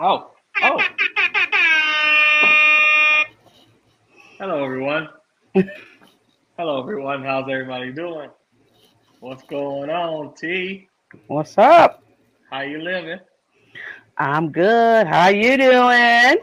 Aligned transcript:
Oh, 0.00 0.30
oh. 0.62 0.80
Hello, 4.38 4.64
everyone. 4.64 5.08
Hello, 6.56 6.80
everyone. 6.80 7.24
How's 7.24 7.50
everybody 7.50 7.90
doing? 7.90 8.30
What's 9.18 9.42
going 9.44 9.90
on, 9.90 10.34
T? 10.36 10.88
What's 11.26 11.58
up? 11.58 12.04
How 12.48 12.60
you 12.60 12.80
living? 12.80 13.18
I'm 14.18 14.52
good. 14.52 15.08
How 15.08 15.30
you 15.30 15.56
doing? 15.56 15.72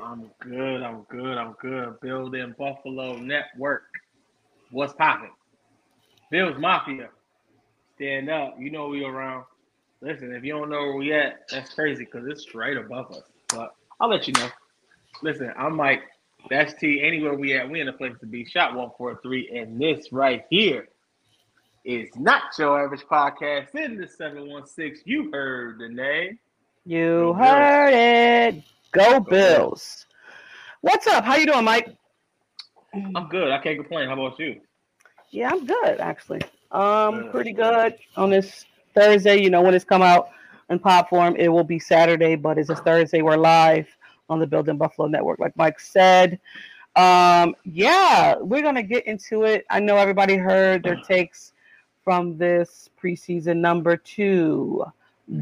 I'm 0.01 0.29
good. 0.41 0.83
I'm 0.83 1.03
good. 1.03 1.37
I'm 1.37 1.53
good. 1.61 1.97
Building 2.01 2.55
Buffalo 2.59 3.15
Network. 3.15 3.83
What's 4.71 4.91
popping? 4.95 5.31
Bills 6.29 6.57
Mafia. 6.59 7.07
Stand 7.95 8.29
up. 8.29 8.57
You 8.59 8.69
know 8.69 8.89
we 8.89 9.05
around. 9.05 9.45
Listen, 10.01 10.33
if 10.33 10.43
you 10.43 10.51
don't 10.51 10.69
know 10.69 10.81
where 10.81 10.95
we 10.97 11.13
at, 11.13 11.47
that's 11.49 11.73
crazy 11.73 12.03
because 12.03 12.27
it's 12.27 12.53
right 12.53 12.75
above 12.75 13.11
us. 13.13 13.23
But 13.49 13.73
I'll 13.99 14.09
let 14.09 14.27
you 14.27 14.33
know. 14.33 14.49
Listen, 15.21 15.51
I'm 15.57 15.75
Mike. 15.75 16.03
That's 16.49 16.73
T. 16.75 17.01
Anywhere 17.03 17.33
we 17.33 17.53
at, 17.57 17.69
we 17.69 17.79
in 17.81 17.87
a 17.87 17.93
place 17.93 18.13
to 18.19 18.25
be. 18.25 18.45
Shot 18.45 18.75
143. 18.75 19.57
And 19.57 19.79
this 19.81 20.11
right 20.11 20.43
here 20.49 20.87
is 21.83 22.09
not 22.15 22.43
your 22.57 22.83
average 22.83 23.01
podcast 23.09 23.73
in 23.75 23.97
the 23.97 24.07
716. 24.07 25.01
You 25.05 25.31
heard 25.31 25.79
the 25.79 25.89
name. 25.89 26.37
You 26.85 27.17
Go 27.17 27.33
Bills. 27.33 27.47
heard 27.47 27.93
it. 27.93 28.63
Go 28.91 29.19
Bills. 29.19 29.25
Bills. 29.29 30.05
What's 30.81 31.07
up? 31.07 31.23
How 31.23 31.35
you 31.37 31.47
doing, 31.47 31.65
Mike? 31.65 31.95
I'm 32.93 33.27
good. 33.29 33.51
I 33.51 33.57
can't 33.59 33.77
complain. 33.77 34.07
How 34.07 34.13
about 34.13 34.37
you? 34.39 34.61
Yeah, 35.31 35.49
I'm 35.51 35.65
good 35.65 35.99
actually. 35.99 36.41
Um, 36.71 37.23
Good. 37.23 37.31
pretty 37.31 37.53
good 37.53 37.95
on 38.15 38.29
this 38.29 38.65
Thursday. 38.93 39.41
You 39.41 39.49
know, 39.49 39.61
when 39.61 39.73
it's 39.73 39.83
come 39.85 40.01
out 40.01 40.29
in 40.69 40.79
pop 40.79 41.09
form, 41.09 41.35
it 41.37 41.47
will 41.49 41.63
be 41.63 41.79
Saturday, 41.79 42.35
but 42.35 42.57
it's 42.57 42.69
a 42.69 42.75
Thursday. 42.75 43.21
We're 43.21 43.37
live 43.37 43.87
on 44.29 44.39
the 44.39 44.47
Building 44.47 44.77
Buffalo 44.77 45.07
Network, 45.07 45.39
like 45.39 45.55
Mike 45.55 45.79
said. 45.79 46.39
Um, 46.95 47.55
yeah, 47.65 48.35
we're 48.37 48.61
gonna 48.61 48.83
get 48.83 49.05
into 49.05 49.43
it. 49.43 49.65
I 49.69 49.79
know 49.79 49.97
everybody 49.97 50.37
heard 50.37 50.83
their 50.83 50.95
takes 50.95 51.53
from 52.03 52.37
this 52.37 52.89
preseason 53.01 53.57
number 53.57 53.97
two, 53.97 54.85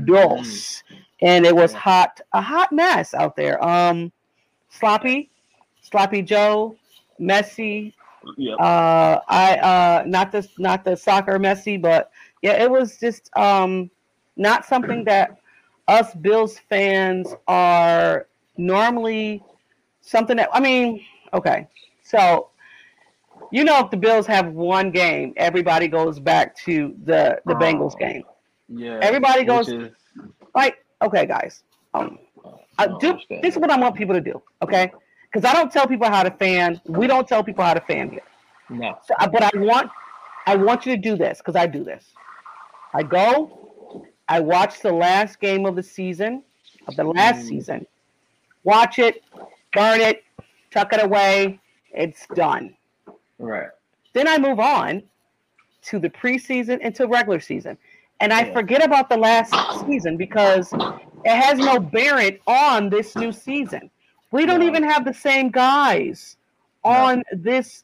DOS, 0.05 0.83
and 1.21 1.45
it 1.45 1.55
was 1.55 1.73
hot, 1.73 2.19
a 2.33 2.41
hot 2.41 2.71
mess 2.71 3.13
out 3.13 3.35
there. 3.35 3.63
Um, 3.63 4.11
sloppy, 4.69 5.29
sloppy 5.81 6.21
Joe, 6.21 6.75
messy, 7.19 7.93
Yep. 8.37 8.57
uh 8.57 9.19
i 9.27 9.57
uh 9.57 10.03
not 10.07 10.31
the 10.31 10.47
not 10.57 10.85
the 10.85 10.95
soccer 10.95 11.37
messy 11.37 11.75
but 11.75 12.09
yeah 12.41 12.53
it 12.53 12.71
was 12.71 12.97
just 12.97 13.29
um 13.35 13.91
not 14.35 14.65
something 14.65 15.03
that 15.05 15.37
us 15.87 16.13
bills 16.15 16.59
fans 16.69 17.33
are 17.47 18.27
normally 18.57 19.43
something 20.01 20.37
that 20.37 20.49
i 20.53 20.59
mean 20.59 21.01
okay 21.33 21.67
so 22.03 22.49
you 23.51 23.63
know 23.63 23.79
if 23.79 23.89
the 23.91 23.97
bills 23.97 24.25
have 24.25 24.47
one 24.53 24.91
game 24.91 25.33
everybody 25.37 25.87
goes 25.87 26.19
back 26.19 26.55
to 26.55 26.95
the 27.05 27.39
the 27.45 27.53
bengals 27.55 27.93
Oh. 27.95 27.97
game 27.99 28.23
yeah. 28.69 28.99
everybody 29.01 29.43
goes- 29.43 29.69
is- 29.69 29.91
like 30.55 30.83
okay 31.01 31.25
guys 31.25 31.63
um 31.93 32.17
I 32.77 32.85
understand 32.85 33.43
this 33.43 33.53
is 33.55 33.59
what 33.59 33.69
i 33.71 33.77
want 33.79 33.95
people 33.95 34.15
to 34.15 34.21
do 34.21 34.41
okay 34.61 34.91
because 35.31 35.45
i 35.49 35.53
don't 35.53 35.71
tell 35.71 35.87
people 35.87 36.07
how 36.07 36.23
to 36.23 36.31
fan 36.31 36.79
we 36.87 37.05
don't 37.07 37.27
tell 37.27 37.43
people 37.43 37.63
how 37.63 37.73
to 37.73 37.81
fan 37.81 38.09
here 38.09 38.23
No. 38.69 38.97
so, 39.05 39.13
uh, 39.19 39.27
but 39.27 39.43
I 39.43 39.51
want, 39.59 39.91
I 40.47 40.55
want 40.55 40.85
you 40.85 40.95
to 40.95 41.01
do 41.01 41.15
this 41.15 41.37
because 41.39 41.55
I 41.55 41.67
do 41.67 41.83
this. 41.83 42.05
I 42.93 43.03
go, 43.03 43.62
I 44.33 44.39
watch 44.39 44.79
the 44.79 44.91
last 44.91 45.39
game 45.39 45.67
of 45.67 45.75
the 45.75 45.83
season, 45.83 46.41
of 46.87 46.95
the 46.95 47.03
last 47.03 47.45
Mm. 47.45 47.49
season, 47.49 47.87
watch 48.63 48.97
it, 48.97 49.23
burn 49.75 50.01
it, 50.01 50.23
tuck 50.71 50.91
it 50.91 51.03
away. 51.03 51.59
It's 51.91 52.25
done. 52.33 52.75
Right. 53.37 53.67
Then 54.13 54.27
I 54.27 54.39
move 54.39 54.59
on 54.59 55.03
to 55.83 55.99
the 55.99 56.09
preseason 56.09 56.79
and 56.81 56.95
to 56.95 57.05
regular 57.05 57.39
season, 57.39 57.77
and 58.21 58.33
I 58.33 58.45
Yeah. 58.45 58.53
forget 58.53 58.83
about 58.83 59.07
the 59.07 59.17
last 59.17 59.53
season 59.85 60.17
because 60.17 60.73
it 60.73 61.35
has 61.45 61.59
no 61.59 61.79
bearing 61.79 62.39
on 62.47 62.89
this 62.89 63.15
new 63.15 63.31
season. 63.31 63.91
We 64.31 64.47
don't 64.47 64.61
No. 64.61 64.65
even 64.65 64.81
have 64.81 65.05
the 65.05 65.13
same 65.13 65.51
guys 65.51 66.37
No. 66.83 66.91
on 66.91 67.23
this 67.33 67.83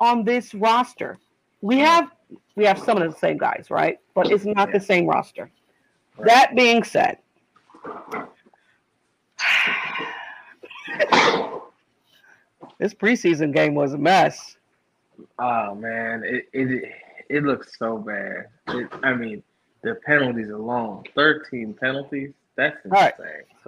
on 0.00 0.24
this 0.24 0.54
roster. 0.54 1.18
We 1.60 1.78
have 1.80 2.10
we 2.56 2.64
have 2.64 2.78
some 2.78 2.96
of 2.96 3.12
the 3.12 3.18
same 3.18 3.36
guys, 3.36 3.66
right? 3.70 3.98
But 4.14 4.30
it's 4.30 4.46
not 4.46 4.72
the 4.72 4.80
same 4.80 5.06
roster. 5.06 5.50
Right. 6.16 6.26
That 6.26 6.54
being 6.54 6.82
said, 6.84 7.18
this 12.78 12.94
preseason 12.94 13.54
game 13.54 13.74
was 13.74 13.92
a 13.94 13.98
mess. 13.98 14.56
Oh 15.38 15.74
man, 15.74 16.22
it 16.24 16.48
it 16.52 16.92
it 17.28 17.42
looks 17.44 17.78
so 17.78 17.98
bad. 17.98 18.46
It, 18.68 18.88
I 19.02 19.14
mean, 19.14 19.42
the 19.82 19.96
penalties 20.06 20.50
alone, 20.50 21.04
thirteen 21.14 21.74
penalties. 21.74 22.32
That's 22.56 22.76
insane. 22.84 22.92
right. 22.92 23.14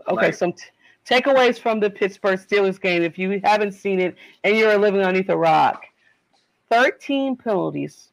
Okay, 0.08 0.14
Like- 0.26 0.34
some 0.34 0.52
t- 0.52 0.64
takeaways 1.08 1.58
from 1.58 1.80
the 1.80 1.90
Pittsburgh 1.90 2.38
Steelers 2.38 2.80
game. 2.80 3.02
If 3.02 3.18
you 3.18 3.40
haven't 3.42 3.72
seen 3.72 3.98
it 4.00 4.14
and 4.44 4.56
you're 4.56 4.76
living 4.78 5.00
underneath 5.00 5.28
a 5.28 5.36
rock, 5.36 5.82
13 6.70 7.36
penalties 7.36 8.10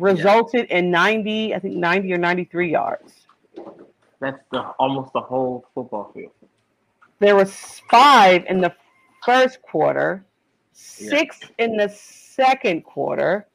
resulted 0.00 0.66
in 0.66 0.90
90, 0.90 1.54
I 1.54 1.58
think 1.58 1.74
90 1.76 2.12
or 2.12 2.18
93 2.18 2.70
yards. 2.70 3.26
That's 4.20 4.40
the 4.50 4.60
almost 4.78 5.12
the 5.12 5.20
whole 5.20 5.66
football 5.74 6.10
field. 6.14 6.32
There 7.18 7.36
was 7.36 7.80
five 7.90 8.44
in 8.48 8.60
the 8.60 8.74
first 9.24 9.60
quarter, 9.62 10.24
Yeah. 10.74 11.08
six 11.10 11.40
in 11.58 11.76
the 11.76 11.88
second 11.88 12.82
quarter, 12.82 13.46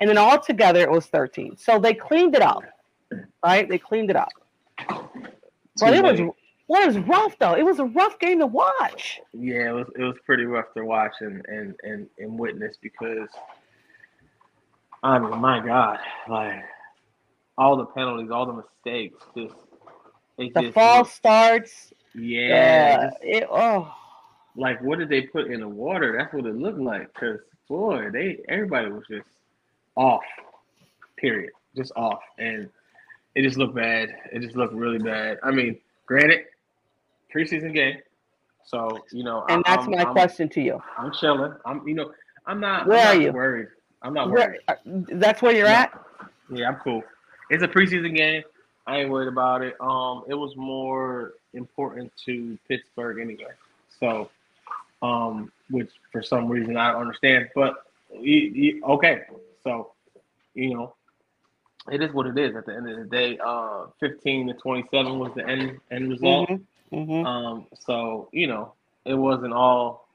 and 0.00 0.08
then 0.08 0.18
altogether 0.18 0.80
it 0.80 0.90
was 0.90 1.06
13. 1.06 1.56
So 1.56 1.78
they 1.78 1.94
cleaned 1.94 2.34
it 2.34 2.42
up, 2.42 2.62
right? 3.44 3.68
They 3.68 3.78
cleaned 3.78 4.10
it 4.10 4.16
up. 4.16 4.30
But 5.80 5.94
it 5.94 6.02
was 6.02 6.20
well, 6.68 6.82
it 6.82 6.86
was 6.86 6.98
rough 6.98 7.38
though. 7.38 7.54
It 7.54 7.64
was 7.64 7.78
a 7.78 7.84
rough 7.86 8.18
game 8.18 8.40
to 8.40 8.46
watch. 8.46 9.20
Yeah, 9.32 9.70
it 9.70 9.72
was 9.72 9.86
it 9.96 10.02
was 10.02 10.16
pretty 10.26 10.44
rough 10.44 10.72
to 10.76 10.84
watch 10.84 11.14
and 11.20 11.44
and 11.46 11.74
and, 11.82 12.08
and 12.18 12.38
witness 12.38 12.76
because 12.80 13.28
I 15.02 15.18
mean, 15.18 15.38
my 15.40 15.64
God, 15.64 15.98
like 16.28 16.64
all 17.56 17.76
the 17.76 17.86
penalties, 17.86 18.30
all 18.30 18.46
the 18.46 18.52
mistakes, 18.52 19.22
just 19.36 19.54
it 20.38 20.54
The 20.54 20.62
just 20.62 20.74
false 20.74 21.12
starts. 21.12 21.92
yeah, 22.14 23.10
it, 23.22 23.46
oh, 23.50 23.92
like 24.56 24.80
what 24.82 24.98
did 24.98 25.08
they 25.08 25.22
put 25.22 25.50
in 25.50 25.60
the 25.60 25.68
water? 25.68 26.16
That's 26.18 26.32
what 26.32 26.46
it 26.46 26.56
looked 26.56 26.78
like. 26.80 27.12
Cause 27.14 27.38
boy, 27.68 28.10
they 28.12 28.40
everybody 28.48 28.90
was 28.90 29.04
just 29.10 29.28
off. 29.96 30.22
Period, 31.16 31.50
just 31.76 31.92
off, 31.96 32.20
and 32.38 32.68
it 33.34 33.42
just 33.42 33.56
looked 33.56 33.74
bad. 33.74 34.08
It 34.32 34.40
just 34.40 34.56
looked 34.56 34.74
really 34.74 34.98
bad. 34.98 35.38
I 35.42 35.50
mean, 35.50 35.78
granted, 36.06 36.44
preseason 37.34 37.74
game, 37.74 37.98
so 38.64 39.04
you 39.12 39.24
know, 39.24 39.44
and 39.48 39.62
I'm, 39.66 39.76
that's 39.76 39.88
my 39.88 40.04
I'm- 40.04 40.12
question 40.12 40.48
to 40.50 40.60
you. 40.60 40.80
I'm 40.96 41.12
chilling. 41.12 41.54
I'm, 41.66 41.86
you 41.88 41.94
know, 41.94 42.12
I'm 42.46 42.60
not. 42.60 42.86
Where 42.86 43.04
I'm 43.08 43.18
are 43.18 43.20
you? 43.20 43.32
Worried. 43.32 43.68
I'm 44.02 44.14
not 44.14 44.30
worried. 44.30 44.60
uh, 44.68 44.74
that's 44.84 45.42
where 45.42 45.54
you're 45.54 45.66
No. 45.68 45.74
at. 45.74 46.04
Yeah, 46.50 46.68
I'm 46.68 46.76
cool. 46.76 47.02
It's 47.50 47.62
a 47.62 47.68
preseason 47.68 48.14
game. 48.16 48.42
I 48.86 48.98
ain't 48.98 49.10
worried 49.10 49.28
about 49.28 49.62
it. 49.62 49.76
Um, 49.80 50.24
it 50.28 50.34
was 50.34 50.56
more 50.56 51.34
important 51.52 52.12
to 52.24 52.56
Pittsburgh 52.68 53.18
anyway. 53.20 53.52
So, 54.00 54.30
um, 55.02 55.52
which 55.70 55.90
for 56.12 56.22
some 56.22 56.48
reason 56.48 56.76
I 56.76 56.92
don't 56.92 57.02
understand, 57.02 57.50
but 57.54 57.84
y- 58.10 58.52
y- 58.54 58.80
okay. 58.94 59.22
So, 59.64 59.92
you 60.54 60.74
know, 60.74 60.94
it 61.90 62.02
is 62.02 62.12
what 62.12 62.26
it 62.26 62.38
is. 62.38 62.54
At 62.56 62.66
the 62.66 62.74
end 62.74 62.88
of 62.88 62.96
the 62.98 63.04
day, 63.04 63.38
uh, 63.44 63.86
15 64.00 64.46
to 64.48 64.54
27 64.54 65.18
was 65.18 65.32
the 65.34 65.46
end 65.46 65.80
end 65.90 66.08
result. 66.10 66.48
Mhm, 66.48 66.64
mhm. 66.92 67.26
Um, 67.26 67.66
so 67.80 68.28
you 68.32 68.46
know, 68.46 68.72
it 69.04 69.14
wasn't 69.14 69.52
all 69.52 70.08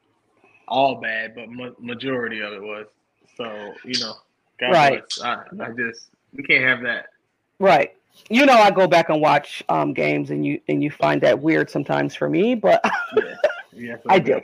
all 0.68 0.96
bad, 0.96 1.36
but 1.36 1.50
ma- 1.50 1.72
majority 1.80 2.40
of 2.42 2.54
it 2.54 2.62
was. 2.62 2.88
So 3.36 3.74
you 3.86 4.00
know, 4.00 4.14
God 4.60 4.72
Right. 4.72 5.04
bless. 5.18 5.22
I, 5.22 5.44
I 5.64 5.72
just 5.72 6.10
we 6.34 6.44
can't 6.44 6.64
have 6.64 6.82
that. 6.84 7.08
Right. 7.60 7.96
You 8.30 8.46
know, 8.46 8.54
I 8.54 8.70
go 8.72 8.88
back 8.88 9.10
and 9.10 9.22
watch 9.22 9.64
um, 9.70 9.94
games, 9.94 10.30
and 10.32 10.46
you 10.46 10.60
and 10.68 10.84
you 10.84 10.92
find 10.92 11.22
that 11.22 11.40
weird 11.40 11.70
sometimes 11.70 12.16
for 12.16 12.30
me, 12.30 12.56
but 12.56 12.84
Yeah, 13.18 13.36
yes, 13.72 14.00
I 14.08 14.20
do. 14.20 14.42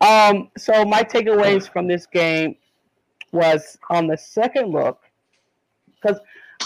Um, 0.00 0.50
so 0.56 0.84
my 0.84 1.02
takeaways 1.02 1.70
from 1.70 1.86
this 1.86 2.06
game 2.06 2.56
was 3.32 3.78
on 3.90 4.06
the 4.06 4.16
second 4.16 4.70
look, 4.72 5.00
because 5.94 6.18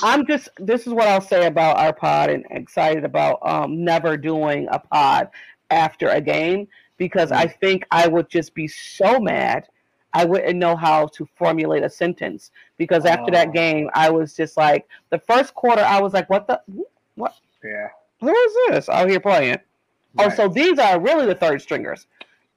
I'm 0.02 0.26
just 0.26 0.48
this 0.58 0.86
is 0.86 0.92
what 0.92 1.08
I'll 1.08 1.20
say 1.20 1.46
about 1.46 1.78
our 1.78 1.92
pod 1.92 2.30
and 2.30 2.44
excited 2.50 3.04
about 3.04 3.38
um, 3.42 3.84
never 3.84 4.16
doing 4.16 4.66
a 4.70 4.78
pod 4.78 5.28
after 5.70 6.08
a 6.08 6.20
game 6.20 6.68
because 6.96 7.32
I 7.32 7.46
think 7.46 7.84
I 7.90 8.06
would 8.06 8.28
just 8.28 8.54
be 8.54 8.68
so 8.68 9.18
mad 9.18 9.66
I 10.14 10.24
wouldn't 10.24 10.56
know 10.56 10.76
how 10.76 11.08
to 11.08 11.26
formulate 11.34 11.82
a 11.82 11.90
sentence 11.90 12.52
because 12.78 13.04
after 13.04 13.30
Oh. 13.30 13.32
that 13.32 13.52
game 13.52 13.90
I 13.94 14.08
was 14.10 14.34
just 14.34 14.56
like 14.56 14.86
the 15.10 15.18
first 15.18 15.54
quarter 15.54 15.82
I 15.82 16.00
was 16.00 16.12
like 16.14 16.30
what 16.30 16.46
the 16.46 16.60
what? 17.16 17.34
Yeah. 17.62 17.88
who 18.20 18.34
is 18.34 18.54
this 18.70 18.88
out 18.88 19.10
here 19.10 19.20
playing? 19.20 19.58
Oh, 20.18 20.28
so 20.30 20.48
these 20.48 20.78
are 20.78 21.00
really 21.00 21.26
the 21.26 21.34
third 21.34 21.60
stringers. 21.60 22.06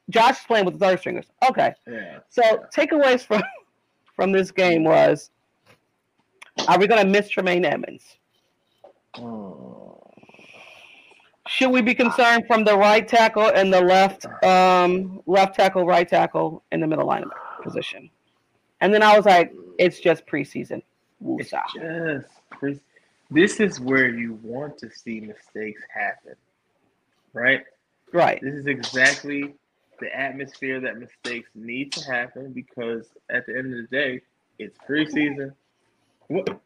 Josh 0.10 0.40
is 0.40 0.46
playing 0.46 0.66
with 0.66 0.76
the 0.80 0.86
third 0.86 1.00
stringers. 1.00 1.26
Okay. 1.50 1.74
yeah. 1.88 2.20
So 2.30 2.42
takeaways 2.74 3.26
from 3.26 3.42
from 4.16 4.32
this 4.32 4.52
game 4.52 4.84
was 4.84 5.32
are 6.68 6.78
we 6.80 6.88
gonna 6.88 7.06
miss 7.06 7.28
Tremaine 7.30 7.66
Edmunds? 7.66 8.18
Mm. 9.16 9.96
Should 11.48 11.72
we 11.72 11.82
be 11.82 11.96
concerned 11.96 12.46
from 12.46 12.66
the 12.66 12.78
right 12.78 13.08
tackle 13.08 13.48
and 13.48 13.74
the 13.74 13.82
left 13.82 14.26
um 14.44 15.22
left 15.26 15.56
tackle, 15.56 15.86
right 15.86 16.08
tackle, 16.08 16.62
in 16.72 16.82
the 16.82 16.88
middle 16.88 17.08
linebacker 17.08 17.47
position? 17.68 18.10
And 18.82 18.94
then 18.94 19.02
I 19.04 19.16
was 19.18 19.26
like, 19.26 19.54
it's 19.80 20.00
just 20.00 20.26
preseason. 20.28 20.82
It's 21.22 21.50
just 21.52 22.28
pre- 22.52 22.80
this 23.32 23.60
is 23.60 23.80
where 23.80 24.10
you 24.10 24.40
want 24.44 24.78
to 24.80 24.90
see 24.92 25.20
mistakes 25.20 25.82
happen, 25.94 26.36
right? 27.34 27.64
Right. 28.14 28.40
This 28.42 28.54
is 28.54 28.68
exactly 28.68 29.56
the 30.00 30.16
atmosphere 30.16 30.80
that 30.80 30.98
mistakes 30.98 31.50
need 31.56 31.92
to 31.94 32.06
happen 32.10 32.54
because 32.54 33.08
at 33.30 33.46
the 33.48 33.58
end 33.58 33.74
of 33.74 33.82
the 33.82 33.88
day, 33.96 34.22
it's 34.60 34.78
preseason. 34.88 35.54
What? 36.28 36.62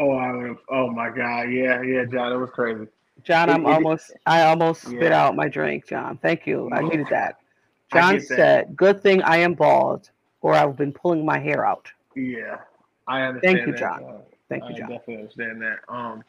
Oh, 0.00 0.12
I 0.12 0.32
would. 0.32 0.56
Oh 0.70 0.90
my 0.90 1.10
God! 1.10 1.50
Yeah, 1.50 1.82
yeah, 1.82 2.04
John, 2.04 2.32
it 2.32 2.36
was 2.36 2.50
crazy. 2.50 2.86
John, 3.24 3.50
I'm 3.50 3.66
It- 3.66 3.68
it- 3.68 3.72
almost 3.74 4.12
I 4.26 4.42
almost 4.42 4.82
spit 4.82 5.02
Yeah. 5.02 5.24
out 5.26 5.36
my 5.36 5.48
drink, 5.48 5.86
John. 5.86 6.18
Thank 6.18 6.46
you. 6.46 6.70
I 6.72 6.82
needed 6.82 7.08
that. 7.10 7.38
I 7.92 8.00
John 8.00 8.20
said, 8.20 8.76
Good 8.76 9.02
thing 9.02 9.22
I 9.22 9.38
am 9.38 9.54
bald, 9.54 10.10
or 10.40 10.54
I've 10.54 10.76
been 10.76 10.92
pulling 10.92 11.24
my 11.24 11.38
hair 11.38 11.66
out. 11.66 11.90
Yeah, 12.14 12.58
I 13.06 13.22
understand. 13.22 13.56
Thank 13.56 13.66
you, 13.66 13.72
that, 13.72 13.78
John. 13.78 14.22
Thank 14.48 14.64
I 14.64 14.68
you, 14.70 14.76
John. 14.76 14.88
definitely 14.90 15.16
understand 15.16 15.62
that. 15.62 15.78
Um, 15.88 16.22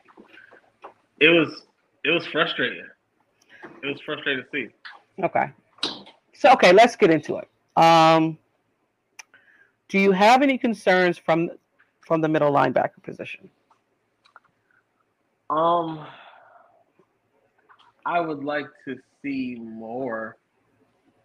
it 1.19 1.29
was 1.29 1.63
it 2.03 2.11
was 2.11 2.25
frustrating. 2.27 2.85
It 3.83 3.87
was 3.87 3.99
frustrating 4.05 4.43
to 4.43 4.49
see. 4.51 5.23
Okay. 5.23 5.51
So 6.33 6.51
okay, 6.53 6.71
let's 6.71 6.95
get 6.95 7.11
into 7.11 7.37
it. 7.37 7.49
Um 7.75 8.37
do 9.89 9.99
you 9.99 10.11
have 10.11 10.41
any 10.41 10.57
concerns 10.57 11.17
from 11.17 11.49
from 12.01 12.21
the 12.21 12.29
middle 12.29 12.51
linebacker 12.51 13.03
position? 13.03 13.49
Um, 15.49 16.05
I 18.05 18.19
would 18.19 18.43
like 18.43 18.67
to 18.85 18.97
see 19.21 19.57
more. 19.59 20.37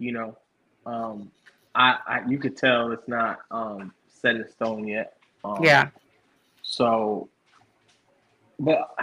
You 0.04 0.12
know, 0.12 0.38
um, 0.86 1.30
I, 1.74 1.98
I 2.06 2.20
you 2.28 2.38
could 2.38 2.56
tell 2.56 2.92
it's 2.92 3.08
not 3.08 3.40
um 3.50 3.92
set 4.08 4.36
in 4.36 4.48
stone 4.48 4.86
yet. 4.86 5.16
Um, 5.44 5.62
Yeah. 5.62 5.88
So, 6.62 7.28
but 8.58 8.94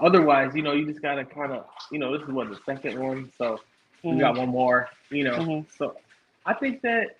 otherwise, 0.00 0.54
you 0.54 0.62
know, 0.62 0.72
you 0.72 0.86
just 0.86 1.02
gotta 1.02 1.24
kind 1.24 1.52
of, 1.52 1.66
you 1.90 1.98
know, 1.98 2.16
this 2.16 2.26
is 2.26 2.32
what 2.32 2.48
the 2.48 2.58
second 2.64 2.98
one, 3.00 3.30
so 3.36 3.58
we 4.02 4.18
got 4.18 4.36
one 4.38 4.48
more, 4.48 4.88
you 5.10 5.24
know. 5.24 5.36
Mhm. 5.38 5.66
So, 5.76 5.96
I 6.46 6.54
think 6.54 6.80
that 6.82 7.16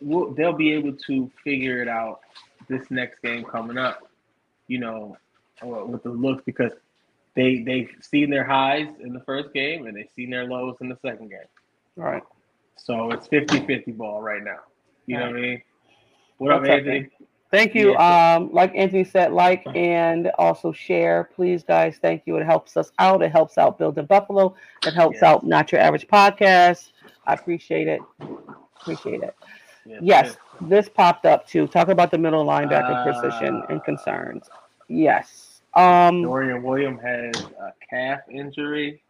we'll, 0.00 0.32
they'll 0.32 0.52
be 0.52 0.72
able 0.72 0.92
to 1.06 1.30
figure 1.42 1.82
it 1.82 1.88
out 1.88 2.20
this 2.68 2.90
next 2.90 3.20
game 3.22 3.44
coming 3.44 3.76
up, 3.78 4.08
you 4.68 4.78
know, 4.78 5.16
with 5.62 6.02
the 6.02 6.10
looks 6.10 6.42
because 6.44 6.72
they 7.34 7.62
they've 7.62 7.90
seen 8.00 8.30
their 8.30 8.44
highs 8.44 8.88
in 9.00 9.12
the 9.12 9.20
first 9.20 9.52
game 9.52 9.86
and 9.86 9.96
they've 9.96 10.08
seen 10.14 10.30
their 10.30 10.44
lows 10.44 10.76
in 10.80 10.88
the 10.88 10.98
second 11.02 11.28
game. 11.30 11.40
All 11.98 12.04
right. 12.04 12.22
So 12.76 13.10
it's 13.12 13.28
50-50 13.28 13.96
ball 13.96 14.20
right 14.20 14.42
now. 14.42 14.58
You 15.06 15.18
know 15.18 15.26
what 15.26 15.36
I 15.36 15.40
mean? 15.40 15.62
What 16.38 16.50
up, 16.52 16.60
What's 16.62 16.70
up, 16.70 16.76
Anthony? 16.78 17.08
Thank 17.50 17.74
you. 17.74 17.92
Yeah. 17.92 18.34
Um, 18.36 18.52
like 18.52 18.74
Anthony 18.74 19.04
said, 19.04 19.32
like 19.32 19.64
and 19.76 20.30
also 20.38 20.72
share, 20.72 21.30
please, 21.36 21.62
guys. 21.62 21.98
Thank 22.02 22.22
you. 22.26 22.36
It 22.36 22.44
helps 22.44 22.76
us 22.76 22.90
out. 22.98 23.22
It 23.22 23.30
helps 23.30 23.58
out 23.58 23.78
Building 23.78 24.06
Buffalo. 24.06 24.56
It 24.84 24.92
helps 24.92 25.16
Yes. 25.16 25.22
out 25.22 25.46
Not 25.46 25.70
Your 25.70 25.80
Average 25.80 26.08
Podcast. 26.08 26.90
I 27.26 27.34
appreciate 27.34 27.86
it. 27.86 28.00
Appreciate 28.80 29.22
it. 29.22 29.36
Yes, 30.00 30.36
this 30.62 30.88
popped 30.88 31.26
up 31.26 31.46
too. 31.46 31.68
Talk 31.68 31.88
about 31.88 32.10
the 32.10 32.18
middle 32.18 32.44
linebacker 32.44 33.04
position 33.12 33.62
and 33.68 33.78
Uh, 33.80 33.84
concerns. 33.84 34.50
Yes. 34.88 35.60
Um, 35.74 36.22
Dorian 36.22 36.62
Williams 36.62 37.00
has 37.02 37.34
a 37.60 37.72
calf 37.88 38.20
injury. 38.30 39.03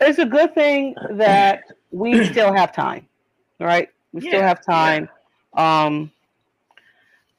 It's 0.00 0.18
a 0.18 0.26
good 0.26 0.54
thing 0.54 0.94
that 1.10 1.64
we 1.90 2.26
still 2.30 2.52
have 2.52 2.74
time, 2.74 3.06
right? 3.60 3.88
We 4.12 4.20
still 4.20 4.42
have 4.42 4.64
time. 4.64 5.08
Um, 5.54 6.10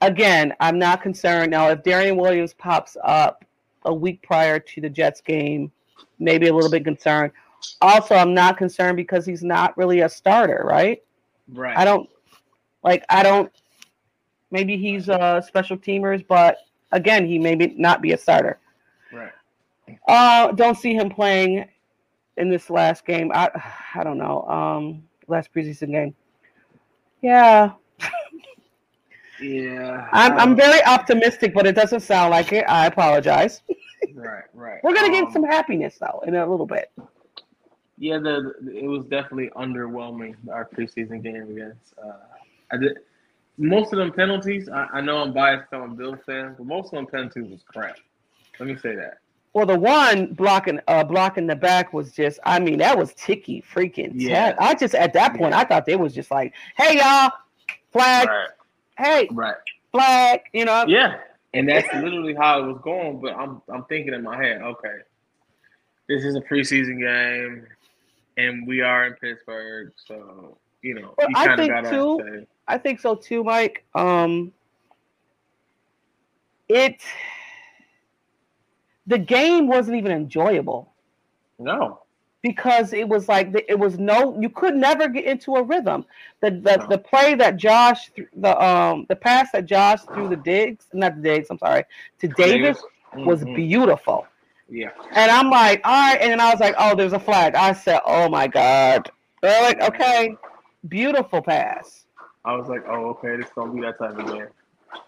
again, 0.01 0.53
I'm 0.59 0.79
not 0.79 1.01
concerned 1.01 1.51
now. 1.51 1.69
If 1.69 1.83
Dorian 1.83 2.17
Williams 2.17 2.53
pops 2.53 2.97
up 3.03 3.45
a 3.85 3.93
week 3.93 4.21
prior 4.21 4.59
to 4.59 4.81
the 4.81 4.89
Jets 4.89 5.21
game, 5.21 5.71
maybe 6.19 6.47
a 6.47 6.53
little 6.53 6.71
bit 6.71 6.83
concerned. 6.83 7.31
Also, 7.81 8.15
I'm 8.15 8.33
not 8.33 8.57
concerned 8.57 8.97
because 8.97 9.25
he's 9.25 9.43
not 9.43 9.77
really 9.77 10.01
a 10.01 10.09
starter, 10.09 10.63
right? 10.65 11.01
Right. 11.53 11.77
I 11.77 11.85
don't 11.85 12.09
like. 12.83 13.05
I 13.09 13.23
don't. 13.23 13.51
Maybe 14.51 14.77
he's 14.77 15.09
a 15.09 15.43
special 15.45 15.77
teamers, 15.77 16.25
but 16.27 16.57
again, 16.91 17.25
he 17.25 17.39
may 17.39 17.55
be, 17.55 17.67
not 17.77 18.01
be 18.01 18.13
a 18.13 18.17
starter. 18.17 18.59
Right. 19.11 19.31
Uh, 20.07 20.51
don't 20.51 20.77
see 20.77 20.93
him 20.93 21.09
playing 21.09 21.65
in 22.37 22.49
this 22.49 22.69
last 22.69 23.05
game. 23.05 23.31
I 23.33 23.49
I 23.93 24.03
don't 24.03 24.17
know. 24.17 24.43
Um, 24.43 25.03
last 25.27 25.53
preseason 25.53 25.91
game. 25.91 26.15
Yeah, 27.21 27.73
Yeah. 29.39 30.07
I'm 30.11 30.33
I'm 30.37 30.49
um, 30.51 30.55
very 30.55 30.83
optimistic, 30.85 31.53
but 31.53 31.65
it 31.67 31.75
doesn't 31.75 32.01
sound 32.01 32.31
like 32.31 32.51
it. 32.53 32.65
I 32.67 32.85
apologize. 32.87 33.61
right. 34.13 34.43
Right. 34.53 34.79
We're 34.83 34.93
gonna 34.95 35.11
get 35.11 35.25
Um, 35.25 35.31
some 35.31 35.43
happiness 35.43 35.97
though 35.99 36.23
in 36.25 36.35
a 36.35 36.45
little 36.45 36.65
bit. 36.65 36.91
Yeah, 37.97 38.19
the 38.19 38.53
it 38.73 38.87
was 38.87 39.05
definitely 39.05 39.49
underwhelming 39.55 40.35
our 40.51 40.65
preseason 40.65 41.21
game 41.23 41.49
against. 41.51 41.93
Uh, 42.03 42.13
I 42.71 42.77
did 42.77 42.97
most 43.57 43.93
of 43.93 43.99
them 43.99 44.11
penalties. 44.11 44.69
I, 44.69 44.85
I 44.93 45.01
know 45.01 45.17
I'm 45.17 45.33
biased, 45.33 45.71
a 45.71 45.87
Bill 45.87 46.17
fan, 46.25 46.55
but 46.57 46.65
most 46.65 46.87
of 46.87 46.91
them 46.91 47.07
penalties 47.07 47.49
was 47.49 47.63
crap. 47.63 47.97
Let 48.59 48.67
me 48.67 48.77
say 48.77 48.95
that. 48.95 49.19
Well, 49.55 49.65
the 49.65 49.79
one 49.79 50.33
blocking 50.33 50.81
uh 50.89 51.05
blocking 51.05 51.47
the 51.47 51.55
back 51.55 51.93
was 51.93 52.11
just. 52.11 52.39
I 52.43 52.59
mean, 52.59 52.77
that 52.79 52.97
was 52.97 53.13
ticky 53.15 53.61
freaking. 53.73 54.11
Yeah. 54.13 54.49
Yeah. 54.49 54.55
I 54.59 54.75
just 54.75 54.93
at 54.93 55.13
that 55.13 55.33
point 55.37 55.53
I 55.53 55.63
thought 55.63 55.85
they 55.85 55.95
was 55.95 56.13
just 56.13 56.29
like, 56.29 56.53
hey 56.77 56.97
y'all, 56.97 57.31
flag, 57.93 58.27
Right. 58.27 58.47
hey 58.97 59.29
Right. 59.31 59.55
flag. 59.93 60.41
You 60.51 60.65
know, 60.65 60.83
Yeah. 60.89 61.19
And 61.53 61.69
that's 61.69 61.87
literally 61.93 62.33
how 62.35 62.61
it 62.61 62.67
was 62.67 62.79
going. 62.83 63.21
But 63.21 63.33
I'm 63.37 63.61
I'm 63.73 63.85
thinking 63.85 64.13
in 64.13 64.23
my 64.23 64.35
head, 64.35 64.61
okay, 64.61 64.97
this 66.09 66.25
is 66.25 66.35
a 66.35 66.41
preseason 66.41 66.99
game, 66.99 67.65
and 68.35 68.67
we 68.67 68.81
are 68.81 69.07
in 69.07 69.13
Pittsburgh, 69.13 69.93
so 70.05 70.57
you 70.81 70.95
know 70.95 71.15
Well, 71.17 71.29
you 71.29 71.35
I 71.37 71.45
kind 71.47 71.51
of 71.61 71.65
think 71.65 71.73
gotta 71.73 71.89
too- 71.89 72.39
say, 72.41 72.47
I 72.67 72.77
think 72.77 72.99
so 72.99 73.15
too, 73.15 73.41
Mike. 73.45 73.85
Um, 73.95 74.51
it 76.67 77.01
the 79.05 79.17
game 79.19 79.67
wasn't 79.67 79.97
even 79.97 80.11
enjoyable 80.11 80.93
no, 81.59 82.01
because 82.41 82.93
it 82.93 83.07
was 83.07 83.27
like 83.27 83.49
it 83.67 83.77
was 83.79 83.97
no 83.97 84.39
you 84.39 84.49
could 84.49 84.75
never 84.75 85.07
get 85.07 85.25
into 85.25 85.55
a 85.55 85.63
rhythm. 85.63 86.05
The 86.41 86.51
the, 86.51 86.77
No. 86.77 86.87
the 86.87 86.97
play 86.97 87.35
that 87.35 87.57
Josh 87.57 88.11
the 88.35 88.61
um 88.63 89.05
the 89.09 89.15
pass 89.15 89.51
that 89.51 89.65
Josh 89.65 90.01
threw 90.13 90.27
the 90.27 90.35
Diggs 90.37 90.87
not 90.93 91.15
the 91.15 91.21
Diggs 91.21 91.47
I'm 91.49 91.57
sorry 91.59 91.83
to 92.19 92.27
Davis 92.27 92.83
was 93.23 93.43
Mhm. 93.43 93.55
beautiful. 93.55 94.27
yeah, 94.69 94.91
And 95.15 95.31
I'm 95.31 95.49
like, 95.49 95.81
all 95.83 95.91
right. 96.11 96.19
And 96.21 96.31
then 96.31 96.39
I 96.39 96.51
was 96.51 96.59
like, 96.59 96.75
oh, 96.77 96.95
there's 96.95 97.13
a 97.13 97.19
flag. 97.19 97.55
I 97.55 97.73
said, 97.73 97.99
oh 98.05 98.29
my 98.29 98.47
God. 98.47 99.09
They're 99.41 99.61
like, 99.61 99.81
okay, 99.81 100.37
beautiful 100.87 101.41
pass. 101.41 102.05
I 102.45 102.55
was 102.55 102.67
like, 102.67 102.83
oh, 102.87 103.09
okay, 103.11 103.35
this 103.37 103.49
gonna 103.55 103.73
be 103.73 103.81
that 103.81 103.97
type 103.97 104.17
of 104.17 104.25
game. 104.27 104.47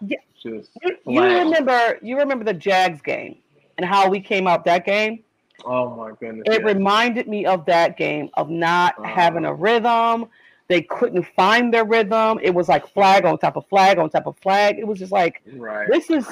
Yeah. 0.00 0.18
Just 0.42 0.70
You, 0.82 0.96
you 1.06 1.24
remember 1.24 1.98
you 2.02 2.16
remember 2.18 2.44
the 2.44 2.54
Jags 2.54 3.00
game 3.02 3.38
and 3.78 3.86
how 3.86 4.08
we 4.10 4.20
came 4.20 4.46
out 4.46 4.64
that 4.66 4.84
game? 4.84 5.24
oh 5.64 5.90
my 5.96 6.12
goodness, 6.20 6.44
It 6.46 6.60
yeah. 6.60 6.66
reminded 6.66 7.26
me 7.28 7.44
of 7.46 7.64
that 7.66 7.96
game 7.96 8.30
of 8.34 8.48
not 8.50 8.94
Oh. 8.98 9.04
having 9.04 9.44
a 9.44 9.52
rhythm. 9.54 10.26
They 10.68 10.82
couldn't 10.82 11.24
find 11.34 11.72
their 11.72 11.84
rhythm. 11.84 12.38
It 12.42 12.54
was 12.54 12.68
like 12.68 12.86
flag 12.88 13.24
on 13.24 13.38
top 13.38 13.56
of 13.56 13.66
flag 13.68 13.98
on 13.98 14.10
top 14.10 14.26
of 14.26 14.36
flag. 14.38 14.78
It 14.78 14.86
was 14.86 14.98
just 14.98 15.12
like 15.12 15.42
right. 15.56 15.88
this 15.90 16.10
is 16.10 16.26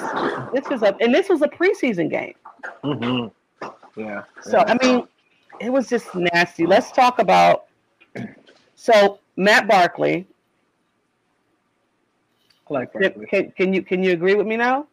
this 0.53 0.69
is 0.71 0.83
a 0.83 0.95
and 1.01 1.13
this 1.13 1.27
was 1.29 1.41
a 1.41 1.47
preseason 1.47 2.09
game. 2.09 2.35
hmm 2.83 3.27
Yeah. 3.99 4.23
So 4.41 4.59
yeah. 4.59 4.65
I 4.67 4.77
mean, 4.85 5.07
it 5.59 5.71
was 5.71 5.89
just 5.89 6.13
nasty. 6.15 6.65
Let's 6.65 6.91
talk 6.91 7.19
about. 7.19 7.65
So 8.75 9.19
Matt 9.35 9.67
Barkley, 9.67 10.27
I 12.69 12.73
like 12.73 12.93
Barkley. 12.93 13.25
can, 13.27 13.51
can 13.51 13.73
you 13.73 13.81
can 13.81 14.03
you 14.03 14.11
agree 14.11 14.35
with 14.35 14.47
me 14.47 14.55
now? 14.57 14.87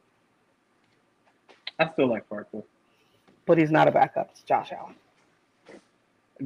I 1.78 1.90
still 1.92 2.08
like 2.08 2.28
Barkley. 2.28 2.62
But 3.46 3.58
he's 3.58 3.70
not 3.70 3.88
a 3.88 3.90
backup. 3.90 4.30
It's 4.32 4.42
Josh 4.42 4.72
Allen. 4.72 4.94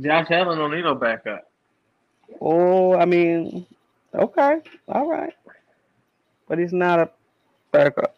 Josh 0.01 0.31
Allen 0.31 0.59
don't 0.59 0.73
need 0.73 0.85
no 0.85 0.95
backup. 0.95 1.51
Oh, 2.41 2.95
I 2.95 3.05
mean, 3.05 3.67
okay, 4.15 4.61
all 4.89 5.09
right, 5.09 5.33
but 6.47 6.59
he's 6.59 6.73
not 6.73 6.99
a 6.99 7.11
backup. 7.73 8.17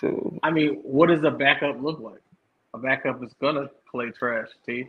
To 0.00 0.38
I 0.42 0.50
mean, 0.50 0.80
what 0.82 1.08
does 1.08 1.22
a 1.24 1.30
backup 1.30 1.82
look 1.82 2.00
like? 2.00 2.22
A 2.74 2.78
backup 2.78 3.22
is 3.24 3.32
gonna 3.40 3.68
play 3.90 4.10
trash, 4.10 4.48
T. 4.64 4.88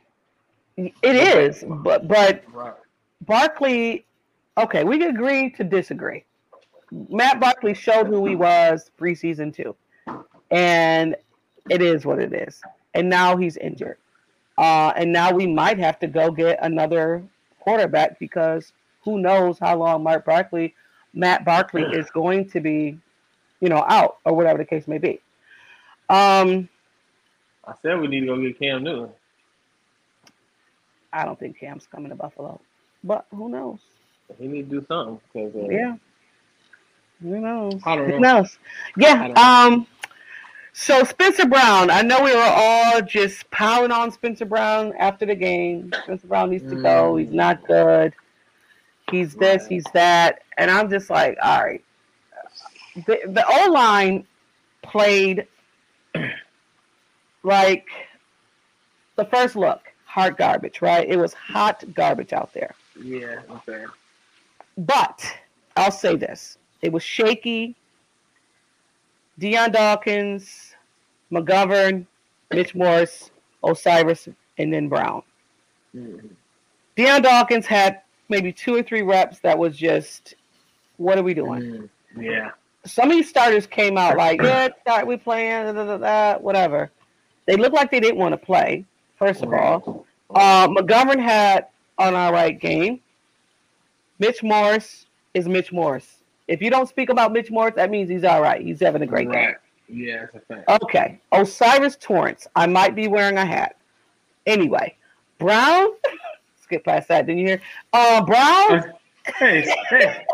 it 0.77 0.93
is, 1.03 1.63
but 1.67 2.07
but 2.07 2.43
Right. 2.53 2.73
Barkley. 3.21 4.05
Okay, 4.57 4.83
we 4.83 4.99
can 4.99 5.15
agree 5.15 5.49
to 5.51 5.63
disagree. 5.63 6.23
Matt 7.09 7.39
Barkley 7.39 7.73
showed 7.73 8.07
who 8.07 8.25
he 8.25 8.35
was 8.35 8.91
preseason 8.99 9.53
two, 9.53 9.75
and 10.51 11.15
it 11.69 11.81
is 11.81 12.05
what 12.05 12.19
it 12.19 12.33
is. 12.33 12.61
And 12.93 13.09
now 13.09 13.37
he's 13.37 13.57
injured, 13.57 13.97
uh, 14.57 14.93
and 14.95 15.11
now 15.11 15.31
we 15.31 15.47
might 15.47 15.79
have 15.79 15.99
to 15.99 16.07
go 16.07 16.31
get 16.31 16.59
another 16.61 17.23
quarterback 17.59 18.19
because 18.19 18.73
who 19.03 19.19
knows 19.19 19.57
how 19.59 19.77
long 19.77 20.03
Mark 20.03 20.25
Barkley, 20.25 20.75
Matt 21.13 21.45
Barkley 21.45 21.83
is 21.83 22.09
going 22.11 22.49
to 22.49 22.59
be, 22.59 22.99
you 23.59 23.69
know, 23.69 23.85
out 23.87 24.17
or 24.25 24.33
whatever 24.33 24.57
the 24.57 24.65
case 24.65 24.87
may 24.87 24.97
be. 24.97 25.21
Um, 26.09 26.67
I 27.65 27.73
said 27.81 27.99
we 27.99 28.07
need 28.07 28.21
to 28.21 28.25
go 28.27 28.41
get 28.41 28.59
Cam 28.59 28.83
Newton. 28.83 29.09
I 31.13 31.25
don't 31.25 31.39
think 31.39 31.57
Cam's 31.57 31.87
coming 31.89 32.09
to 32.09 32.15
Buffalo, 32.15 32.59
but 33.03 33.25
who 33.31 33.49
knows? 33.49 33.79
He 34.39 34.47
need 34.47 34.69
to 34.69 34.79
do 34.79 34.85
something 34.87 35.19
because 35.33 35.55
uh, 35.55 35.67
Yeah. 35.69 35.95
Who 37.21 37.39
knows? 37.39 37.81
I 37.85 37.95
don't 37.95 38.09
Who 38.09 38.19
knows? 38.19 38.57
Yeah. 38.97 39.21
I 39.21 39.27
don't 39.27 39.35
know. 39.35 39.41
Um. 39.41 39.87
So 40.73 41.03
Spencer 41.03 41.45
Brown, 41.45 41.89
I 41.89 42.01
know 42.01 42.23
we 42.23 42.33
were 42.33 42.41
all 42.41 43.01
just 43.01 43.49
pounding 43.51 43.91
on 43.91 44.11
Spencer 44.11 44.45
Brown 44.45 44.93
after 44.97 45.25
the 45.25 45.35
game. 45.35 45.91
Spencer 46.03 46.27
Brown 46.27 46.49
needs 46.49 46.69
to 46.69 46.81
go. 46.81 47.17
He's 47.17 47.29
mm. 47.29 47.33
not 47.33 47.65
good. 47.67 48.13
He's 49.09 49.35
this. 49.35 49.67
He's 49.67 49.83
that. 49.93 50.43
And 50.57 50.71
I'm 50.71 50.89
just 50.89 51.09
like, 51.09 51.37
all 51.41 51.63
right. 51.63 51.83
The 52.95 53.19
the 53.27 53.45
O 53.47 53.71
line 53.71 54.25
played 54.81 55.47
like 57.43 57.87
the 59.15 59.25
first 59.25 59.55
look, 59.55 59.81
hard 60.05 60.37
garbage, 60.37 60.81
right? 60.81 61.07
It 61.07 61.17
was 61.17 61.33
hot 61.33 61.83
garbage 61.93 62.33
out 62.33 62.53
there. 62.53 62.75
yeah, 63.01 63.41
okay. 63.49 63.85
But 64.77 65.25
I'll 65.77 65.91
say 65.91 66.15
this: 66.15 66.57
it 66.81 66.91
was 66.91 67.03
shaky. 67.03 67.75
Dion 69.41 69.71
Dawkins, 69.71 70.75
McGovern, 71.31 72.05
Mitch 72.53 72.75
Morris, 72.75 73.31
O'Cyrus, 73.63 74.29
and 74.60 74.71
then 74.71 74.88
Brown. 74.88 75.24
Mhm. 75.95 76.29
Dion 76.95 77.24
Dawkins 77.24 77.65
had 77.65 78.01
maybe 78.29 78.53
two 78.53 78.75
or 78.75 78.83
three 78.83 79.01
reps 79.01 79.39
that 79.39 79.57
was 79.57 79.75
just, 79.75 80.36
what 80.98 81.17
are 81.17 81.24
we 81.24 81.33
doing? 81.33 81.62
Mhm. 81.62 81.89
Yeah, 82.24 82.51
Some 82.86 83.10
of 83.10 83.15
these 83.17 83.29
starters 83.29 83.65
came 83.65 83.98
out 83.98 84.15
like, 84.15 84.41
yeah, 84.43 84.69
start 84.81 85.07
we 85.07 85.17
playing, 85.17 85.74
da, 85.74 85.86
da, 85.86 85.98
da, 85.98 86.39
whatever. 86.39 86.91
They 87.48 87.55
looked 87.55 87.75
like 87.75 87.89
they 87.89 88.00
didn't 88.00 88.17
want 88.19 88.33
to 88.33 88.38
play. 88.38 88.86
First 89.17 89.41
of 89.41 89.51
all, 89.53 90.05
uh, 90.29 90.67
McGovern 90.67 91.19
had 91.19 91.67
an 91.98 92.13
all 92.13 92.31
right 92.31 92.60
game. 92.60 93.00
Mitch 94.19 94.43
Morris 94.43 95.07
is 95.33 95.48
Mitch 95.48 95.71
Morris. 95.71 96.20
If 96.51 96.62
you 96.62 96.70
don't 96.70 96.89
speak 96.89 97.08
about 97.08 97.31
Mitch 97.31 97.50
Morris, 97.50 97.75
that 97.75 97.89
means 97.89 98.10
he's 98.10 98.25
all 98.25 98.41
right. 98.41 98.62
He's 98.62 98.81
having 98.81 99.01
a 99.01 99.08
great 99.08 99.29
right. 99.29 99.55
Yeah, 99.88 100.25
it's 100.25 100.36
a 100.36 100.39
fact. 100.41 100.84
Okay. 100.84 101.17
O'Cyrus 101.31 101.96
Torrence. 101.96 102.46
I 102.58 102.67
might 102.67 102.93
be 102.93 103.08
wearing 103.08 103.38
a 103.38 103.46
hat. 103.46 103.77
Anyway, 104.46 104.98
Brown. 105.38 105.91
Skip 106.62 106.84
past 106.84 107.08
that. 107.08 107.25
Didn't 107.25 107.39
you 107.39 107.48
hear? 107.48 107.62
Uh, 107.93 108.22
Brown. 108.25 108.91
hey, 109.38 109.74
hey, 109.89 110.25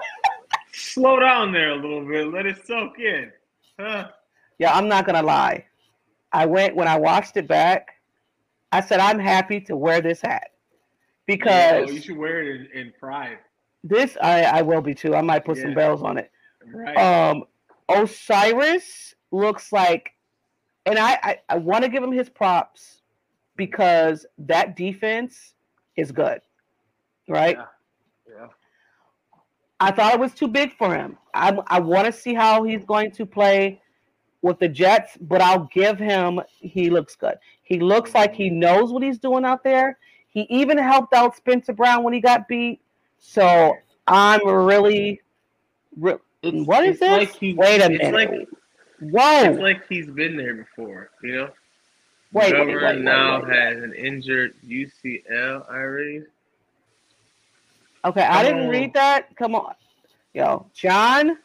slow 0.74 1.20
down 1.20 1.52
there 1.52 1.72
a 1.72 1.76
little 1.76 2.04
bit. 2.04 2.34
Let 2.34 2.48
it 2.48 2.66
soak 2.66 2.98
in. 2.98 3.32
Huh? 3.80 4.08
Yeah, 4.58 4.74
I'm 4.74 4.88
not 4.88 5.06
gonna 5.06 5.22
lie. 5.22 5.66
I 6.32 6.48
went 6.48 6.76
when 6.76 6.88
I 6.88 6.98
watched 6.98 7.38
it 7.38 7.48
back. 7.48 7.90
I 8.72 8.82
said 8.82 9.00
I'm 9.00 9.20
happy 9.20 9.62
to 9.62 9.78
wear 9.78 10.02
this 10.02 10.22
hat 10.22 10.50
because 11.28 11.90
oh, 11.90 11.92
you 11.92 12.02
should 12.02 12.18
wear 12.18 12.42
it 12.42 12.72
in, 12.72 12.80
in 12.80 12.94
pride. 13.00 13.38
This 13.84 14.18
I, 14.22 14.44
I 14.44 14.62
will 14.62 14.82
be 14.82 14.94
too. 14.94 15.16
I 15.16 15.22
might 15.22 15.46
put 15.46 15.58
some 15.58 15.74
bells 15.74 16.02
on 16.02 16.18
it. 16.18 16.32
Right. 16.74 16.98
Um, 16.98 17.44
O'Cyrus 17.90 19.16
looks 19.32 19.72
like, 19.72 20.12
and 20.86 20.98
I 21.00 21.20
I, 21.24 21.40
I 21.50 21.58
want 21.58 21.84
to 21.84 21.90
give 21.90 22.04
him 22.04 22.12
his 22.12 22.30
props 22.30 23.02
because 23.56 24.26
that 24.40 24.76
defense 24.76 25.54
is 25.96 26.12
good, 26.12 26.42
right? 27.28 27.58
Yeah. 27.58 28.36
yeah. 28.40 28.48
I 29.80 29.92
thought 29.92 30.14
it 30.14 30.20
was 30.20 30.34
too 30.34 30.48
big 30.48 30.76
for 30.78 30.94
him. 30.94 31.18
I 31.34 31.58
I 31.68 31.80
want 31.80 32.06
to 32.08 32.12
see 32.12 32.34
how 32.34 32.64
he's 32.64 32.84
going 32.84 33.12
to 33.12 33.26
play 33.26 33.82
with 34.42 34.60
the 34.60 34.68
Jets, 34.68 35.18
but 35.22 35.42
I'll 35.42 35.70
give 35.74 36.00
him 36.00 36.40
he 36.60 36.90
looks 36.90 37.16
good. 37.16 37.36
He 37.64 37.80
looks 37.80 38.14
like 38.14 38.34
he 38.34 38.50
knows 38.50 38.92
what 38.92 39.04
he's 39.04 39.20
doing 39.20 39.46
out 39.46 39.64
there. 39.64 39.98
He 40.28 40.42
even 40.50 40.78
helped 40.78 41.14
out 41.14 41.36
Spencer 41.36 41.74
Brown 41.74 42.04
when 42.04 42.14
he 42.14 42.22
got 42.22 42.48
beat. 42.48 42.82
So 43.20 43.76
I'm 44.08 44.48
really, 44.48 45.22
re- 45.98 46.16
It's, 46.44 46.68
what 46.68 46.84
is 46.86 47.00
this? 47.00 47.10
Like 47.10 47.36
he's, 47.36 47.56
Wait 47.56 47.82
a 47.82 47.92
it's 47.92 48.04
minute. 48.04 48.14
Like, 48.32 48.48
Whoa! 49.00 49.52
it's 49.52 49.60
like 49.60 49.88
he's 49.88 50.08
been 50.08 50.38
there 50.38 50.56
before, 50.56 51.10
you 51.22 51.36
know? 51.36 51.44
wait, 52.34 52.46
wait, 52.46 52.50
Trevor 52.52 52.66
wait, 52.78 52.84
wait, 52.96 53.02
now 53.02 53.44
wait, 53.44 53.54
has 53.56 53.78
an 53.84 53.94
injured 53.94 54.54
UCL, 54.68 55.70
I 55.72 55.78
read. 55.82 56.26
Okay, 58.06 58.22
I 58.24 58.44
didn't 58.44 58.68
Oh. 58.68 58.70
read 58.70 58.94
that. 58.94 59.36
Come 59.36 59.56
on, 59.56 59.74
yo, 60.34 60.66
John, 60.74 61.38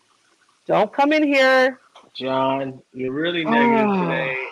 don't 0.67 0.93
come 0.93 1.12
in 1.12 1.23
here. 1.25 1.79
John, 2.14 2.81
you're 2.93 3.12
really 3.12 3.45
negative 3.45 3.87
Oh. 3.88 4.02
today, 4.05 4.47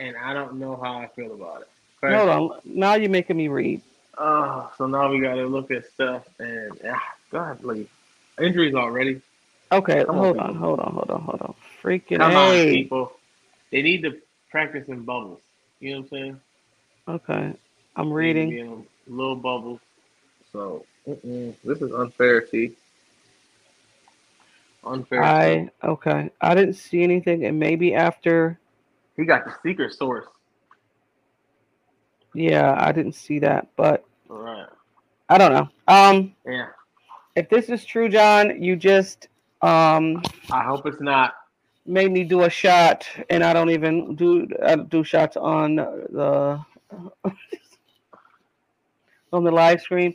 and 0.00 0.16
I 0.16 0.32
don't 0.34 0.54
know 0.58 0.76
how 0.82 0.98
I 0.98 1.08
feel 1.14 1.34
about 1.34 1.62
it. 1.62 1.68
Hold 2.02 2.28
on, 2.28 2.60
now 2.64 2.94
you're 2.94 3.10
making 3.10 3.36
me 3.36 3.48
read. 3.48 3.80
Oh, 4.18 4.70
so 4.78 4.86
now 4.86 5.10
we 5.10 5.20
got 5.20 5.34
to 5.34 5.46
look 5.46 5.70
at 5.70 5.86
stuff, 5.86 6.24
and 6.38 6.78
ah, 6.88 7.02
God, 7.30 7.60
please. 7.60 7.88
Injuries 8.40 8.74
already. 8.74 9.20
Okay, 9.72 10.04
Come 10.06 10.16
hold 10.18 10.36
people. 10.36 10.48
on, 10.48 10.54
hold 10.56 10.80
on, 10.80 10.92
hold 10.94 11.10
on, 11.10 11.22
hold 11.22 11.40
on. 11.42 11.54
Freaking 11.82 12.18
Come 12.18 12.36
on, 12.36 12.58
people. 12.68 13.12
They 13.70 13.82
need 13.82 14.02
to 14.02 14.18
practice 14.50 14.88
in 14.88 15.04
bubbles. 15.04 15.40
You 15.80 15.94
know 15.94 16.00
what 16.00 16.04
I'm 16.04 16.08
saying? 16.10 16.40
Okay, 17.08 17.54
I'm 17.96 18.12
reading. 18.12 18.58
in 18.58 18.86
little 19.06 19.36
bubbles. 19.36 19.80
So 20.52 20.84
mm-mm, 21.08 21.54
this 21.64 21.80
is 21.82 21.92
unfair, 21.92 22.42
T. 22.42 22.72
Unfair. 24.84 25.24
I 25.24 25.70
okay. 25.82 26.30
I 26.40 26.54
didn't 26.54 26.74
see 26.74 27.02
anything, 27.02 27.44
and 27.46 27.58
maybe 27.58 27.94
after. 27.94 28.58
he 29.16 29.24
got 29.24 29.44
the 29.44 29.54
secret 29.62 29.92
source. 29.94 30.26
Yeah, 32.34 32.74
I 32.78 32.92
didn't 32.92 33.12
see 33.14 33.38
that, 33.40 33.68
but 33.76 34.04
right. 34.28 34.66
I 35.28 35.38
don't 35.38 35.52
know. 35.52 35.68
Um, 35.88 36.34
Yeah. 36.46 36.68
if 37.36 37.48
this 37.48 37.68
is 37.68 37.84
true, 37.84 38.08
John, 38.08 38.62
you 38.62 38.76
just 38.76 39.28
um 39.62 40.22
I 40.50 40.62
hope 40.64 40.86
it's 40.86 41.00
not. 41.00 41.34
made 41.86 42.10
me 42.12 42.24
do 42.24 42.42
a 42.42 42.50
shot, 42.50 43.06
and 43.30 43.42
I 43.44 43.52
don't 43.52 43.70
even 43.70 44.14
do 44.16 44.46
I 44.64 44.76
don't 44.76 45.04
shots 45.04 45.36
on 45.36 45.76
the 45.76 46.64
on 49.32 49.44
the 49.44 49.50
live 49.50 49.80
stream. 49.80 50.14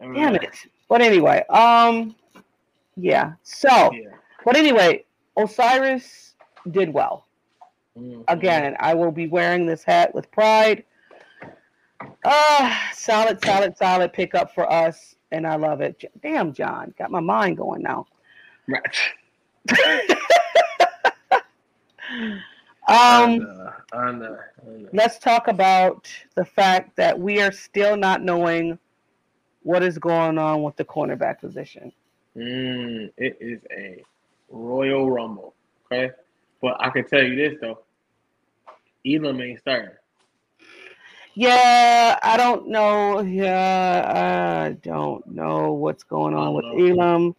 Damn 0.00 0.34
it. 0.36 0.46
But 0.88 1.00
anyway, 1.00 1.44
um, 1.48 2.14
yeah. 2.96 3.32
So, 3.42 3.92
Yeah. 3.92 4.10
but 4.44 4.56
anyway, 4.56 5.04
O'Cyrus 5.36 6.34
did 6.70 6.92
well. 6.92 7.26
Mhm. 7.98 8.24
Again, 8.28 8.76
I 8.80 8.94
will 8.94 9.12
be 9.12 9.26
wearing 9.28 9.66
this 9.66 9.84
hat 9.84 10.14
with 10.14 10.30
pride. 10.32 10.84
Uh, 12.24 12.76
solid, 12.92 13.42
solid, 13.44 13.76
solid 13.76 14.12
pickup 14.12 14.54
for 14.54 14.70
us, 14.70 15.16
and 15.30 15.46
I 15.46 15.56
love 15.56 15.80
it. 15.80 16.04
Damn, 16.22 16.52
John, 16.52 16.94
got 16.98 17.10
my 17.10 17.20
mind 17.20 17.56
going 17.56 17.82
now. 17.82 18.06
Right. 18.68 18.96
Um, 22.88 23.34
And, 23.34 23.46
uh, 23.46 23.70
and, 23.92 24.22
uh, 24.22 24.34
and, 24.66 24.86
uh, 24.86 24.90
let's 24.92 25.18
talk 25.18 25.46
about 25.48 26.12
the 26.34 26.44
fact 26.44 26.96
that 26.96 27.18
we 27.18 27.40
are 27.40 27.52
still 27.52 27.96
not 27.96 28.22
knowing 28.22 28.78
what 29.62 29.82
is 29.84 29.98
going 29.98 30.36
on 30.38 30.62
with 30.62 30.76
the 30.76 30.84
cornerback 30.84 31.38
position. 31.40 31.92
mm, 32.36 33.10
it 33.16 33.38
is 33.40 33.60
a 33.70 34.02
Royal 34.50 35.10
Rumble. 35.10 35.54
Okay. 35.86 36.10
But 36.60 36.76
I 36.80 36.90
can 36.90 37.06
tell 37.06 37.22
you 37.22 37.36
this 37.36 37.58
though. 37.60 37.80
Elam 39.06 39.40
ain't 39.40 39.60
starting. 39.60 39.90
Yeah, 41.34 42.18
I 42.22 42.36
don't 42.36 42.68
know. 42.68 43.20
Yeah, 43.20 44.66
I 44.66 44.72
don't 44.82 45.26
know 45.26 45.72
what's 45.72 46.02
going 46.02 46.34
on 46.34 46.54
with 46.54 46.64
know. 46.66 46.86
Elam. 46.86 47.36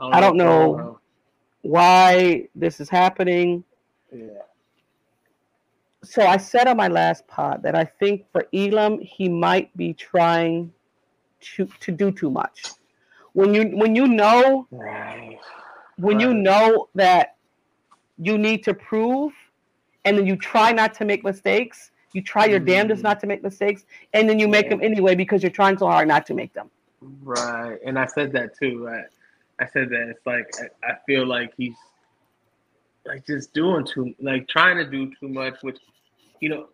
I 0.00 0.20
don't 0.20 0.36
know. 0.36 0.98
Why 1.62 2.48
this 2.54 2.80
is 2.80 2.88
happening? 2.88 3.64
Yeah. 4.12 4.28
So 6.04 6.24
I 6.26 6.36
said 6.36 6.68
on 6.68 6.76
my 6.76 6.88
last 6.88 7.26
pod 7.26 7.62
that 7.64 7.74
I 7.74 7.84
think 7.84 8.24
for 8.32 8.46
Elam 8.54 9.00
he 9.00 9.28
might 9.28 9.76
be 9.76 9.92
trying 9.92 10.72
to 11.40 11.68
to 11.80 11.92
do 11.92 12.10
too 12.10 12.30
much. 12.30 12.62
When 13.34 13.54
you 13.54 13.76
when 13.76 13.94
you 13.94 14.06
know 14.06 14.66
Right. 14.70 15.38
when 15.96 16.18
you 16.20 16.32
know 16.34 16.88
that 16.94 17.36
you 18.18 18.38
need 18.38 18.64
to 18.64 18.74
prove 18.74 19.32
and 20.04 20.16
then 20.18 20.26
you 20.26 20.36
try 20.36 20.72
not 20.72 20.94
to 20.94 21.04
make 21.04 21.24
mistakes, 21.24 21.90
you 22.12 22.22
try 22.22 22.46
your 22.46 22.58
damnedest 22.60 23.00
Mm. 23.00 23.04
not 23.04 23.20
to 23.20 23.26
make 23.26 23.42
mistakes, 23.42 23.84
and 24.14 24.28
then 24.28 24.38
you 24.38 24.48
make 24.48 24.64
Yeah. 24.66 24.70
them 24.70 24.82
anyway 24.82 25.14
because 25.14 25.42
you're 25.42 25.50
trying 25.50 25.76
so 25.78 25.86
hard 25.86 26.08
not 26.08 26.26
to 26.26 26.34
make 26.34 26.52
them. 26.52 26.70
Right. 27.22 27.78
And 27.84 27.98
I 27.98 28.06
said 28.06 28.32
that 28.32 28.56
too. 28.58 28.84
Right. 28.84 29.06
I 29.60 29.66
said 29.66 29.90
that 29.90 30.08
it's 30.08 30.24
like 30.26 30.48
I, 30.60 30.90
I 30.92 30.96
feel 31.06 31.26
like 31.26 31.52
he's 31.56 31.76
like 33.06 33.26
just 33.26 33.52
doing 33.54 33.84
too 33.84 34.14
like 34.20 34.48
trying 34.48 34.76
to 34.76 34.84
do 34.84 35.12
too 35.18 35.28
much, 35.28 35.62
which 35.62 35.78
you 36.40 36.48
know, 36.48 36.68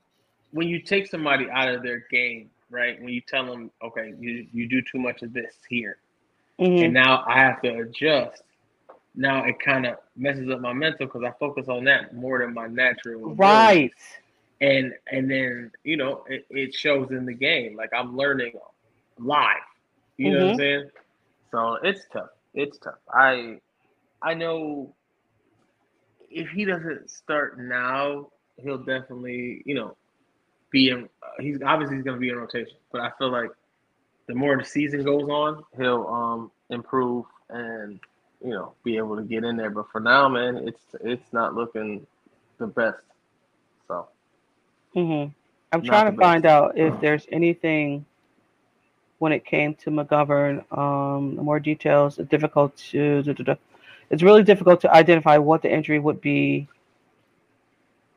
when 0.52 0.68
you 0.68 0.78
take 0.80 1.06
somebody 1.06 1.48
out 1.50 1.68
of 1.68 1.82
their 1.82 2.00
game, 2.10 2.50
right? 2.70 3.00
When 3.00 3.08
you 3.10 3.20
tell 3.20 3.46
them, 3.46 3.70
okay, 3.82 4.14
you 4.18 4.46
you 4.52 4.66
do 4.68 4.82
too 4.82 4.98
much 4.98 5.22
of 5.22 5.32
this 5.32 5.54
here, 5.68 5.98
Mhm. 6.60 6.84
and 6.86 6.94
now 6.94 7.24
I 7.26 7.38
have 7.38 7.60
to 7.62 7.78
adjust. 7.80 8.42
Now 9.14 9.44
it 9.44 9.60
kind 9.60 9.86
of 9.86 9.98
messes 10.16 10.50
up 10.50 10.60
my 10.60 10.72
mental 10.72 11.06
because 11.06 11.22
I 11.22 11.30
focus 11.38 11.68
on 11.68 11.84
that 11.84 12.14
more 12.14 12.40
than 12.40 12.52
my 12.52 12.66
natural. 12.66 13.32
ability. 13.32 13.92
And 14.64 14.94
and 15.10 15.30
then 15.30 15.72
you 15.84 15.96
know 15.96 16.24
it, 16.28 16.46
it 16.50 16.74
shows 16.74 17.10
in 17.10 17.26
the 17.26 17.34
game. 17.34 17.76
Like 17.76 17.90
i'm 17.98 18.16
learning 18.16 18.54
live. 19.18 19.68
You 20.16 20.32
know 20.32 20.40
what 20.40 20.48
i'm 20.48 20.54
saying? 20.54 20.90
So 21.50 21.78
it's 21.82 22.06
tough. 22.12 22.30
It's 22.54 22.78
tough. 22.78 23.00
I 23.12 23.58
i 24.22 24.34
know 24.34 24.94
if 26.30 26.48
he 26.50 26.64
doesn't 26.64 27.10
start 27.10 27.58
now 27.58 28.28
he'll 28.62 28.78
definitely 28.78 29.62
you 29.66 29.74
know 29.74 29.96
be 30.70 30.90
in 30.90 31.04
uh, 31.22 31.26
he's 31.40 31.58
obviously 31.64 31.96
he's 31.96 32.04
going 32.04 32.16
to 32.16 32.20
be 32.20 32.30
in 32.30 32.36
rotation 32.36 32.76
but 32.92 33.00
i 33.00 33.10
feel 33.18 33.30
like 33.30 33.50
the 34.28 34.34
more 34.34 34.56
the 34.56 34.64
season 34.64 35.04
goes 35.04 35.28
on 35.28 35.64
he'll 35.76 36.06
um 36.08 36.50
improve 36.70 37.24
and 37.50 38.00
you 38.44 38.50
know 38.50 38.74
be 38.84 38.96
able 38.96 39.16
to 39.16 39.22
get 39.22 39.44
in 39.44 39.56
there. 39.56 39.70
But 39.70 39.90
for 39.90 40.00
now 40.00 40.28
man 40.28 40.56
it's 40.68 40.94
it's 41.02 41.32
not 41.32 41.54
looking 41.54 42.06
the 42.58 42.66
best 42.66 43.04
hmm 44.94 45.26
I'm 45.72 45.82
Not 45.82 45.82
trying 45.82 46.06
the 46.06 46.12
to 46.12 46.12
best. 46.12 46.18
find 46.18 46.46
out 46.46 46.78
if 46.78 46.98
there's 47.00 47.26
anything 47.32 48.06
when 49.18 49.32
it 49.32 49.44
came 49.44 49.74
to 49.74 49.90
McGovern. 49.90 50.64
Um, 50.76 51.36
more 51.36 51.60
details. 51.60 52.18
It's 52.18 52.28
difficult 52.30 52.76
to. 52.92 53.22
It's 54.10 54.22
really 54.22 54.42
difficult 54.42 54.80
to 54.82 54.92
identify 54.94 55.38
what 55.38 55.62
the 55.62 55.72
injury 55.72 55.98
would 55.98 56.20
be 56.20 56.68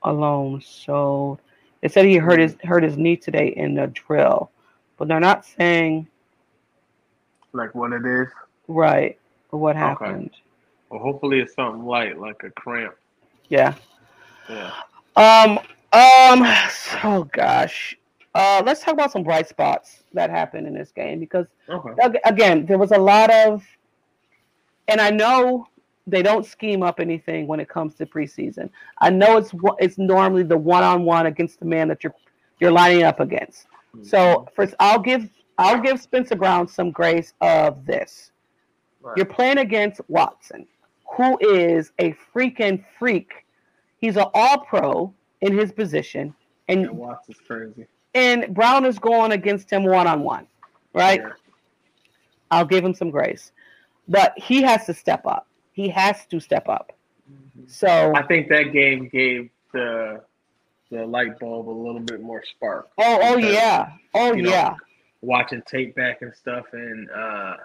alone. 0.03 0.61
So 0.61 1.39
they 1.81 1.87
said 1.89 2.05
he 2.05 2.17
hurt 2.17 2.39
his 2.39 2.55
hurt 2.63 2.83
his 2.83 2.97
knee 2.97 3.17
today 3.17 3.47
in 3.55 3.75
the 3.75 3.87
drill, 3.87 4.51
but 4.97 5.07
they're 5.07 5.19
not 5.19 5.45
saying 5.45 6.07
like 7.53 7.73
what 7.75 7.93
it 7.93 8.05
is. 8.05 8.27
right 8.67 9.17
what 9.51 9.75
Okay. 9.81 10.15
happened. 10.15 10.31
Well, 10.89 10.99
hopefully 11.01 11.39
it's 11.39 11.53
something 11.55 11.85
light, 11.85 12.17
like 12.19 12.43
a 12.43 12.49
cramp. 12.51 12.95
Yeah. 13.49 13.75
Yeah. 14.47 14.71
Um. 15.15 15.59
Um. 15.93 16.43
Oh 17.03 17.27
gosh. 17.31 17.97
Uh, 18.35 18.61
let's 18.65 18.83
talk 18.83 18.93
about 18.93 19.11
some 19.11 19.23
bright 19.23 19.47
spots 19.47 20.03
that 20.13 20.29
happened 20.29 20.67
in 20.67 20.73
this 20.73 20.91
game 20.91 21.19
because 21.19 21.47
Okay. 21.69 22.19
again, 22.25 22.65
there 22.67 22.77
was 22.77 22.91
a 22.91 22.97
lot 22.97 23.31
of, 23.31 23.63
and 24.87 25.01
I 25.01 25.09
know 25.09 25.67
they 26.05 26.21
don't 26.21 26.45
scheme 26.45 26.83
up 26.83 26.99
anything 26.99 27.47
when 27.47 27.59
it 27.59 27.67
comes 27.67 27.95
to 27.95 28.05
preseason. 28.05 28.69
I 28.99 29.09
know 29.09 29.37
it's 29.37 29.51
it's 29.79 29.97
normally 29.97 30.43
the 30.43 30.57
one 30.57 30.83
on 30.83 31.03
one 31.03 31.25
against 31.25 31.59
the 31.59 31.65
man 31.65 31.87
that 31.87 32.03
you're 32.03 32.13
you're 32.59 32.71
lining 32.71 33.03
up 33.03 33.19
against. 33.19 33.67
So 34.03 34.47
first, 34.55 34.75
I'll 34.79 34.99
give 34.99 35.29
I'll 35.57 35.79
give 35.81 35.99
Spencer 35.99 36.35
Brown 36.35 36.67
some 36.67 36.91
grace 36.91 37.33
of 37.41 37.85
this. 37.85 38.31
Right. 39.01 39.17
You're 39.17 39.25
playing 39.25 39.57
against 39.57 40.01
Watson, 40.09 40.67
who 41.15 41.37
is 41.39 41.91
a 41.99 42.15
freaking 42.33 42.83
freak. 42.99 43.45
He's 43.99 44.17
an 44.17 44.25
All 44.35 44.59
Pro 44.59 45.13
in 45.41 45.57
his 45.57 45.71
position, 45.71 46.33
yeah, 46.67 46.75
and 46.75 46.91
Watts 46.91 47.29
is 47.29 47.37
crazy. 47.45 47.87
and 48.13 48.53
Brown 48.53 48.85
is 48.85 48.99
going 48.99 49.31
against 49.31 49.71
him 49.71 49.83
one 49.83 50.07
on 50.07 50.23
one, 50.23 50.47
right? 50.93 51.21
Yeah. 51.21 51.31
I'll 52.51 52.65
give 52.65 52.83
him 52.83 52.93
some 52.93 53.09
grace, 53.09 53.51
but 54.07 54.33
he 54.37 54.61
has 54.61 54.85
to 54.85 54.93
step 54.93 55.25
up. 55.25 55.47
He 55.73 55.89
has 55.89 56.25
to 56.27 56.39
step 56.39 56.67
up. 56.69 56.93
So, 57.67 58.13
I 58.15 58.23
think 58.23 58.49
that 58.49 58.71
game 58.71 59.09
gave 59.09 59.49
the 59.73 60.21
the 60.89 61.05
light 61.05 61.37
bulb 61.39 61.67
a 61.67 61.71
little 61.71 61.99
bit 61.99 62.21
more 62.21 62.43
spark. 62.43 62.89
oh, 62.97 63.19
oh 63.21 63.35
because 63.35 63.53
yeah, 63.53 63.89
oh 64.13 64.33
you 64.33 64.43
know, 64.43 64.49
yeah, 64.49 64.75
Watching 65.21 65.61
tape 65.63 65.95
back 65.95 66.21
and 66.21 66.33
stuff, 66.33 66.65
and 66.73 67.09
uh, 67.11 67.55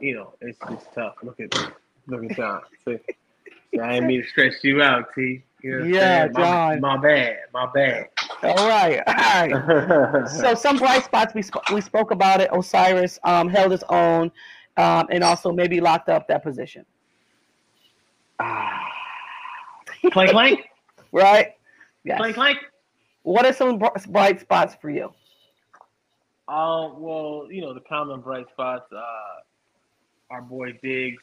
you 0.00 0.14
know, 0.14 0.34
it's 0.40 0.58
it's 0.70 0.84
tough. 0.94 1.14
Look 1.22 1.40
at 1.40 1.52
look 2.06 2.24
at 2.24 2.36
John. 2.36 2.60
See, 2.84 2.98
I 3.80 3.94
didn't 3.94 4.06
mean 4.06 4.22
to 4.22 4.28
stretch 4.28 4.54
you 4.62 4.82
out, 4.82 5.08
T. 5.14 5.42
You 5.62 5.78
know 5.80 5.84
Yeah, 5.84 6.22
saying? 6.24 6.32
My- 6.34 6.40
John. 6.42 6.80
My, 6.80 6.96
bad. 6.96 7.36
My 7.52 7.66
bad. 7.72 8.08
all 8.42 8.68
right, 8.68 9.00
all 9.06 9.14
right. 9.14 10.28
so 10.28 10.54
some 10.54 10.78
bright 10.78 11.04
spots 11.04 11.34
we 11.34 11.42
sp- 11.44 11.68
we 11.72 11.80
spoke 11.80 12.10
about 12.10 12.40
it. 12.40 12.50
O'Cyrus 12.52 13.18
um, 13.24 13.48
held 13.48 13.70
his 13.72 13.84
own, 13.90 14.30
um, 14.76 15.06
and 15.10 15.22
also 15.24 15.52
maybe 15.52 15.80
locked 15.80 16.08
up 16.08 16.26
that 16.28 16.42
position. 16.42 16.84
Ah. 18.38 18.86
clank 20.12 20.30
clank 20.30 20.60
Right? 21.12 21.48
Yes. 22.04 22.18
clank 22.18 22.34
clank. 22.34 22.58
What 23.22 23.44
are 23.44 23.52
some 23.52 23.78
bright 24.08 24.40
spots 24.40 24.76
for 24.80 24.88
you? 24.90 25.12
Uh, 26.48 26.88
well, 26.96 27.46
you 27.50 27.60
know 27.60 27.74
the 27.74 27.80
common 27.80 28.20
bright 28.20 28.48
spots. 28.50 28.90
Uh, 28.92 29.02
our 30.30 30.40
boy 30.42 30.78
Diggs 30.82 31.22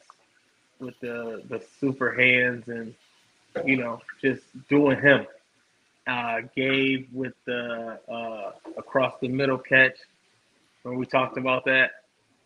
with 0.79 0.93
the 1.01 1.41
the 1.49 1.61
super 1.79 2.13
hands 2.13 2.67
and 2.67 2.93
you 3.65 3.77
know 3.77 4.01
just 4.21 4.43
doing 4.69 4.99
him. 4.99 5.25
Uh, 6.05 6.39
Gabe 6.55 7.09
with 7.11 7.33
the 7.45 7.99
uh, 8.09 8.51
across 8.77 9.13
the 9.19 9.27
middle 9.27 9.57
catch 9.57 9.97
when 10.83 10.95
we 10.95 11.05
talked 11.05 11.37
about 11.37 11.65
that. 11.65 11.91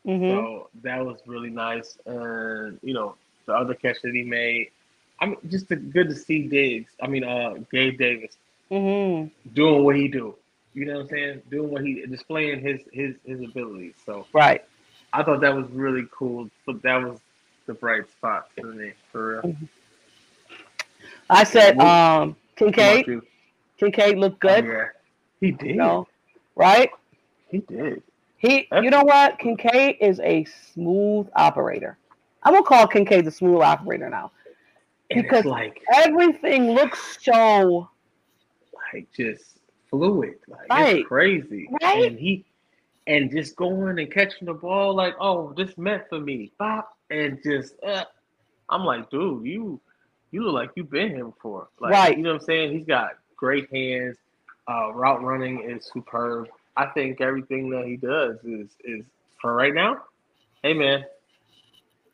hmm 0.04 0.30
So 0.30 0.70
that 0.84 1.06
was 1.06 1.20
really 1.28 1.52
nice, 1.52 1.98
and 2.06 2.80
you 2.82 2.94
know 2.94 3.16
the 3.46 3.54
other 3.54 3.76
catch 3.76 4.02
that 4.02 4.14
he 4.14 4.24
made. 4.24 4.72
I 5.20 5.28
mean, 5.28 5.38
just 5.50 5.70
a, 5.70 5.76
good 5.76 6.10
to 6.10 6.16
see 6.16 6.48
Diggs. 6.48 6.92
I 7.02 7.08
mean, 7.08 7.24
uh, 7.24 7.54
Gabe 7.72 8.00
Davis 8.00 8.36
mm-hmm. 8.72 9.28
doing 9.54 9.84
what 9.84 9.96
he 9.96 10.08
do. 10.08 10.36
You 10.74 10.86
know 10.86 10.94
what 10.94 11.02
I'm 11.02 11.10
saying? 11.10 11.42
Doing 11.52 11.70
what 11.70 11.84
he 11.84 12.06
displaying 12.06 12.62
his 12.62 12.82
his 12.92 13.16
his 13.26 13.42
abilities. 13.42 13.96
So 14.06 14.26
Right. 14.34 14.64
I 15.14 15.24
thought 15.24 15.42
that 15.42 15.56
was 15.56 15.70
really 15.72 16.08
cool. 16.12 16.50
But 16.66 16.82
that 16.84 17.04
was 17.04 17.20
the 17.66 17.74
bright 17.74 18.10
spot 18.10 18.50
for 18.58 18.68
me, 18.68 18.94
for 19.12 19.42
real. 19.44 19.56
I 21.32 21.44
said 21.44 21.80
um 21.80 22.36
Kincaid. 22.56 23.06
Kincaid 23.80 24.18
looked 24.18 24.40
good. 24.40 24.66
Yeah. 24.66 24.86
He 25.40 25.52
did. 25.52 25.70
You 25.70 25.76
know, 25.76 26.08
right? 26.56 26.92
He 27.50 27.60
did. 27.60 28.04
He, 28.38 28.68
you 28.72 28.90
know 28.90 29.04
what? 29.04 29.38
Kincaid 29.40 29.98
is 30.02 30.20
a 30.20 30.46
smooth 30.74 31.28
operator. 31.36 31.98
I'm 32.44 32.54
gonna 32.54 32.66
call 32.66 32.88
Kincaid 32.88 33.26
the 33.26 33.32
smooth 33.32 33.62
operator 33.62 34.10
now. 34.10 34.32
Because- 35.10 35.46
like 35.46 35.82
Everything 35.94 36.72
looks 36.72 37.18
so 37.22 37.90
like 38.94 39.08
just 39.16 39.60
fluid. 39.90 40.36
Like 40.48 40.70
Right. 40.70 40.98
it's 40.98 41.08
crazy. 41.08 41.68
Right. 41.82 42.06
And 42.12 42.20
he 42.20 42.46
and 43.08 43.32
just 43.32 43.56
going 43.56 44.00
and 44.00 44.12
catching 44.12 44.46
the 44.46 44.54
ball 44.54 44.96
like, 44.96 45.16
oh, 45.20 45.54
this 45.54 45.78
meant 45.78 46.04
for 46.10 46.20
me. 46.20 46.52
Bop. 46.60 46.98
And 47.10 47.40
just 47.44 47.76
uh, 47.84 48.06
I'm 48.70 48.84
like, 48.86 49.10
dude, 49.10 49.46
you 49.46 49.82
you 50.32 50.44
look 50.44 50.54
like 50.54 50.72
you've 50.76 50.90
been 50.92 51.10
here 51.10 51.26
before. 51.26 51.68
Like 51.80 51.92
Right. 51.92 52.18
you 52.18 52.24
know 52.24 52.34
what 52.34 52.42
I'm 52.42 52.46
saying? 52.46 52.72
He's 52.72 52.86
got 52.86 53.12
great 53.36 53.70
hands. 53.74 54.18
Uh 54.70 54.92
route 54.94 55.22
running 55.24 55.70
is 55.70 55.86
superb. 55.92 56.48
I 56.78 56.86
think 56.88 57.20
everything 57.22 57.70
that 57.72 57.86
he 57.86 57.98
does 57.98 58.38
is 58.44 58.70
is 58.84 59.04
for 59.42 59.54
right 59.56 59.74
now. 59.74 59.98
Hey 60.64 60.74
man, 60.74 61.04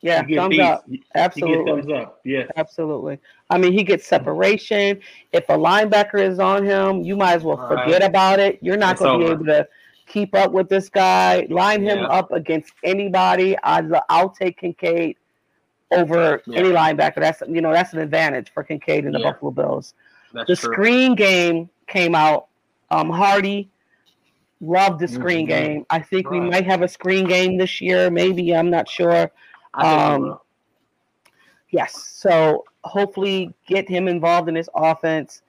yeah, 0.02 0.24
thumbs 0.36 0.52
these. 0.52 0.60
up. 0.62 0.86
Absolutely. 1.16 1.82
thumbs 1.82 1.92
up. 1.92 2.22
Yes. 2.24 2.50
Absolutely. 2.56 3.20
I 3.50 3.58
mean, 3.58 3.74
he 3.74 3.84
gets 3.84 4.06
separation. 4.08 5.00
If 5.32 5.50
a 5.50 5.54
linebacker 5.58 6.20
is 6.20 6.40
on 6.40 6.64
him, 6.64 7.02
you 7.02 7.16
might 7.16 7.34
as 7.34 7.44
well 7.44 7.58
Right. 7.58 7.84
forget 7.86 8.04
about 8.04 8.40
it. 8.40 8.60
You're 8.62 8.78
not 8.78 8.98
going 8.98 9.20
to 9.20 9.26
be 9.26 9.32
able 9.32 9.46
to 9.46 9.68
keep 10.06 10.34
up 10.36 10.52
with 10.52 10.70
this 10.70 10.90
guy. 10.90 11.48
Line 11.50 11.82
him 11.82 11.98
Yeah. 11.98 12.06
up 12.06 12.32
against 12.32 12.74
anybody. 12.84 13.58
I, 13.64 13.82
I'll 14.10 14.30
take 14.30 14.60
Kincaid 14.60 15.18
over 15.92 16.42
Yeah. 16.46 16.60
any 16.60 16.70
linebacker. 16.70 17.16
That's 17.18 17.42
you 17.48 17.62
know 17.62 17.72
that's 17.72 17.94
an 17.94 18.00
advantage 18.00 18.52
for 18.54 18.64
Kincaid 18.64 19.06
and 19.06 19.14
the 19.16 19.20
Yeah. 19.20 19.32
Buffalo 19.32 19.52
Bills. 19.52 19.94
That's 20.34 20.48
The 20.48 20.56
true. 20.56 20.74
screen 20.74 21.16
game 21.16 21.70
came 21.88 22.16
out. 22.16 22.48
Um, 22.92 23.10
Hardy 23.10 23.70
loved 24.62 25.00
the 25.00 25.08
screen 25.08 25.46
Mhm. 25.46 25.50
game. 25.50 25.86
I 25.90 26.00
think 26.00 26.30
we 26.30 26.40
might 26.40 26.66
have 26.66 26.82
a 26.82 26.88
screen 26.88 27.28
game 27.28 27.58
this 27.58 27.80
year. 27.80 28.10
Maybe 28.10 28.54
I'm 28.56 28.70
not 28.70 28.90
sure. 28.90 29.32
I 29.74 29.84
think 29.84 30.24
he 30.24 30.30
um. 30.30 30.40
Yes. 31.70 31.96
So 32.02 32.64
hopefully 32.84 33.54
get 33.68 33.88
him 33.90 34.08
involved 34.08 34.48
in 34.48 34.56
this 34.56 34.70
offense. 34.76 35.42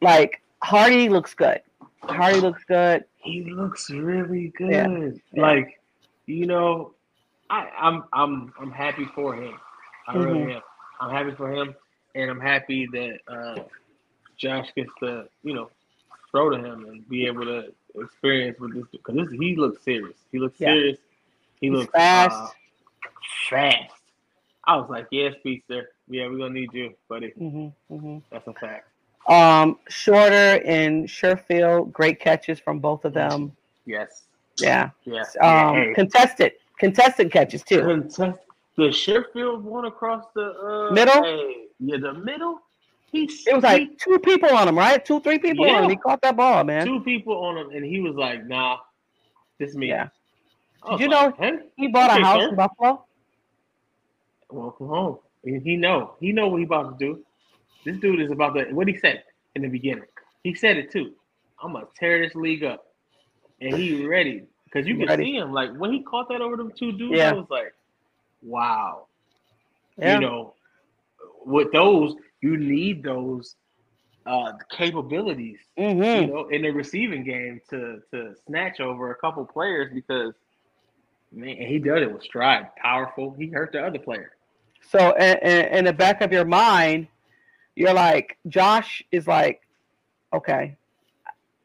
Like 0.00 0.40
Hardy 0.62 1.08
looks 1.08 1.34
good. 1.34 1.60
Hardy 2.02 2.40
looks 2.40 2.64
good. 2.64 3.04
He 3.16 3.42
looks 3.50 3.90
really 3.90 4.48
good. 4.56 5.20
Yeah. 5.32 5.42
Like, 5.42 5.80
you 6.26 6.46
know, 6.46 6.94
I, 7.50 7.68
I'm 7.78 8.04
I'm 8.12 8.52
I'm 8.60 8.70
happy 8.70 9.06
for 9.14 9.34
him. 9.34 9.58
I 10.08 10.16
really 10.16 10.40
Mhm. 10.40 10.56
am. 10.56 10.62
I'm 11.00 11.10
happy 11.10 11.36
for 11.36 11.52
him, 11.52 11.74
and 12.14 12.30
I'm 12.30 12.40
happy 12.40 12.86
that 12.86 13.20
uh, 13.28 13.62
Josh 14.38 14.72
gets 14.74 14.90
to 15.00 15.28
you 15.42 15.54
know 15.54 15.70
throw 16.30 16.50
to 16.50 16.56
him 16.58 16.86
and 16.86 17.06
be 17.08 17.26
able 17.26 17.44
to 17.44 17.72
experience 18.00 18.58
with 18.58 18.74
this 18.74 18.86
because 18.90 19.14
this, 19.16 19.28
he 19.38 19.54
looks 19.56 19.82
serious. 19.84 20.16
He 20.32 20.38
looks 20.38 20.58
Yeah. 20.58 20.68
serious. 20.72 20.98
He 21.60 21.68
He's 21.68 21.76
looks 21.76 21.92
fast. 21.92 22.34
uh, 22.42 23.08
fast. 23.50 23.92
I 24.64 24.76
was 24.76 24.88
like, 24.90 25.06
yes, 25.10 25.34
Speedster. 25.40 25.90
Yeah, 26.08 26.26
we're 26.28 26.38
gonna 26.38 26.54
need 26.54 26.72
you, 26.72 26.94
buddy. 27.08 27.30
hmm 27.30 27.68
hmm 27.88 28.18
That's 28.30 28.46
a 28.46 28.54
fact. 28.54 28.88
Um, 29.28 29.78
Shorter 29.88 30.62
and 30.64 31.06
Sherfield, 31.06 31.92
great 31.92 32.18
catches 32.18 32.58
from 32.58 32.78
both 32.80 33.04
of 33.04 33.12
them. 33.12 33.54
Yes. 33.84 34.26
Yeah. 34.58 34.90
Yes. 35.04 35.36
Um, 35.40 35.48
yeah, 35.50 35.72
hey. 35.84 35.94
contested, 35.94 36.52
contested 36.78 37.30
catches 37.30 37.62
too. 37.62 37.82
Contest 37.82 38.40
the 38.78 38.84
Sherfield 38.84 39.62
one 39.62 39.84
across 39.86 40.24
the 40.34 40.54
uh, 40.90 40.92
Middle? 40.94 41.22
hey, 41.22 41.54
yeah, 41.80 41.96
the 41.98 42.14
middle. 42.14 42.60
He's 43.10 43.44
It 43.46 43.54
was 43.54 43.64
like 43.64 43.98
two 43.98 44.18
people 44.20 44.50
on 44.54 44.68
him, 44.68 44.78
right? 44.78 45.04
Two, 45.04 45.20
three 45.20 45.38
people 45.38 45.68
on 45.68 45.84
him. 45.84 45.90
He 45.90 45.96
caught 45.96 46.22
that 46.22 46.36
ball, 46.36 46.62
man. 46.64 46.86
two 46.86 47.00
people 47.00 47.34
on 47.44 47.56
him, 47.58 47.70
and 47.70 47.84
he 47.84 48.00
was 48.00 48.14
like, 48.14 48.46
"Nah, 48.46 48.78
this 49.58 49.70
is 49.70 49.76
me." 49.76 49.88
Yeah. 49.88 50.08
Did 50.90 51.00
you 51.00 51.08
like, 51.08 51.38
know 51.40 51.44
Hey, 51.44 51.58
He 51.76 51.88
bought 51.88 52.10
a 52.18 52.22
house 52.22 52.42
sir. 52.42 52.48
in 52.50 52.54
Buffalo. 52.54 53.04
welcome 54.50 54.88
home. 54.88 55.18
And 55.44 55.60
he 55.62 55.76
know 55.76 56.14
he 56.20 56.32
know 56.32 56.48
what 56.48 56.58
he 56.58 56.64
about 56.64 56.98
to 56.98 57.04
do. 57.04 57.24
This 57.84 57.96
dude 57.98 58.20
is 58.20 58.30
about 58.30 58.54
to. 58.54 58.64
What 58.72 58.86
he 58.88 58.96
said 58.96 59.24
in 59.56 59.62
the 59.62 59.68
beginning. 59.68 60.04
He 60.44 60.54
said 60.54 60.76
it 60.76 60.92
too. 60.92 61.14
I'm 61.62 61.72
gonna 61.72 61.86
tear 61.98 62.24
this 62.24 62.34
league 62.36 62.62
up, 62.62 62.86
and 63.60 63.74
he 63.74 64.06
ready 64.06 64.44
because 64.64 64.86
you 64.86 64.96
can 64.98 65.06
Ready. 65.08 65.24
see 65.24 65.36
him. 65.36 65.52
Like 65.52 65.74
when 65.76 65.92
he 65.92 66.02
caught 66.02 66.28
that 66.28 66.40
over 66.42 66.56
them 66.56 66.72
two 66.78 66.92
dudes, 66.92 67.16
Yeah. 67.16 67.30
I 67.30 67.32
was 67.32 67.46
like, 67.50 67.72
"Wow." 68.42 69.06
Yeah. 69.96 70.14
you 70.14 70.20
know, 70.20 70.54
with 71.44 71.72
those, 71.72 72.14
you 72.40 72.56
need 72.56 73.02
those 73.02 73.56
uh 74.26 74.52
capabilities, 74.70 75.58
hmm 75.76 76.02
you 76.02 76.26
know, 76.26 76.48
in 76.48 76.62
the 76.62 76.70
receiving 76.70 77.24
game 77.24 77.60
to 77.70 78.00
to 78.12 78.34
snatch 78.46 78.80
over 78.80 79.10
a 79.10 79.16
couple 79.16 79.44
players 79.44 79.92
because 79.92 80.34
man, 81.32 81.56
he 81.56 81.78
did 81.78 82.02
it 82.02 82.12
with 82.12 82.22
stride, 82.22 82.74
powerful. 82.76 83.34
He 83.38 83.48
hurt 83.48 83.72
the 83.72 83.84
other 83.84 83.98
player. 83.98 84.32
So, 84.90 85.14
in, 85.16 85.38
in, 85.66 85.84
the 85.84 85.92
back 85.92 86.20
of 86.22 86.32
your 86.32 86.44
mind, 86.44 87.08
you're 87.74 87.92
like, 87.92 88.38
Josh 88.46 89.02
is 89.12 89.26
like, 89.26 89.60
okay, 90.32 90.76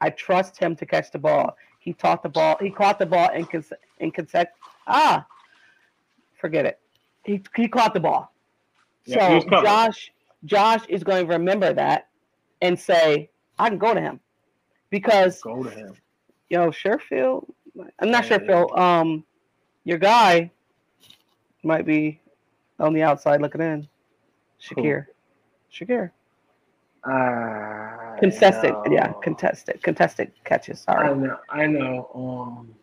I 0.01 0.09
trust 0.09 0.57
him 0.57 0.75
to 0.77 0.86
catch 0.86 1.12
the 1.12 1.19
ball. 1.19 1.55
He 1.79 1.93
taught 1.93 2.23
the 2.23 2.29
ball. 2.29 2.57
He 2.59 2.69
caught 2.69 2.99
the 2.99 3.05
ball 3.05 3.29
in 3.31 3.45
cons- 3.45 3.73
in 3.99 4.12
consec. 4.12 4.47
Ah, 4.88 5.25
forget 6.43 6.65
it. 6.65 6.77
He 7.23 7.41
he 7.56 7.69
caught 7.69 7.93
the 7.93 8.01
ball. 8.01 8.34
Yeah, 9.06 9.39
so. 9.39 9.49
Josh 9.63 10.12
Josh 10.43 10.86
is 10.89 11.06
going 11.06 11.25
to 11.25 11.32
remember 11.32 11.71
that 11.73 12.10
and 12.62 12.77
say, 12.77 13.29
I 13.58 13.69
can 13.69 13.77
go 13.77 13.93
to 13.93 14.01
him 14.01 14.19
because 14.89 15.41
Go 15.41 15.63
to 15.63 15.69
him. 15.69 15.93
know 16.51 16.67
Sherfield. 16.67 17.47
I'm 17.99 18.12
not 18.12 18.29
Yeah. 18.29 18.39
Sherfield. 18.39 18.77
Um, 18.77 19.23
your 19.86 19.97
guy 19.97 20.51
might 21.63 21.86
be 21.86 22.19
on 22.77 22.93
the 22.93 23.03
outside 23.03 23.41
looking 23.41 23.62
in. 23.62 23.88
Shakir. 24.62 25.06
Shakir. 25.71 26.12
Uh, 27.06 28.19
Contested. 28.19 28.75
Yeah, 28.91 29.13
contested. 29.23 29.82
Contested 29.82 30.32
catches. 30.43 30.82
Sorry, 30.82 31.10
I 31.10 31.13
know. 31.13 31.38
I 31.49 31.67
know. 31.67 32.10
Um, 32.13 32.75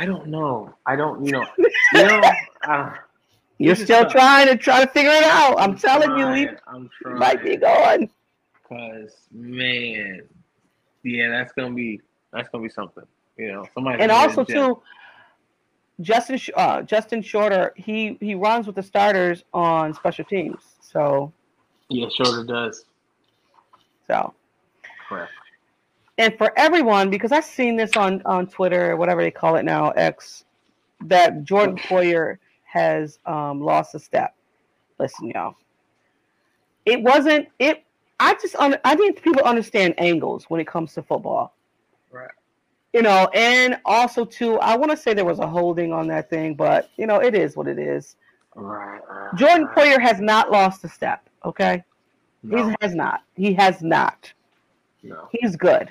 I 0.00 0.06
don't 0.06 0.28
know. 0.28 0.74
I 0.86 0.96
don't. 0.96 1.22
You 1.26 1.32
know. 1.32 1.46
you 1.58 2.02
know. 2.06 2.22
Uh, 2.66 2.94
You're 3.58 3.74
still 3.74 4.04
tough. 4.04 4.12
trying 4.12 4.46
to 4.46 4.56
try 4.56 4.82
to 4.82 4.90
figure 4.90 5.10
it 5.10 5.24
out. 5.24 5.60
I'm 5.60 5.76
telling 5.76 6.16
you, 6.16 6.24
trying, 6.24 6.48
we 6.48 6.56
I'm 6.66 7.18
might 7.18 7.44
be 7.44 7.58
trying. 7.58 8.08
going. 8.08 8.10
Cause 8.66 9.28
man, 9.30 10.22
yeah, 11.02 11.28
that's 11.28 11.52
gonna 11.52 11.74
be 11.74 12.00
that's 12.32 12.48
gonna 12.48 12.62
be 12.62 12.70
something. 12.70 13.04
You 13.36 13.52
know, 13.52 13.66
somebody. 13.74 14.02
And 14.02 14.10
also 14.10 14.42
too, 14.42 14.80
Justin 16.00 16.40
uh, 16.56 16.80
Justin 16.80 17.20
Shorter, 17.20 17.74
he 17.76 18.16
he 18.20 18.34
runs 18.34 18.66
with 18.66 18.76
the 18.76 18.82
starters 18.82 19.44
on 19.52 19.92
special 19.92 20.24
teams. 20.24 20.62
So 20.80 21.30
Yeah, 21.90 22.08
Shorter 22.08 22.44
does. 22.44 22.86
so 24.06 24.32
Correct. 25.10 25.30
And 26.20 26.36
for 26.36 26.52
everyone, 26.58 27.08
because 27.08 27.32
I've 27.32 27.46
seen 27.46 27.76
this 27.76 27.96
on 27.96 28.20
on 28.26 28.46
Twitter, 28.46 28.94
whatever 28.94 29.22
they 29.22 29.30
call 29.30 29.56
it 29.56 29.64
now, 29.64 29.88
X, 29.92 30.44
that 31.06 31.44
Jordan 31.44 31.76
Poyer 31.76 32.36
has 32.64 33.18
um, 33.24 33.62
lost 33.62 33.94
a 33.94 33.98
step. 33.98 34.34
Listen, 34.98 35.30
y'all, 35.30 35.56
it 36.84 37.00
wasn't 37.00 37.48
it. 37.58 37.84
I 38.20 38.34
just 38.34 38.54
I 38.58 38.96
think 38.96 39.22
people 39.22 39.42
understand 39.44 39.94
angles 39.96 40.44
when 40.48 40.60
it 40.60 40.66
comes 40.66 40.92
to 40.94 41.02
football. 41.02 41.54
Right. 42.12 42.30
You 42.92 43.00
know, 43.00 43.30
and 43.32 43.78
also 43.86 44.26
too, 44.26 44.58
I 44.58 44.76
want 44.76 44.90
to 44.90 44.98
say 44.98 45.14
there 45.14 45.24
was 45.24 45.38
a 45.38 45.46
holding 45.46 45.90
on 45.90 46.06
that 46.08 46.28
thing, 46.28 46.54
but 46.54 46.90
you 46.98 47.06
know, 47.06 47.16
it 47.16 47.34
is 47.34 47.56
what 47.56 47.66
it 47.66 47.78
is. 47.78 48.16
Right. 48.54 49.00
right 49.08 49.34
Jordan 49.36 49.68
right. 49.74 49.98
Poyer 49.98 50.02
has 50.02 50.20
not 50.20 50.50
lost 50.50 50.84
a 50.84 50.88
step. 50.88 51.30
Okay, 51.46 51.82
No, 52.42 52.68
he 52.68 52.74
has 52.82 52.94
not. 52.94 53.22
He 53.36 53.54
has 53.54 53.80
not. 53.80 54.30
no. 55.02 55.30
He's 55.32 55.56
good. 55.56 55.90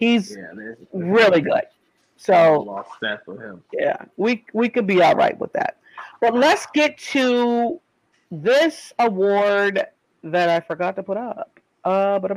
He's 0.00 0.34
Yeah, 0.34 0.48
there's, 0.54 0.78
really 0.92 1.42
good. 1.42 1.60
So 2.16 2.62
lost 2.62 2.90
step 2.96 3.22
with 3.26 3.38
him. 3.38 3.62
yeah, 3.72 3.96
we 4.16 4.44
we 4.54 4.68
could 4.70 4.86
be 4.86 5.02
all 5.02 5.14
right 5.14 5.38
with 5.38 5.52
that. 5.52 5.76
But 6.20 6.34
let's 6.34 6.66
get 6.74 6.98
to 7.12 7.80
this 8.30 8.92
award 8.98 9.86
that 10.24 10.48
I 10.48 10.60
forgot 10.60 10.96
to 10.96 11.02
put 11.02 11.18
up. 11.18 11.60
Uh, 11.84 12.18
but 12.18 12.28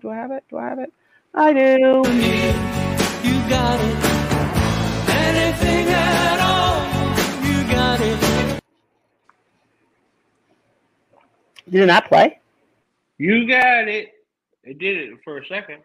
do 0.00 0.08
I 0.08 0.14
have 0.14 0.30
it? 0.30 0.44
Do 0.50 0.58
I 0.58 0.64
have 0.64 0.78
it? 0.78 0.92
I 1.34 1.52
do. 1.52 1.58
You 1.58 3.48
got 3.48 3.80
it. 3.80 3.96
Anything 5.10 5.86
at 5.88 6.40
all, 6.40 7.46
you 7.46 7.72
got 7.72 8.00
it. 8.00 8.60
Did 11.68 11.82
it 11.82 11.86
not 11.86 12.08
play? 12.08 12.38
You 13.18 13.48
got 13.48 13.88
it. 13.88 14.12
It 14.64 14.78
did 14.78 14.96
it 14.96 15.18
for 15.24 15.38
a 15.38 15.46
second. 15.46 15.82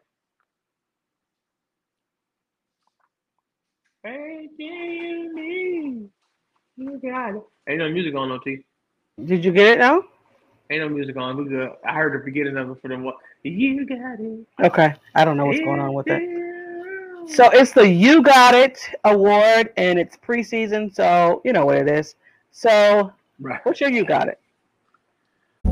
Hey, 4.06 4.48
you 4.56 6.12
got 7.02 7.36
it. 7.36 7.44
Ain't 7.68 7.80
no 7.80 7.90
music 7.90 8.14
on 8.14 8.30
no 8.30 8.38
T. 8.38 8.64
Did 9.26 9.44
you 9.44 9.52
get 9.52 9.66
it 9.66 9.80
now? 9.80 10.04
Ain't 10.70 10.82
no 10.82 10.90
music 10.90 11.18
on. 11.18 11.38
We 11.38 11.46
good. 11.46 11.72
I 11.84 11.94
heard 11.94 12.14
the 12.14 12.24
beginning 12.24 12.56
of 12.56 12.70
it 12.70 12.78
for 12.84 12.88
them. 12.88 13.04
What? 13.04 13.16
You 13.42 13.84
got 13.88 14.20
it. 14.20 14.46
Okay. 14.64 14.94
I 15.16 15.26
don't 15.26 15.38
know 15.38 15.48
what's 15.48 15.60
going 15.62 15.80
on 15.80 15.96
with 15.96 16.06
it. 16.08 16.22
So 17.28 17.50
it's 17.50 17.72
the 17.72 17.90
You 17.90 18.22
Got 18.22 18.54
It 18.54 18.80
award 19.06 19.74
and 19.76 19.98
it's 19.98 20.18
preseason, 20.18 20.94
so 20.94 21.42
you 21.44 21.52
know 21.52 21.66
what 21.66 21.78
it 21.78 21.90
is. 21.90 22.16
So 22.52 23.12
Right. 23.40 23.60
what's 23.66 23.82
your 23.82 23.90
You 23.90 24.06
Got 24.06 24.28
It? 24.28 24.40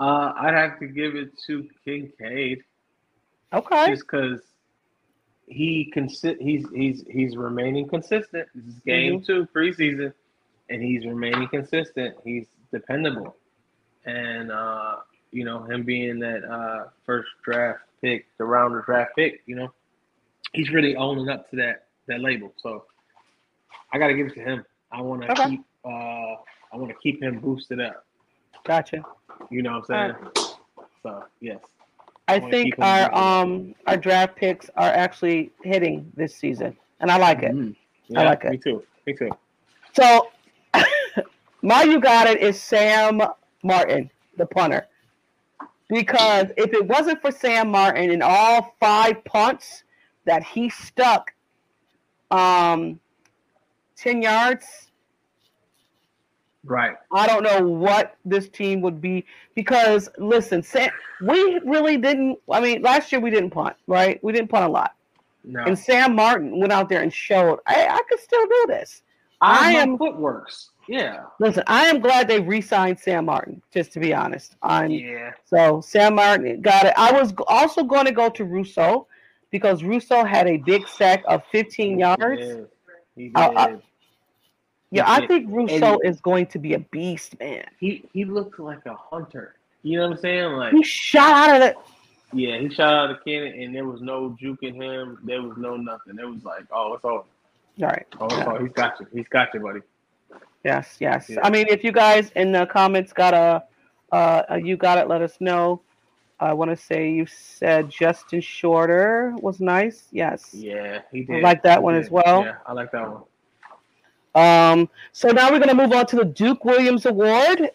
Uh, 0.00 0.32
I'd 0.36 0.54
have 0.54 0.80
to 0.80 0.86
give 0.86 1.14
it 1.16 1.38
to 1.46 1.68
Kincaid 1.84 2.62
Okay. 3.52 3.86
just 3.90 4.02
because 4.04 4.40
he 5.46 5.92
consi- 5.96 6.40
he's 6.40 6.66
he's 6.74 7.04
he's 7.10 7.36
remaining 7.36 7.88
consistent. 7.88 8.48
This 8.54 8.66
is 8.66 8.80
game 8.80 9.22
two 9.22 9.46
preseason, 9.54 10.12
and 10.70 10.82
he's 10.82 11.06
remaining 11.06 11.48
consistent. 11.48 12.16
He's 12.24 12.46
dependable, 12.72 13.36
and 14.06 14.50
uh, 14.52 14.96
you 15.32 15.44
know 15.44 15.64
him 15.64 15.82
being 15.84 16.18
that 16.20 16.44
uh, 16.44 16.88
first 17.04 17.28
draft 17.44 17.80
pick, 18.00 18.26
the 18.38 18.44
rounder 18.44 18.82
draft 18.86 19.12
pick. 19.16 19.42
You 19.46 19.56
know, 19.56 19.74
he's 20.54 20.70
really 20.70 20.96
owning 20.96 21.28
up 21.28 21.50
to 21.50 21.56
that 21.56 21.88
that 22.06 22.20
label. 22.20 22.54
So 22.58 22.86
I 23.92 23.98
got 23.98 24.06
to 24.08 24.14
give 24.14 24.28
it 24.28 24.34
to 24.34 24.40
him. 24.40 24.64
I 24.92 25.02
want 25.02 25.22
to 25.22 25.32
Okay. 25.32 25.50
keep 25.50 25.64
uh, 25.84 25.88
I 25.88 26.76
want 26.76 26.90
to 26.90 26.96
keep 27.02 27.22
him 27.22 27.40
boosted 27.40 27.80
up. 27.80 28.06
Gotcha. 28.64 29.02
You 29.50 29.62
know 29.62 29.80
what 29.80 29.90
I'm 29.90 30.12
saying? 30.34 30.56
So 31.02 31.24
yes. 31.40 31.58
I 32.28 32.38
wanna 32.38 32.50
think 32.50 32.74
our 32.78 33.14
um 33.14 33.74
our 33.86 33.96
draft 33.96 34.36
picks 34.36 34.70
are 34.76 34.90
actually 34.90 35.50
hitting 35.62 36.12
this 36.16 36.34
season, 36.34 36.76
and 37.00 37.10
I 37.10 37.16
like 37.16 37.42
it. 37.42 37.52
Mhm. 37.52 37.74
I 38.16 38.22
like 38.24 38.44
it. 38.44 38.50
Me 38.52 38.58
too. 38.58 38.84
Me 39.06 39.14
too. 39.14 39.30
So 39.94 40.28
my 41.62 41.82
you 41.82 42.00
got 42.00 42.28
it 42.28 42.40
is 42.40 42.60
Sam 42.60 43.20
Martin, 43.62 44.10
the 44.36 44.46
punter. 44.46 44.86
Because 45.88 46.52
if 46.56 46.72
it 46.72 46.86
wasn't 46.86 47.20
for 47.20 47.32
Sam 47.32 47.68
Martin 47.68 48.12
and 48.12 48.22
all 48.22 48.76
five 48.78 49.24
punts 49.24 49.82
that 50.24 50.44
he 50.44 50.68
stuck 50.68 51.32
um 52.30 53.00
10 53.96 54.22
yards, 54.22 54.89
Right. 56.64 56.94
I 57.12 57.26
don't 57.26 57.42
know 57.42 57.62
what 57.66 58.16
this 58.24 58.48
team 58.48 58.80
would 58.82 59.00
be 59.00 59.24
because 59.54 60.08
listen, 60.18 60.62
Sam, 60.62 60.90
we 61.22 61.58
really 61.64 61.96
didn't 61.96 62.38
I 62.50 62.60
mean 62.60 62.82
last 62.82 63.10
year 63.12 63.20
we 63.20 63.30
didn't 63.30 63.50
punt, 63.50 63.76
right? 63.86 64.22
We 64.22 64.32
didn't 64.32 64.48
punt 64.50 64.64
a 64.66 64.68
lot. 64.68 64.94
No. 65.42 65.64
And 65.64 65.78
Sam 65.78 66.14
Martin 66.14 66.58
went 66.60 66.70
out 66.72 66.88
there 66.90 67.00
and 67.02 67.12
showed 67.12 67.60
I, 67.66 67.86
I 67.88 68.00
could 68.08 68.20
still 68.20 68.46
do 68.46 68.64
this. 68.68 69.02
I 69.40 69.70
I 69.70 69.72
am- 69.80 69.96
footworks. 69.96 70.68
Yeah. 70.86 71.24
Listen, 71.38 71.62
I 71.68 71.84
am 71.86 72.00
glad 72.00 72.26
they 72.26 72.40
re-signed 72.40 72.98
Sam 72.98 73.24
Martin. 73.26 73.62
Just 73.72 73.92
to 73.92 74.00
be 74.00 74.12
honest, 74.12 74.56
I'm 74.62 74.90
Yeah. 74.90 75.32
so 75.46 75.80
Sam 75.80 76.16
Martin 76.16 76.60
got 76.62 76.84
it. 76.84 76.94
I 76.96 77.12
was 77.12 77.32
also 77.46 77.84
going 77.84 78.06
to 78.06 78.12
go 78.12 78.28
to 78.28 78.44
Russo 78.44 79.06
because 79.50 79.84
Russo 79.84 80.24
had 80.24 80.48
a 80.48 80.56
big 80.56 80.88
sack 80.88 81.22
of 81.28 81.42
15 81.52 82.00
yards. 82.00 82.42
He 83.16 83.28
did. 83.28 83.36
Uh, 83.36 83.52
uh, 83.56 83.76
Yeah, 84.90 85.04
I 85.10 85.26
think 85.26 85.46
Russo 85.50 85.94
And- 85.94 86.04
is 86.04 86.20
going 86.20 86.46
to 86.46 86.58
be 86.58 86.74
a 86.74 86.78
beast, 86.80 87.38
man. 87.38 87.64
he 87.78 88.04
he 88.12 88.24
looked 88.24 88.58
like 88.58 88.84
a 88.86 88.94
hunter. 88.94 89.54
You 89.82 89.98
know 89.98 90.08
what 90.08 90.16
I'm 90.16 90.20
saying? 90.22 90.52
Like 90.52 90.72
He 90.72 90.82
shot 90.82 91.32
out 91.50 91.56
of 91.56 91.62
it. 91.62 91.76
yeah, 92.32 92.58
he 92.58 92.68
shot 92.68 92.92
out 92.92 93.10
of 93.10 93.16
the 93.18 93.22
cannon 93.30 93.60
and 93.62 93.74
there 93.74 93.86
was 93.86 94.00
no 94.00 94.36
juking 94.42 94.74
him. 94.74 95.18
There 95.24 95.40
was 95.42 95.56
no 95.56 95.76
nothing. 95.76 96.18
It 96.18 96.28
was 96.28 96.44
like, 96.44 96.64
oh, 96.72 96.94
it's 96.94 97.04
all. 97.04 97.26
All 97.80 97.88
right. 97.88 98.06
Oh, 98.20 98.26
it's 98.26 98.34
all. 98.46 98.58
He's 98.58 98.72
got 98.72 99.00
you. 99.00 99.06
He's 99.12 99.28
got 99.28 99.54
you, 99.54 99.60
buddy. 99.60 99.80
Yes, 100.64 100.96
yes. 101.00 101.30
Yeah. 101.30 101.38
I 101.42 101.50
mean, 101.50 101.66
if 101.70 101.82
you 101.84 101.92
guys 101.92 102.30
in 102.36 102.52
the 102.52 102.66
comments 102.66 103.12
got 103.14 103.32
a, 103.32 103.64
uh, 104.14 104.56
you 104.62 104.76
got 104.76 104.98
it, 104.98 105.08
let 105.08 105.22
us 105.22 105.36
know. 105.40 105.80
I 106.38 106.52
want 106.52 106.70
to 106.70 106.76
say 106.76 107.10
you 107.10 107.26
said 107.26 107.88
Justin 107.90 108.40
Shorter 108.40 109.34
was 109.40 109.60
nice. 109.60 110.08
Yes. 110.10 110.52
Yeah, 110.52 111.00
he 111.12 111.20
I 111.22 111.24
did. 111.34 111.42
like 111.42 111.62
that 111.62 111.78
He 111.78 111.84
one 111.84 111.94
did. 111.94 112.04
as 112.04 112.10
well. 112.10 112.42
Yeah, 112.44 112.56
I 112.66 112.72
like 112.72 112.90
that 112.92 113.10
one. 113.10 113.22
Um, 114.34 114.88
so 115.12 115.28
now 115.28 115.50
we're 115.50 115.58
going 115.58 115.68
to 115.68 115.74
move 115.74 115.92
on 115.92 116.06
to 116.06 116.16
the 116.16 116.24
Duke 116.24 116.64
Williams 116.64 117.06
Award. 117.06 117.70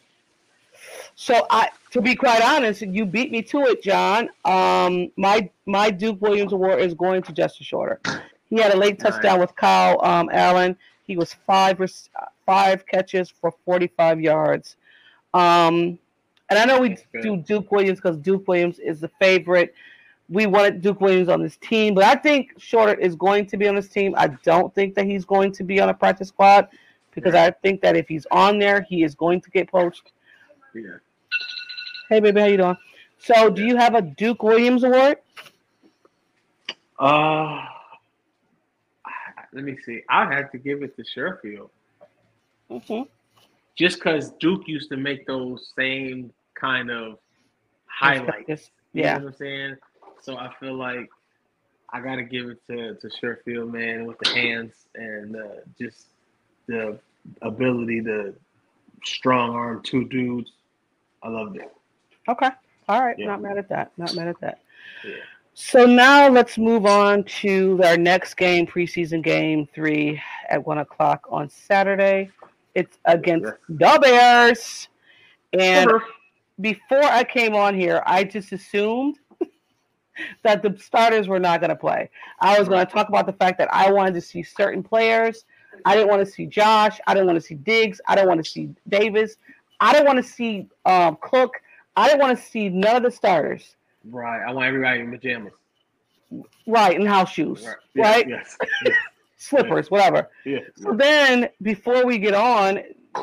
So 1.15 1.45
I, 1.49 1.69
to 1.91 2.01
be 2.01 2.15
quite 2.15 2.41
honest, 2.41 2.81
you 2.81 3.05
beat 3.05 3.31
me 3.31 3.41
to 3.43 3.61
it, 3.61 3.81
John. 3.81 4.29
Um, 4.43 5.11
my 5.15 5.49
my 5.65 5.89
Duke 5.89 6.21
Williams 6.21 6.51
Award 6.53 6.81
is 6.81 6.93
going 6.93 7.21
to 7.23 7.31
Justin 7.31 7.65
Shorter. 7.65 7.99
He 8.49 8.57
had 8.57 8.73
a 8.73 8.77
late 8.77 8.99
touchdown 8.99 9.39
with 9.39 9.55
Kyle 9.55 9.99
um, 10.03 10.29
Allen. 10.31 10.77
He 11.03 11.17
was 11.17 11.33
five 11.45 11.79
five 12.45 12.85
catches 12.85 13.29
for 13.29 13.53
45 13.65 14.21
yards. 14.21 14.75
Um, 15.33 15.97
and 16.49 16.59
I 16.59 16.65
know 16.65 16.79
we 16.79 16.97
do 17.21 17.37
Duke 17.37 17.71
Williams 17.71 17.99
because 17.99 18.17
Duke 18.17 18.47
Williams 18.47 18.79
is 18.79 18.99
the 19.01 19.09
favorite. 19.19 19.73
We 20.27 20.47
wanted 20.47 20.81
Duke 20.81 21.01
Williams 21.01 21.29
on 21.29 21.41
this 21.43 21.57
team, 21.57 21.93
but 21.93 22.03
I 22.03 22.15
think 22.15 22.53
Shorter 22.57 22.95
is 22.95 23.15
going 23.15 23.45
to 23.47 23.57
be 23.57 23.67
on 23.67 23.75
this 23.75 23.89
team. 23.89 24.15
I 24.17 24.27
don't 24.43 24.73
think 24.73 24.95
that 24.95 25.05
he's 25.05 25.23
going 25.25 25.51
to 25.53 25.63
be 25.63 25.79
on 25.79 25.89
a 25.89 25.93
practice 25.93 26.29
squad 26.29 26.67
because 27.13 27.35
I 27.35 27.51
think 27.51 27.81
that 27.81 27.95
if 27.95 28.07
he's 28.07 28.25
on 28.31 28.57
there, 28.57 28.81
he 28.81 29.03
is 29.03 29.13
going 29.13 29.39
to 29.41 29.49
get 29.51 29.69
poached. 29.69 30.11
Yeah. 30.73 30.97
Hey, 32.09 32.19
baby, 32.19 32.41
how 32.41 32.47
you 32.47 32.57
doing? 32.57 32.75
So, 33.19 33.49
do 33.49 33.63
you 33.63 33.75
have 33.77 33.93
a 33.95 34.01
Duke 34.01 34.41
Williams 34.43 34.83
award? 34.83 35.17
Uh, 36.99 37.63
let 39.53 39.63
me 39.63 39.77
see. 39.85 40.01
I'd 40.09 40.33
have 40.33 40.51
to 40.51 40.57
give 40.57 40.81
it 40.83 40.95
to 40.97 41.03
Sherfield. 41.03 41.69
Mm-hmm. 42.71 43.03
just 43.75 43.97
because 43.97 44.31
Duke 44.39 44.63
used 44.67 44.89
to 44.89 44.97
make 44.97 45.27
those 45.27 45.71
same 45.77 46.33
kind 46.59 46.89
of 46.89 47.19
highlights. 47.85 48.71
You 48.93 49.03
Yeah. 49.03 49.17
know 49.19 49.25
what 49.25 49.33
I'm 49.33 49.37
saying? 49.37 49.75
So 50.25 50.37
I 50.37 50.51
feel 50.59 50.73
like 50.73 51.07
I 51.93 52.01
gotta 52.01 52.23
give 52.23 52.47
it 52.49 52.57
to 52.67 52.95
to 52.95 53.09
Sherfield, 53.21 53.71
man, 53.71 54.07
with 54.07 54.17
the 54.17 54.29
hands 54.29 54.87
and 54.95 55.35
uh, 55.35 55.61
just 55.79 56.07
the 56.65 56.97
ability 57.43 58.01
to 58.05 58.33
strong 59.03 59.51
arm 59.51 59.83
two 59.83 60.05
dudes. 60.05 60.51
I 61.21 61.29
loved 61.29 61.57
it. 61.57 61.71
Okay. 62.27 62.49
All 62.89 63.03
right. 63.03 63.15
Yeah. 63.19 63.27
Not 63.27 63.43
mad 63.43 63.59
at 63.59 63.69
that. 63.69 63.91
Not 63.97 64.15
mad 64.15 64.27
at 64.27 64.41
that. 64.41 64.61
Yeah. 65.03 65.13
So 65.53 65.85
now 65.85 66.27
let's 66.27 66.57
move 66.57 66.87
on 66.87 67.23
to 67.41 67.79
our 67.85 67.95
next 67.95 68.33
game, 68.33 68.65
preseason 68.65 69.23
game 69.23 69.67
three 69.75 70.19
at 70.49 70.65
one 70.65 70.79
o'clock 70.79 71.27
on 71.29 71.51
Saturday. 71.51 72.31
It's 72.73 72.97
against 73.05 73.53
the 73.69 73.99
Bears. 74.01 74.89
And 75.53 75.91
before 76.59 77.03
I 77.03 77.23
came 77.23 77.53
on 77.53 77.75
here, 77.75 78.01
I 78.07 78.23
just 78.23 78.51
assumed 78.51 79.19
that 80.43 80.61
the 80.61 80.77
starters 80.79 81.27
were 81.27 81.39
not 81.39 81.59
going 81.59 81.69
to 81.69 81.75
play. 81.75 82.09
I 82.39 82.57
was 82.57 82.67
going 82.67 82.85
to 82.85 82.91
talk 82.91 83.09
about 83.09 83.25
the 83.25 83.33
fact 83.33 83.57
that 83.57 83.73
I 83.73 83.91
wanted 83.91 84.13
to 84.15 84.21
see 84.21 84.43
certain 84.43 84.83
players. 84.83 85.45
I 85.83 85.95
didn't 85.95 86.09
want 86.09 86.25
to 86.25 86.31
see 86.31 86.45
Josh. 86.45 86.99
I 87.07 87.13
didn't 87.13 87.27
want 87.27 87.37
to 87.37 87.45
see 87.45 87.55
Diggs. 87.55 87.99
I 88.07 88.15
didn't 88.15 88.29
want 88.29 88.43
to 88.43 88.49
see 88.49 88.69
Davis. 88.87 89.35
I 89.79 89.93
didn't 89.93 90.07
want 90.07 90.23
to 90.23 90.31
see 90.31 90.67
um, 90.85 91.17
Cook. 91.21 91.53
I 91.97 92.07
didn't 92.07 92.21
want 92.21 92.37
to 92.37 92.43
see 92.43 92.69
none 92.69 92.95
of 92.95 93.03
the 93.03 93.11
starters. 93.11 93.75
Right. 94.09 94.43
I 94.45 94.51
want 94.51 94.67
everybody 94.67 95.01
in 95.01 95.11
pajamas. 95.11 95.53
Right, 96.67 96.97
and 96.97 97.07
house 97.07 97.31
shoes. 97.31 97.65
Right. 97.65 97.75
Right? 97.95 98.29
Yes. 98.29 98.57
Yes. 98.85 98.95
Slippers, 99.37 99.91
whatever. 99.91 100.29
Yeah. 100.45 100.59
So 100.75 100.93
then, 100.93 101.49
before 101.61 102.05
we 102.05 102.17
get 102.17 102.33
on, 102.33 102.79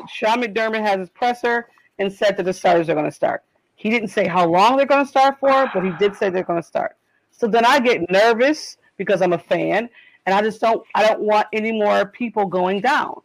Sean 0.09 0.43
McDermott 0.43 0.83
has 0.83 0.99
his 1.01 1.09
presser 1.09 1.69
and 1.99 2.13
said 2.13 2.37
that 2.37 2.45
the 2.45 2.53
starters 2.53 2.89
are 2.89 2.95
going 2.95 3.07
to 3.07 3.11
start. 3.11 3.43
He 3.83 3.91
didn't 3.91 4.11
say 4.11 4.29
how 4.29 4.47
long 4.47 4.77
they're 4.77 4.87
going 4.87 5.05
to 5.05 5.11
start 5.11 5.41
for, 5.41 5.69
but 5.75 5.83
he 5.85 5.91
did 5.99 6.15
say 6.15 6.31
they're 6.31 6.45
going 6.45 6.63
to 6.63 6.67
start. 6.67 6.97
So 7.33 7.49
then 7.49 7.67
I 7.67 7.81
get 7.81 8.09
nervous 8.13 8.77
because 8.97 9.21
I'm 9.21 9.33
a 9.33 9.39
fan, 9.39 9.91
and 10.25 10.33
I 10.33 10.41
just 10.41 10.61
don't. 10.61 10.87
I 10.95 11.05
don't 11.05 11.23
want 11.23 11.49
any 11.53 11.73
more 11.73 12.07
people 12.07 12.47
going 12.47 12.81
down 12.81 13.23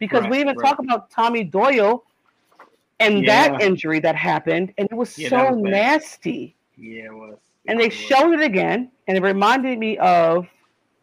because 0.00 0.26
we 0.26 0.40
even 0.40 0.56
right. 0.56 0.66
talk 0.66 0.80
about 0.80 1.12
Tommy 1.12 1.44
Doyle 1.44 2.02
and 2.98 3.24
that 3.28 3.62
injury 3.62 4.00
that 4.00 4.16
happened, 4.16 4.74
and 4.78 4.88
it 4.90 4.96
was 4.96 5.16
Yeah, 5.16 5.28
so 5.28 5.52
was 5.52 5.62
nasty. 5.62 6.56
Yeah, 6.76 7.04
it 7.04 7.14
was. 7.14 7.38
And 7.68 7.78
they 7.78 7.86
was. 7.86 7.94
showed 7.94 8.32
it 8.32 8.40
again, 8.40 8.90
and 9.06 9.16
it 9.16 9.22
reminded 9.22 9.78
me 9.78 9.96
of 9.98 10.48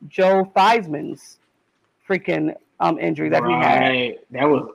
Joe 0.09 0.51
Theismann's 0.53 1.39
freaking 2.09 2.53
um 2.81 2.99
injury 2.99 3.29
that 3.29 3.41
he 3.45 3.53
had. 3.53 3.79
Right. 3.79 4.19
That 4.31 4.49
was 4.49 4.69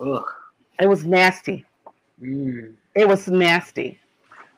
Ugh. 0.00 0.24
It 0.80 0.88
was 0.88 1.04
nasty. 1.04 1.66
Mm. 2.22 2.74
It 2.94 3.08
was 3.08 3.28
nasty. 3.28 3.98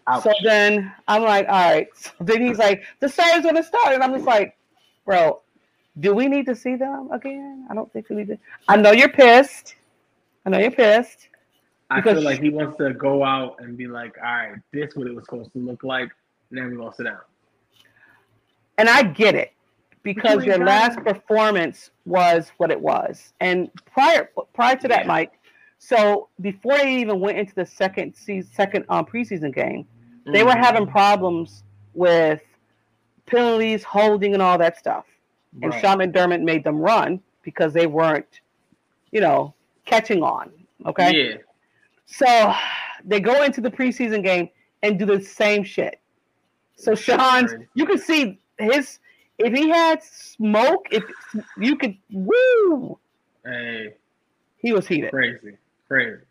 Ouch. 0.06 0.22
So 0.24 0.32
then 0.42 0.92
I'm 1.08 1.22
like, 1.22 1.46
all 1.48 1.70
right. 1.72 1.88
So 1.94 2.10
then 2.20 2.42
he's 2.46 2.58
like, 2.58 2.82
the 3.00 3.08
star's 3.08 3.42
gonna 3.44 3.62
start, 3.62 3.94
and 3.94 4.02
I'm 4.02 4.12
just 4.14 4.24
like, 4.26 4.56
bro, 5.04 5.40
do 6.00 6.14
we 6.14 6.26
need 6.28 6.46
to 6.46 6.54
see 6.56 6.76
them 6.76 7.10
again? 7.12 7.66
I 7.70 7.74
don't 7.74 7.92
think 7.92 8.08
we 8.08 8.16
need 8.16 8.28
to. 8.28 8.38
I 8.68 8.76
know 8.76 8.92
you're 8.92 9.08
pissed. 9.10 9.76
I 10.46 10.50
know 10.50 10.58
you're 10.58 10.70
pissed. 10.70 11.28
I 11.90 12.00
feel 12.00 12.22
like 12.22 12.40
he 12.40 12.50
wants 12.50 12.76
to 12.78 12.94
go 12.94 13.24
out 13.24 13.56
and 13.60 13.76
be 13.76 13.88
like, 13.88 14.16
all 14.18 14.24
right, 14.24 14.54
this 14.72 14.90
is 14.90 14.96
what 14.96 15.06
it 15.08 15.14
was 15.14 15.24
supposed 15.24 15.52
to 15.52 15.58
look 15.58 15.82
like, 15.82 16.10
and 16.50 16.58
then 16.58 16.70
we're 16.70 16.76
gonna 16.78 16.94
sit 16.94 17.04
down. 17.04 17.18
and 18.78 18.88
I 18.88 19.02
get 19.02 19.34
it 19.34 19.52
because 20.02 20.44
your 20.44 20.64
last 20.64 20.98
performance 21.00 21.90
was 22.06 22.50
what 22.56 22.70
it 22.70 22.80
was, 22.80 23.32
and 23.40 23.70
prior 23.92 24.30
prior 24.54 24.76
to 24.76 24.88
that, 24.88 25.00
Yeah. 25.02 25.06
Mike. 25.08 25.32
So 25.82 26.28
before 26.42 26.76
they 26.76 26.96
even 26.96 27.20
went 27.20 27.38
into 27.38 27.54
the 27.54 27.64
second 27.64 28.14
season, 28.14 28.52
second 28.52 28.84
um, 28.90 29.06
preseason 29.06 29.52
game, 29.52 29.88
they 30.26 30.44
were 30.44 30.52
Mhm. 30.52 30.62
having 30.64 30.86
problems 30.86 31.64
with 31.94 32.42
penalties, 33.26 33.82
holding, 33.82 34.34
and 34.34 34.42
all 34.42 34.58
that 34.58 34.76
stuff. 34.76 35.06
And 35.62 35.72
Right. 35.72 35.80
Sean 35.80 35.98
McDermott 35.98 36.42
made 36.42 36.64
them 36.64 36.78
run 36.78 37.20
because 37.42 37.72
they 37.72 37.86
weren't, 37.86 38.40
you 39.10 39.22
know, 39.22 39.54
catching 39.86 40.22
on. 40.22 40.52
Okay. 40.84 41.30
Yeah. 41.30 41.36
So 42.04 42.54
they 43.04 43.18
go 43.18 43.42
into 43.42 43.62
the 43.62 43.70
preseason 43.70 44.22
game 44.22 44.50
and 44.82 44.98
do 44.98 45.06
the 45.06 45.20
same 45.20 45.64
shit. 45.64 45.98
So 46.76 46.94
Sean's, 46.94 47.54
you 47.74 47.86
can 47.86 47.98
see 47.98 48.38
his, 48.58 48.98
if 49.38 49.52
he 49.54 49.70
had 49.70 50.02
smoke, 50.02 50.86
if 50.90 51.04
you 51.56 51.76
could, 51.76 51.96
woo, 52.10 52.98
Hey, 53.44 53.94
he 54.58 54.72
was 54.72 54.86
heated, 54.86 55.10
crazy, 55.10 55.56
crazy. 55.90 56.22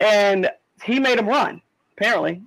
and 0.00 0.50
he 0.82 0.98
made 1.00 1.18
him 1.18 1.26
run. 1.28 1.62
Apparently, 1.96 2.42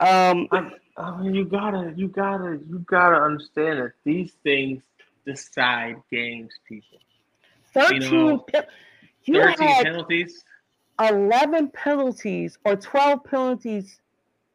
um, 0.00 0.48
I, 0.52 0.70
I 0.96 1.20
mean, 1.20 1.34
you 1.34 1.44
gotta, 1.44 1.92
you 1.96 2.08
gotta, 2.08 2.58
you 2.68 2.84
gotta 2.86 3.16
understand 3.16 3.78
that 3.80 3.92
these 4.04 4.32
things 4.42 4.82
decide 5.24 5.96
games, 6.10 6.52
people. 6.68 6.98
thirteen. 7.72 8.10
know, 8.10 8.38
pe- 8.38 8.62
you 9.24 9.34
Thirteen 9.40 9.68
had 9.68 9.84
penalties. 9.84 10.44
eleven 11.00 11.68
penalties 11.68 12.58
or 12.64 12.76
twelve 12.76 13.24
penalties 13.24 14.00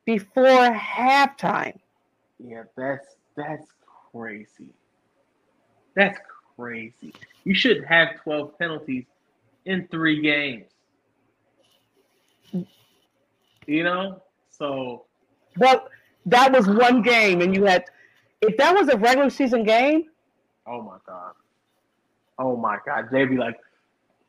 before 0.05 0.69
halftime. 0.73 1.77
Yeah, 2.39 2.63
that's 2.75 3.05
that's 3.37 3.67
crazy. 4.11 4.73
That's 5.95 6.19
crazy. 6.57 7.13
You 7.43 7.53
should 7.53 7.83
have 7.85 8.19
twelve 8.23 8.57
penalties 8.59 9.05
in 9.65 9.87
three 9.89 10.21
games. 10.21 10.70
You 13.67 13.83
know, 13.83 14.21
so 14.49 15.05
But 15.57 15.89
that 16.25 16.51
was 16.51 16.67
one 16.67 17.01
game, 17.01 17.41
and 17.41 17.55
you 17.55 17.65
had. 17.65 17.85
If 18.41 18.57
that 18.57 18.73
was 18.75 18.87
a 18.89 18.97
regular 18.97 19.29
season 19.29 19.63
game, 19.63 20.05
oh 20.67 20.81
my 20.81 20.97
god, 21.05 21.33
oh 22.39 22.55
my 22.57 22.77
god, 22.85 23.09
they'd 23.11 23.25
be 23.29 23.37
like, 23.37 23.57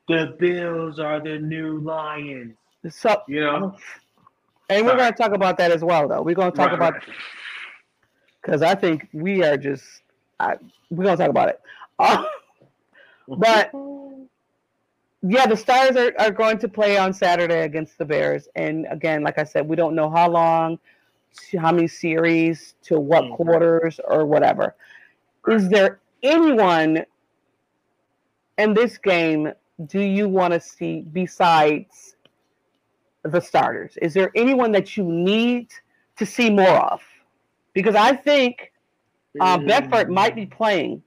the 0.08 0.36
Bills 0.38 0.98
are 0.98 1.20
the 1.20 1.38
new 1.38 1.78
Lions. 1.80 2.56
so 2.88 3.22
You 3.26 3.40
know, 3.40 3.76
and 4.68 4.86
we're 4.86 4.96
going 4.96 5.12
to 5.12 5.16
talk 5.16 5.32
about 5.34 5.58
that 5.58 5.70
as 5.70 5.82
well, 5.82 6.08
though. 6.08 6.22
We're 6.22 6.34
going 6.34 6.52
to 6.52 6.56
talk 6.56 6.72
Right, 6.72 6.74
about 6.74 6.94
right. 6.94 7.02
because 8.42 8.62
I 8.62 8.74
think 8.74 9.08
we 9.12 9.42
are 9.44 9.56
just. 9.56 9.84
I, 10.40 10.56
we're 10.90 11.04
going 11.04 11.16
to 11.16 11.22
talk 11.22 11.30
about 11.30 11.48
it. 11.50 11.60
Uh, 11.98 12.24
but 13.28 13.70
yeah, 15.22 15.46
the 15.46 15.56
Stars 15.56 15.96
are, 15.96 16.12
are 16.18 16.30
going 16.30 16.58
to 16.58 16.68
play 16.68 16.98
on 16.98 17.12
Saturday 17.12 17.62
against 17.62 17.96
the 17.98 18.04
Bears, 18.04 18.48
and 18.56 18.86
again, 18.90 19.22
like 19.22 19.38
I 19.38 19.44
said, 19.44 19.68
we 19.68 19.76
don't 19.76 19.94
know 19.94 20.10
how 20.10 20.28
long, 20.28 20.78
how 21.58 21.72
many 21.72 21.88
series, 21.88 22.74
to 22.82 22.98
what 22.98 23.24
Mhm. 23.24 23.36
quarters, 23.36 24.00
or 24.04 24.26
whatever. 24.26 24.74
Is 25.48 25.68
there 25.68 26.00
anyone 26.22 27.04
in 28.58 28.74
this 28.74 28.98
game 28.98 29.52
do 29.86 30.00
you 30.00 30.28
want 30.28 30.52
to 30.52 30.60
see 30.60 31.00
besides 31.12 32.16
the 33.22 33.40
starters? 33.40 33.96
Is 34.02 34.14
there 34.14 34.30
anyone 34.34 34.72
that 34.72 34.96
you 34.96 35.04
need 35.04 35.68
to 36.16 36.26
see 36.26 36.50
more 36.50 36.68
of? 36.68 37.02
Because 37.72 37.94
I 37.94 38.14
think 38.14 38.72
uh, 39.40 39.56
Mm. 39.56 39.66
Bedford 39.66 40.10
might 40.10 40.34
be 40.34 40.44
playing. 40.44 41.02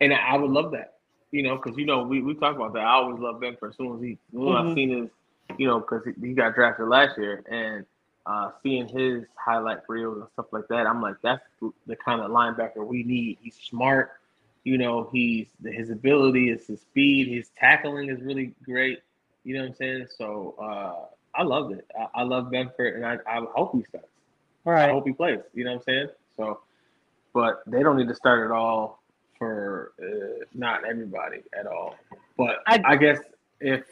And 0.00 0.14
I 0.14 0.36
would 0.36 0.50
love 0.50 0.72
that, 0.72 0.93
you 1.34 1.42
know, 1.42 1.56
because 1.56 1.76
you 1.76 1.84
know 1.84 2.04
we, 2.04 2.22
we 2.22 2.34
talked 2.34 2.56
about 2.56 2.72
that. 2.74 2.84
I 2.84 2.92
always 2.92 3.18
love 3.20 3.40
Benford 3.40 3.70
as 3.70 3.76
soon 3.76 3.96
as 3.96 4.02
he 4.02 4.18
when 4.30 4.54
Mhm. 4.54 4.70
I 4.70 4.74
seen 4.74 4.90
his, 4.90 5.10
you 5.58 5.66
know, 5.66 5.80
because 5.80 6.04
he, 6.04 6.28
he 6.28 6.32
got 6.34 6.54
drafted 6.54 6.88
last 6.88 7.18
year, 7.18 7.42
and 7.50 7.84
uh, 8.26 8.50
seeing 8.62 8.86
his 8.88 9.24
highlight 9.36 9.78
reels 9.88 10.18
and 10.18 10.28
stuff 10.34 10.46
like 10.52 10.68
that, 10.68 10.86
I'm 10.86 11.02
like, 11.02 11.16
that's 11.22 11.42
the 11.86 11.96
kind 11.96 12.20
of 12.20 12.30
linebacker 12.30 12.86
we 12.86 13.02
need. 13.02 13.38
He's 13.42 13.56
smart, 13.56 14.12
you 14.64 14.78
know, 14.78 15.08
he's 15.12 15.48
his 15.64 15.90
ability 15.90 16.50
is 16.50 16.66
his 16.68 16.80
speed, 16.82 17.28
his 17.28 17.50
tackling 17.58 18.08
is 18.10 18.22
really 18.22 18.54
great. 18.64 19.00
You 19.44 19.54
know 19.56 19.62
what 19.62 19.68
I'm 19.70 19.74
saying? 19.74 20.06
So 20.16 20.54
uh, 20.62 21.06
I 21.34 21.42
loved 21.42 21.72
it. 21.72 21.86
I, 21.98 22.20
I 22.20 22.22
love 22.22 22.46
Benford, 22.52 22.94
and 22.94 23.04
I, 23.04 23.18
I 23.26 23.40
hope 23.54 23.74
he 23.74 23.82
starts. 23.84 24.08
Right. 24.64 24.88
I 24.88 24.92
hope 24.92 25.06
he 25.06 25.12
plays. 25.12 25.40
You 25.54 25.64
know 25.64 25.72
what 25.72 25.76
I'm 25.78 25.82
saying? 25.82 26.08
So, 26.36 26.60
but 27.34 27.62
they 27.66 27.82
don't 27.82 27.96
need 27.96 28.08
to 28.08 28.14
start 28.14 28.44
at 28.44 28.50
all 28.52 29.03
for 29.38 29.92
uh, 30.02 30.44
not 30.54 30.84
everybody 30.84 31.42
at 31.58 31.66
all. 31.66 31.96
But 32.36 32.56
I- 32.66 32.82
I, 32.84 32.96
guess 32.96 33.18
if 33.60 33.84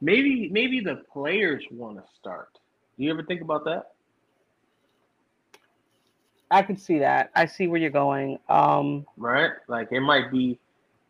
maybe 0.00 0.48
maybe 0.52 0.80
the 0.80 0.96
players 1.12 1.64
want 1.70 1.96
to 1.96 2.04
start. 2.18 2.48
Do 2.96 3.04
you 3.04 3.10
ever 3.10 3.22
think 3.22 3.40
about 3.40 3.64
that? 3.64 3.92
I 6.50 6.62
can 6.62 6.76
see 6.76 6.98
that. 7.00 7.30
I 7.34 7.46
see 7.46 7.66
where 7.66 7.80
you're 7.80 7.90
going. 7.90 8.38
Um, 8.48 9.06
Right? 9.16 9.50
Like 9.66 9.88
it 9.90 10.00
might 10.00 10.30
be, 10.30 10.58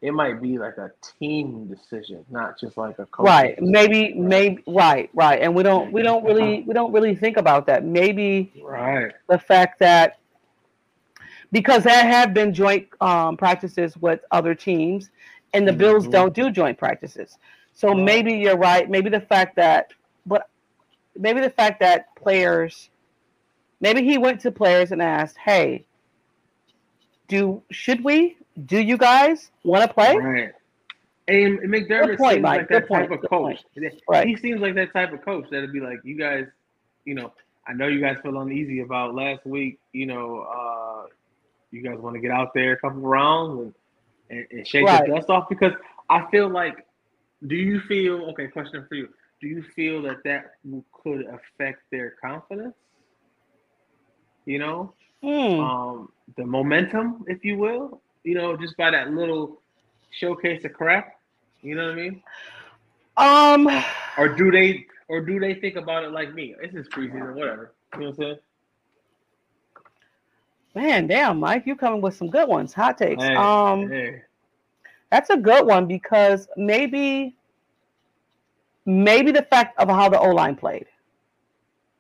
it 0.01 0.13
might 0.13 0.41
be 0.41 0.59
like 0.59 0.79
a 0.79 0.91
team 1.19 1.67
decision, 1.67 2.25
not 2.31 2.59
just 2.59 2.77
like 2.77 2.99
a 2.99 3.07
coach. 3.07 3.27
right. 3.27 3.61
Maybe. 3.61 4.15
Maybe. 4.15 4.63
Right. 4.67 5.11
Right. 5.13 5.41
And 5.43 5.55
we 5.55 5.63
don't. 5.63 5.93
We 5.93 6.03
don't 6.03 6.25
really. 6.25 6.63
We 6.67 6.73
don't 6.73 6.93
really 6.93 7.15
think 7.15 7.37
about 7.37 7.67
that. 7.67 7.85
Maybe 7.85 8.53
Right. 8.65 9.13
the 9.29 9.39
fact 9.39 9.79
that 9.81 10.19
because 11.55 11.85
there 11.85 12.05
have 12.05 12.35
been 12.35 12.53
joint 12.53 12.89
um, 13.01 13.37
practices 13.37 13.97
with 13.97 14.21
other 14.33 14.55
teams, 14.57 15.11
and 15.55 15.67
the 15.69 15.73
Bills 15.73 16.07
Mhm. 16.09 16.11
don't 16.11 16.35
do 16.35 16.51
joint 16.51 16.77
practices. 16.77 17.39
So 17.75 17.95
maybe 17.95 18.35
you're 18.35 18.57
right. 18.59 18.91
Maybe 18.91 19.09
the 19.09 19.21
fact 19.21 19.55
that, 19.57 19.93
but 20.27 20.49
maybe 21.17 21.41
the 21.41 21.51
fact 21.51 21.79
that 21.81 22.15
players, 22.17 22.91
maybe 23.81 24.03
he 24.03 24.19
went 24.19 24.41
to 24.41 24.51
players 24.51 24.91
and 24.91 25.01
asked, 25.01 25.39
"Hey, 25.39 25.85
do 27.29 27.63
should 27.71 28.03
we? 28.05 28.37
Do 28.67 28.79
you 28.79 28.97
guys 28.99 29.51
want 29.63 29.87
to 29.87 29.93
play?" 29.95 30.17
Right. 30.17 30.53
And 31.29 31.59
McDermott 31.61 32.07
Good 32.07 32.19
point, 32.19 32.33
seems 32.35 32.43
Mike. 32.43 32.59
like 32.61 32.69
Good 32.69 32.83
that 32.83 32.89
point. 32.89 33.09
type 33.11 33.23
of 33.25 33.31
coach. 33.31 33.65
Right. 34.09 34.27
He 34.27 34.37
seems 34.37 34.61
like 34.61 34.75
that 34.75 34.93
type 34.93 35.13
of 35.13 35.23
coach 35.25 35.47
that'd 35.51 35.73
be 35.73 35.81
like, 35.81 36.01
you 36.05 36.17
guys, 36.19 36.47
you 37.07 37.15
know, 37.15 37.33
I 37.67 37.73
know 37.73 37.87
you 37.87 38.01
guys 38.01 38.19
feel 38.23 38.39
uneasy 38.41 38.81
about 38.81 39.15
last 39.15 39.47
week. 39.47 39.79
You 39.93 40.05
know, 40.07 40.41
uh, 40.41 41.07
you 41.75 41.83
guys 41.83 41.99
want 42.01 42.15
to 42.17 42.21
get 42.21 42.33
out 42.33 42.51
there 42.55 42.73
a 42.75 42.81
couple 42.81 43.01
rounds 43.03 43.61
and, 43.61 43.75
and, 44.31 44.47
and 44.53 44.67
shake 44.67 44.91
Right. 44.91 45.03
the 45.05 45.13
dust 45.13 45.31
off 45.31 45.49
because 45.49 45.73
I 46.11 46.27
feel 46.31 46.49
like, 46.51 46.75
do 47.47 47.57
you 47.57 47.81
feel 47.81 48.31
okay? 48.31 48.49
Question 48.49 48.85
for 48.89 48.95
you: 48.97 49.09
Do 49.41 49.49
you 49.49 49.63
feel 49.75 50.03
that 50.03 50.19
that 50.25 50.55
could 51.03 51.23
affect 51.27 51.81
their 51.91 52.15
confidence? 52.23 52.75
You 54.47 54.59
know, 54.59 54.95
Hmm. 55.23 55.63
um, 55.63 56.11
the 56.37 56.45
momentum, 56.47 57.25
if 57.29 57.45
you 57.45 57.59
will. 57.59 58.03
You 58.25 58.35
know, 58.35 58.57
just 58.57 58.77
by 58.77 58.91
that 58.91 59.11
little 59.11 59.63
showcase 60.11 60.65
of 60.65 60.73
crap. 60.73 61.09
You 61.63 61.75
know 61.77 61.87
what 61.87 61.93
I 61.93 61.97
mean? 61.97 62.23
Um. 63.17 63.69
Or 64.17 64.29
do 64.35 64.51
they 64.51 64.87
or 65.09 65.21
do 65.21 65.39
they 65.41 65.55
think 65.55 65.77
about 65.77 66.05
it 66.05 66.13
like 66.13 66.35
me? 66.35 66.55
This 66.61 66.75
is 66.75 66.89
preseason, 66.89 67.35
whatever. 67.35 67.75
You 67.95 68.01
know 68.01 68.07
what 68.09 68.19
I'm 68.19 68.23
saying? 68.25 68.39
Man, 70.75 71.07
damn, 71.07 71.39
Mike, 71.39 71.67
you 71.67 71.77
coming 71.77 72.01
with 72.01 72.17
some 72.17 72.29
good 72.29 72.49
ones, 72.49 72.73
hot 72.73 72.99
takes. 72.99 73.23
Hey, 73.23 73.37
um, 73.37 73.89
hey. 73.89 74.23
that's 75.11 75.31
a 75.31 75.37
good 75.37 75.67
one 75.67 75.87
because 75.87 76.49
maybe, 76.57 77.37
maybe 78.85 79.31
the 79.31 79.43
fact 79.43 79.79
of 79.79 79.89
how 79.89 80.09
the 80.09 80.19
O 80.19 80.31
line 80.31 80.57
played. 80.57 80.87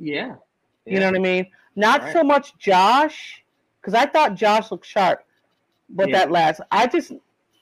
Yeah. 0.00 0.34
You 0.86 0.98
know 0.98 1.06
what 1.06 1.16
I 1.16 1.20
mean? 1.20 1.46
Not 1.76 2.02
Right. 2.02 2.12
so 2.12 2.24
much 2.24 2.56
Josh, 2.58 3.42
because 3.80 3.94
I 3.94 4.06
thought 4.06 4.34
Josh 4.34 4.70
looked 4.70 4.86
sharp, 4.86 5.24
but 5.88 6.08
Yeah. 6.08 6.18
that 6.18 6.30
last, 6.30 6.60
I 6.70 6.86
just 6.86 7.12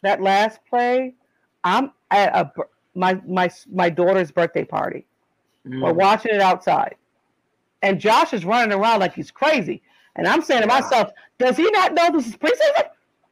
that 0.02 0.20
last 0.20 0.60
play, 0.68 1.14
I'm 1.62 1.92
at 2.10 2.34
a 2.34 2.50
my 2.94 3.20
my 3.26 3.50
my 3.70 3.88
daughter's 3.90 4.30
birthday 4.30 4.64
party. 4.64 5.06
Mm. 5.66 5.82
We're 5.82 5.92
watching 5.92 6.34
it 6.34 6.40
outside, 6.40 6.96
and 7.82 8.00
Josh 8.00 8.32
is 8.32 8.44
running 8.44 8.72
around 8.76 9.00
like 9.00 9.14
he's 9.14 9.30
crazy. 9.30 9.82
And 10.16 10.26
I'm 10.26 10.42
saying 10.42 10.62
to 10.62 10.66
myself, 10.68 11.10
does 11.38 11.56
he 11.56 11.70
not 11.70 11.94
know 11.94 12.10
this 12.12 12.26
is 12.26 12.36
preseason? 12.36 12.88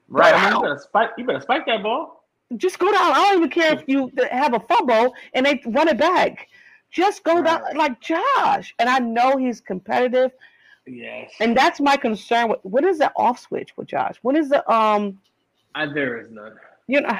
Right. 0.09 0.35
I 0.35 0.45
mean, 0.51 0.55
you 0.57 0.63
better 0.63 0.79
spike 0.83 1.11
you 1.19 1.25
better 1.25 1.41
spike 1.41 1.67
that 1.67 1.83
ball. 1.83 2.25
just 2.57 2.79
go 2.79 2.91
down. 2.91 3.13
I 3.13 3.15
don't 3.15 3.37
even 3.39 3.51
care 3.51 3.75
if 3.75 3.85
you 3.87 4.11
have 4.31 4.55
a 4.55 4.61
fumble 4.61 5.15
and 5.35 5.47
they 5.47 5.61
run 5.67 5.89
it 5.89 5.99
back. 5.99 6.49
Just 6.91 7.23
go 7.23 7.43
down 7.43 7.63
like 7.77 8.01
Josh. 8.01 8.75
And 8.81 8.89
I 8.89 8.99
know 8.99 9.37
he's 9.37 9.61
competitive, 9.61 10.33
Yes. 10.87 11.31
and 11.39 11.57
that's 11.57 11.79
my 11.81 11.97
concern. 11.97 12.49
With 12.49 12.59
what 12.63 12.83
is 12.85 12.99
the 12.99 13.13
off 13.15 13.39
switch 13.39 13.77
with 13.77 13.87
Josh? 13.87 14.17
What 14.23 14.37
is 14.37 14.49
the 14.49 14.69
um? 14.73 15.21
I, 15.77 15.87
there 15.87 16.19
is 16.19 16.33
none. 16.33 16.55
You 16.89 17.03
know, 17.03 17.17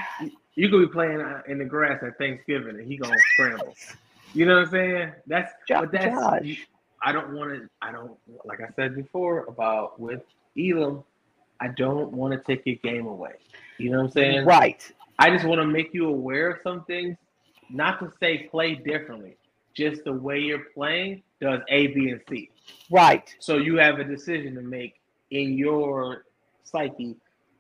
You 0.57 0.69
could 0.69 0.81
be 0.81 0.93
playing 0.93 1.21
uh, 1.21 1.43
in 1.47 1.59
the 1.59 1.65
grass 1.65 2.03
at 2.03 2.19
Thanksgiving 2.19 2.77
and 2.81 2.87
he 2.89 2.97
gonna 2.97 3.15
scramble. 3.35 3.75
You 4.33 4.47
know 4.47 4.55
what 4.59 4.67
I'm 4.67 4.71
saying? 4.71 5.13
That's 5.27 5.53
Jo- 5.67 5.81
but 5.81 5.91
that's 5.91 6.15
Josh. 6.15 6.69
I 7.03 7.13
don't 7.13 7.33
want 7.35 7.53
to. 7.53 7.69
I 7.83 7.93
don't 7.93 8.17
like 8.45 8.61
I 8.61 8.69
said 8.77 8.95
before 8.95 9.45
about 9.47 9.99
with 9.99 10.23
Elam. 10.59 11.03
I 11.61 11.69
don't 11.69 12.13
want 12.13 12.33
to 12.33 12.41
take 12.41 12.65
your 12.67 12.77
game 12.77 13.07
away. 13.07 13.33
You 13.79 13.91
know 13.91 13.99
what 13.99 14.05
I'm 14.05 14.13
saying? 14.13 14.47
Right. 14.47 14.91
I 15.19 15.31
just 15.31 15.45
want 15.45 15.61
to 15.61 15.67
make 15.67 15.93
you 15.93 16.09
aware 16.09 16.51
of 16.51 16.59
some 16.63 16.85
things. 16.85 17.17
Not 17.69 18.01
to 18.01 18.11
say 18.19 18.49
play 18.51 18.75
differently, 18.75 19.37
just 19.75 20.05
the 20.05 20.13
way 20.13 20.41
you're 20.41 20.67
playing 20.75 21.23
does 21.41 21.61
A, 21.69 21.89
B, 21.89 22.11
and 22.11 22.21
C. 22.29 22.51
Right. 22.91 23.35
So 23.39 23.57
you 23.57 23.77
have 23.77 23.99
a 23.99 24.05
decision 24.05 24.55
to 24.57 24.63
make 24.63 25.01
in 25.31 25.57
your 25.57 26.25
psyche 26.65 27.17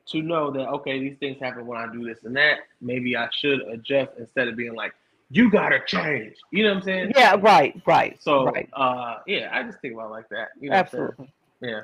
to 0.06 0.22
know 0.22 0.50
that 0.50 0.68
okay, 0.68 0.98
these 0.98 1.16
things 1.18 1.38
happen 1.40 1.66
when 1.66 1.78
I 1.78 1.92
do 1.92 2.04
this 2.04 2.18
and 2.24 2.34
that. 2.36 2.58
Maybe 2.80 3.16
I 3.16 3.28
should 3.32 3.60
adjust 3.68 4.12
instead 4.18 4.48
of 4.48 4.56
being 4.56 4.74
like, 4.74 4.92
you 5.30 5.50
gotta 5.50 5.80
change. 5.86 6.34
You 6.50 6.64
know 6.64 6.70
what 6.70 6.76
I'm 6.78 6.82
saying? 6.82 7.12
Yeah. 7.16 7.36
Right. 7.40 7.80
Right. 7.86 8.20
So 8.22 8.46
right. 8.46 8.68
uh 8.72 9.16
yeah, 9.26 9.48
I 9.52 9.62
just 9.62 9.80
think 9.80 9.94
about 9.94 10.08
it 10.08 10.10
like 10.10 10.28
that. 10.30 10.48
You 10.60 10.70
know 10.70 10.76
what 10.76 10.86
I'm 10.86 10.90
saying? 10.90 11.04
Absolutely. 11.08 11.32
Yeah. 11.62 11.80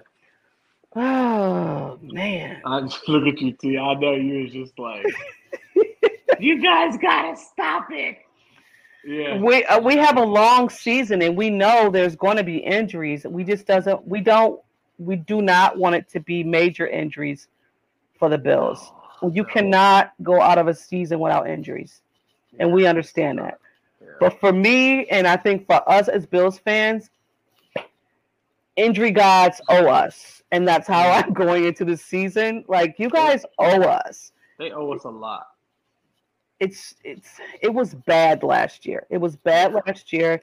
Oh 0.94 1.98
man. 2.02 2.62
I 2.64 2.80
just 2.82 3.06
look 3.08 3.26
at 3.26 3.40
you, 3.40 3.52
T. 3.52 3.78
I 3.78 3.94
know 3.94 4.12
you 4.14 4.44
was 4.44 4.52
just 4.52 4.78
like, 4.78 5.04
you 6.40 6.62
guys 6.62 6.96
gotta 6.96 7.36
stop 7.36 7.88
it. 7.90 8.18
Yeah. 9.04 9.38
We 9.38 9.64
uh, 9.66 9.80
we 9.80 9.96
have 9.96 10.16
a 10.16 10.24
long 10.24 10.68
season, 10.68 11.22
and 11.22 11.36
we 11.36 11.48
know 11.48 11.90
there's 11.90 12.16
going 12.16 12.38
to 12.38 12.42
be 12.44 12.56
injuries. 12.56 13.24
We 13.24 13.44
just 13.44 13.66
doesn't. 13.66 14.06
We 14.06 14.20
don't. 14.20 14.60
We 14.98 15.16
do 15.16 15.42
not 15.42 15.78
want 15.78 15.94
it 15.94 16.08
to 16.10 16.20
be 16.20 16.42
major 16.42 16.86
injuries 16.88 17.46
for 18.18 18.28
the 18.28 18.38
Bills. 18.38 18.90
You 19.22 19.42
No. 19.42 19.44
cannot 19.44 20.12
go 20.22 20.40
out 20.40 20.58
of 20.58 20.66
a 20.66 20.74
season 20.74 21.20
without 21.20 21.48
injuries, 21.48 22.00
and 22.58 22.72
we 22.72 22.86
understand 22.86 23.38
that. 23.38 23.58
But 24.20 24.38
for 24.40 24.52
me, 24.52 25.06
and 25.06 25.26
I 25.26 25.36
think 25.36 25.66
for 25.66 25.88
us 25.90 26.08
as 26.08 26.26
Bills 26.26 26.58
fans, 26.58 27.10
injury 28.76 29.10
gods 29.10 29.60
owe 29.68 29.88
us, 29.88 30.42
and 30.52 30.66
that's 30.66 30.86
how 30.88 31.10
I'm 31.10 31.32
going 31.34 31.64
into 31.64 31.84
the 31.84 31.96
season. 31.96 32.64
Like 32.68 32.96
you 32.98 33.10
guys 33.10 33.44
owe 33.58 33.82
us. 33.82 34.32
They 34.58 34.70
owe 34.70 34.92
us 34.92 35.04
a 35.04 35.10
lot. 35.10 35.48
It's 36.60 36.94
it's 37.04 37.38
it 37.60 37.72
was 37.72 37.94
bad 37.94 38.42
last 38.42 38.86
year. 38.86 39.06
It 39.10 39.18
was 39.18 39.36
bad 39.36 39.74
last 39.74 40.12
year, 40.12 40.42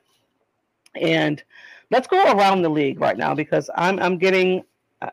and 0.95 1.43
let's 1.89 2.07
go 2.07 2.31
around 2.33 2.61
the 2.61 2.69
league 2.69 2.99
right 3.01 3.17
now 3.17 3.33
because 3.33 3.69
I'm 3.75 3.99
I'm 3.99 4.17
getting 4.19 4.63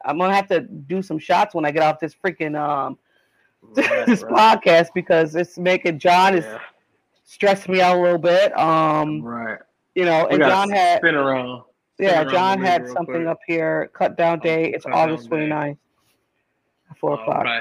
I'm 0.04 0.18
gonna 0.18 0.34
have 0.34 0.48
to 0.48 0.60
do 0.60 1.02
some 1.02 1.18
shots 1.18 1.54
when 1.54 1.64
I 1.64 1.70
get 1.70 1.82
off 1.82 2.00
this 2.00 2.14
freaking 2.14 2.58
um 2.58 2.98
Right, 3.76 4.06
this 4.06 4.22
right. 4.22 4.58
podcast 4.60 4.88
because 4.94 5.34
it's 5.34 5.58
making 5.58 5.98
John 5.98 6.34
is 6.34 6.44
Yeah. 6.44 6.58
Stressing 7.30 7.72
me 7.72 7.80
out 7.80 7.96
a 7.96 8.00
little 8.00 8.18
bit. 8.18 8.56
Um, 8.58 9.22
Right. 9.22 9.58
you 9.94 10.04
know, 10.04 10.26
and 10.26 10.40
John 10.42 10.68
had 10.70 10.98
spin 10.98 11.14
around. 11.14 11.62
spin 11.94 12.08
yeah, 12.08 12.22
around 12.22 12.30
John 12.30 12.60
had 12.60 12.88
something 12.88 13.14
quick. 13.14 13.26
up 13.28 13.38
here. 13.46 13.90
Cut 13.94 14.16
down 14.16 14.40
date. 14.40 14.74
It's 14.74 14.84
cut 14.84 14.94
August 14.94 15.30
day. 15.30 15.36
29th 15.36 15.78
at 16.90 16.98
four 16.98 17.12
Oh, 17.12 17.22
o'clock. 17.22 17.46
Okay. 17.46 17.60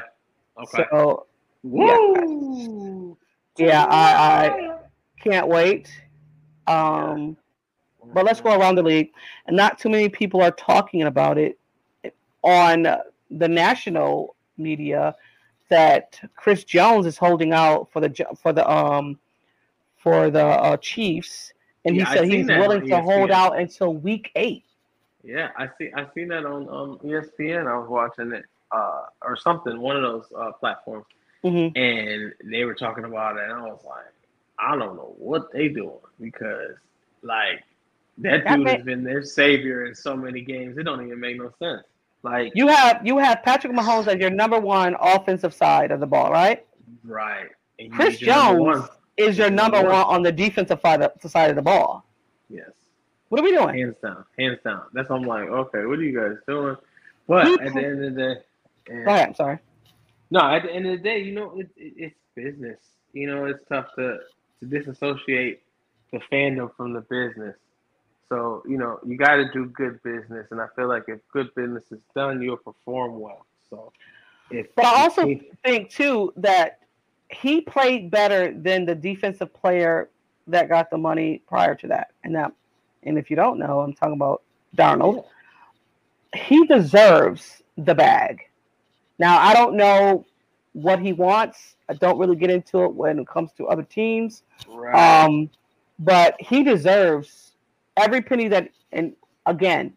Okay. 0.79 0.85
So 0.91 1.27
Woo! 1.63 3.15
yeah, 3.57 3.85
I, 3.85 4.47
I 4.47 4.77
can't 5.21 5.47
wait. 5.47 5.91
Um, 6.65 7.37
but 8.13 8.25
let's 8.25 8.41
go 8.41 8.59
around 8.59 8.75
the 8.75 8.83
league, 8.83 9.11
and 9.45 9.55
not 9.55 9.77
too 9.77 9.89
many 9.89 10.09
people 10.09 10.41
are 10.41 10.51
talking 10.51 11.03
about 11.03 11.37
it 11.37 11.59
on 12.43 12.87
the 13.29 13.47
national 13.47 14.35
media 14.57 15.15
that 15.69 16.19
Chris 16.35 16.63
Jones 16.63 17.05
is 17.05 17.17
holding 17.17 17.53
out 17.53 17.91
for 17.91 17.99
the 17.99 18.25
for 18.41 18.51
the 18.51 18.67
um 18.69 19.19
for 19.99 20.29
the 20.29 20.45
uh, 20.45 20.77
Chiefs, 20.77 21.53
and 21.85 21.95
he 21.95 22.01
Yeah, 22.01 22.09
I 22.09 22.15
said 22.15 22.25
he's 22.25 22.47
willing 22.47 22.87
to 22.87 23.01
hold 23.01 23.31
out 23.31 23.57
until 23.59 23.93
week 23.93 24.31
eight. 24.35 24.63
Yeah, 25.23 25.49
I 25.57 25.69
see. 25.77 25.91
I 25.95 26.05
seen 26.15 26.29
that 26.29 26.45
on 26.45 26.67
um, 26.69 26.99
ESPN. 27.03 27.67
I 27.67 27.77
was 27.77 27.89
watching 27.89 28.31
it, 28.31 28.45
uh, 28.71 29.03
or 29.21 29.35
something, 29.35 29.79
one 29.79 29.95
of 29.97 30.01
those 30.01 30.25
uh, 30.35 30.51
platforms, 30.53 31.05
Mhm. 31.43 31.77
and 31.77 32.33
they 32.51 32.63
were 32.63 32.75
talking 32.75 33.03
about 33.03 33.37
it, 33.37 33.43
and 33.43 33.53
I 33.53 33.61
was 33.63 33.83
like, 33.85 34.05
I 34.57 34.75
don't 34.77 34.95
know 34.95 35.15
what 35.17 35.51
they 35.51 35.67
doing 35.67 35.91
because, 36.19 36.75
like, 37.21 37.63
that 38.19 38.43
That 38.43 38.57
dude 38.57 38.67
has 38.67 38.83
been 38.83 39.03
their 39.03 39.23
savior 39.23 39.85
in 39.85 39.95
so 39.95 40.15
many 40.15 40.41
games. 40.41 40.77
It 40.77 40.83
don't 40.83 41.05
even 41.05 41.19
make 41.19 41.37
no 41.37 41.51
sense. 41.59 41.83
Like, 42.21 42.51
You 42.53 42.67
have 42.67 43.05
you 43.05 43.17
have 43.17 43.43
Patrick 43.43 43.71
Mahomes 43.73 44.07
as 44.07 44.19
your 44.19 44.29
number 44.29 44.59
one 44.59 44.95
offensive 44.99 45.53
side 45.53 45.91
of 45.91 45.99
the 46.01 46.07
ball, 46.07 46.31
right? 46.31 46.65
right? 47.05 47.47
And 47.79 47.91
Chris 47.93 48.15
need 48.15 48.27
your 48.27 48.35
number 48.35 48.53
Jones 48.63 48.79
one. 48.81 48.89
Is 49.19 49.37
your 49.37 49.49
number 49.49 49.81
one 49.81 49.93
on 49.93 50.23
the 50.23 50.31
defensive 50.31 50.79
side 50.81 51.01
of, 51.01 51.11
side 51.29 51.49
of 51.49 51.55
the 51.55 51.61
ball. 51.61 52.05
Yes. 52.49 52.69
What 53.29 53.41
are 53.41 53.43
we 53.43 53.51
doing? 53.51 53.77
hands 53.77 53.95
down, 54.01 54.25
hands 54.37 54.59
down. 54.63 54.83
That's 54.93 55.09
I'm 55.11 55.23
like, 55.23 55.47
okay, 55.49 55.85
what 55.85 55.99
are 55.99 56.03
you 56.03 56.17
guys 56.19 56.37
doing? 56.47 56.75
But 57.27 57.45
at 57.61 57.73
the 57.73 57.79
end 57.85 58.03
of 58.03 58.15
the 58.15 58.21
day, 58.87 58.93
ahead. 59.03 59.27
I'm 59.29 59.35
sorry. 59.35 59.59
no, 60.31 60.39
at 60.39 60.63
the 60.63 60.71
end 60.71 60.87
of 60.87 60.97
the 60.97 61.03
day, 61.03 61.19
you 61.19 61.33
know, 61.33 61.59
it, 61.59 61.69
it, 61.77 61.93
it's 61.97 62.15
business. 62.35 62.79
You 63.13 63.27
know, 63.27 63.45
it's 63.45 63.63
tough 63.69 63.87
to 63.97 64.17
to 64.61 64.65
disassociate 64.65 65.61
the 66.11 66.19
fandom 66.31 66.75
from 66.75 66.93
the 66.93 67.01
business. 67.01 67.55
So 68.29 68.63
you 68.67 68.77
know, 68.77 68.99
you 69.05 69.15
got 69.17 69.35
to 69.35 69.51
do 69.51 69.65
good 69.67 70.01
business, 70.01 70.47
and 70.51 70.59
I 70.59 70.65
feel 70.75 70.87
like 70.87 71.03
if 71.07 71.19
good 71.31 71.53
business 71.55 71.83
is 71.91 71.99
done, 72.15 72.41
you'll 72.41 72.57
perform 72.57 73.19
well. 73.19 73.45
So, 73.69 73.91
if 74.49 74.73
But 74.75 74.85
I 74.85 75.03
also 75.03 75.27
if- 75.27 75.43
think 75.63 75.91
too 75.91 76.33
that 76.37 76.79
he 77.29 77.61
played 77.61 78.09
better 78.11 78.51
than 78.53 78.85
the 78.85 78.95
defensive 78.95 79.53
player 79.53 80.09
that 80.47 80.67
got 80.69 80.89
the 80.89 80.97
money 80.97 81.41
prior 81.47 81.75
to 81.75 81.87
that. 81.87 82.11
And 82.23 82.35
that, 82.35 82.51
and 83.03 83.17
if 83.17 83.29
you 83.29 83.35
don't 83.35 83.59
know, 83.59 83.81
I'm 83.81 83.93
talking 83.93 84.15
about 84.15 84.41
Donald. 84.75 85.25
He 86.35 86.65
deserves 86.67 87.61
the 87.77 87.95
bag. 87.95 88.41
Now 89.19 89.37
I 89.39 89.53
don't 89.53 89.75
know 89.75 90.25
what 90.73 90.99
he 90.99 91.13
wants. 91.13 91.75
I 91.87 91.93
don't 91.93 92.17
really 92.19 92.35
get 92.35 92.49
into 92.49 92.83
it 92.83 92.93
when 92.93 93.19
it 93.19 93.27
comes 93.27 93.51
to 93.57 93.67
other 93.67 93.83
teams. 93.83 94.43
right, 94.67 95.25
Um, 95.25 95.49
but 95.97 96.35
he 96.39 96.63
deserves 96.63 97.51
every 97.97 98.21
penny 98.21 98.47
that. 98.49 98.69
And 98.91 99.13
again, 99.45 99.93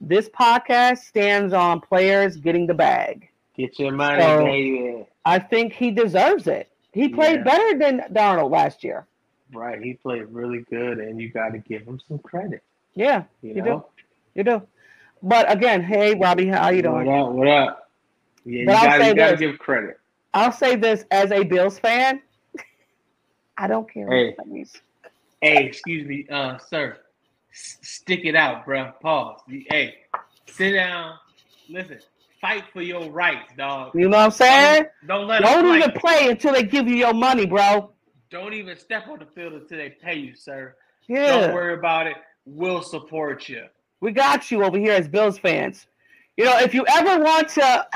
this 0.00 0.28
podcast 0.28 0.98
stands 0.98 1.52
on 1.52 1.80
players 1.80 2.36
getting 2.36 2.66
the 2.66 2.74
bag. 2.74 3.28
get 3.56 3.78
your 3.78 3.92
money, 3.92 4.22
so- 4.22 4.44
baby. 4.44 5.06
I 5.24 5.38
think 5.38 5.72
he 5.72 5.90
deserves 5.92 6.46
it. 6.48 6.68
He 6.92 7.08
played 7.08 7.38
Yeah. 7.38 7.42
better 7.44 7.78
than 7.78 8.12
Donald 8.12 8.52
last 8.52 8.84
year. 8.84 9.06
Right, 9.52 9.82
he 9.82 9.94
played 9.94 10.28
really 10.30 10.60
good, 10.70 10.98
and 10.98 11.20
you 11.20 11.30
got 11.30 11.50
to 11.52 11.58
give 11.58 11.82
him 11.82 12.00
some 12.08 12.18
credit. 12.20 12.62
Yeah, 12.94 13.24
You, 13.42 13.54
You 13.54 13.62
know, 13.62 13.78
do. 13.80 13.84
you 14.34 14.44
do. 14.44 14.62
But 15.22 15.50
again, 15.50 15.82
hey 15.82 16.14
Robbie, 16.14 16.46
how 16.48 16.68
you 16.70 16.82
doing? 16.82 17.06
What 17.06 17.18
up? 17.18 17.32
What 17.32 17.48
up? 17.48 17.90
Yeah, 18.44 18.60
you 18.60 18.66
But 18.66 18.76
I'll 18.76 18.84
gotta, 18.84 19.02
say 19.02 19.08
you 19.08 19.14
gotta 19.14 19.36
give 19.36 19.58
credit. 19.58 19.98
I'll 20.34 20.52
say 20.52 20.76
this 20.76 21.04
as 21.10 21.30
a 21.30 21.44
Bills 21.44 21.78
fan. 21.78 22.20
I 23.58 23.66
don't 23.68 23.88
care. 23.90 24.08
Hey. 24.10 24.36
Hey, 25.40 25.64
excuse 25.66 26.06
me, 26.06 26.26
uh, 26.30 26.58
sir. 26.58 26.98
S- 27.52 27.78
stick 27.82 28.24
it 28.24 28.34
out, 28.34 28.66
bruh. 28.66 28.98
Pause. 29.00 29.40
Hey, 29.70 29.94
sit 30.46 30.72
down. 30.72 31.14
Listen, 31.68 31.98
fight 32.42 32.64
for 32.72 32.82
your 32.82 33.08
rights, 33.10 33.52
dog. 33.56 33.92
You 33.94 34.08
know 34.10 34.18
what 34.18 34.24
I'm 34.24 34.30
saying? 34.32 34.84
Don't, 35.06 35.20
don't 35.20 35.28
let 35.28 35.42
Don't 35.42 35.64
them 35.64 35.76
even 35.76 35.90
play. 35.92 36.00
play 36.18 36.30
until 36.30 36.52
they 36.52 36.64
give 36.64 36.86
you 36.86 36.96
your 36.96 37.14
money, 37.14 37.46
bro. 37.46 37.90
Don't 38.28 38.52
even 38.52 38.76
step 38.76 39.08
on 39.08 39.20
the 39.20 39.26
field 39.26 39.54
until 39.54 39.78
they 39.78 39.90
pay 39.90 40.16
you, 40.16 40.34
sir. 40.34 40.74
Yeah, 41.06 41.40
Don't 41.40 41.54
worry 41.54 41.74
about 41.74 42.06
it. 42.06 42.16
We'll 42.44 42.82
support 42.82 43.48
you. 43.48 43.64
we 44.00 44.10
got 44.12 44.50
you 44.50 44.64
over 44.64 44.76
here 44.76 44.92
as 44.92 45.08
Bills 45.08 45.38
fans. 45.38 45.86
You 46.36 46.44
know, 46.46 46.58
if 46.58 46.74
you 46.74 46.84
ever 46.88 47.22
want 47.22 47.48
to, 47.50 47.86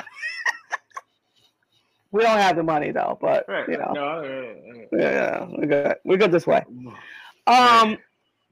we 2.13 2.23
don't 2.23 2.39
have 2.39 2.57
the 2.57 2.63
money 2.63 2.93
though, 2.93 3.19
but 3.21 3.45
you 3.69 3.77
know, 3.79 3.93
No, 3.93 4.05
uh, 4.21 4.97
yeah, 4.97 5.47
we 5.59 5.67
good. 5.67 5.97
We're 6.05 6.17
good 6.19 6.31
this 6.33 6.47
way. 6.47 6.63
Um, 7.47 7.99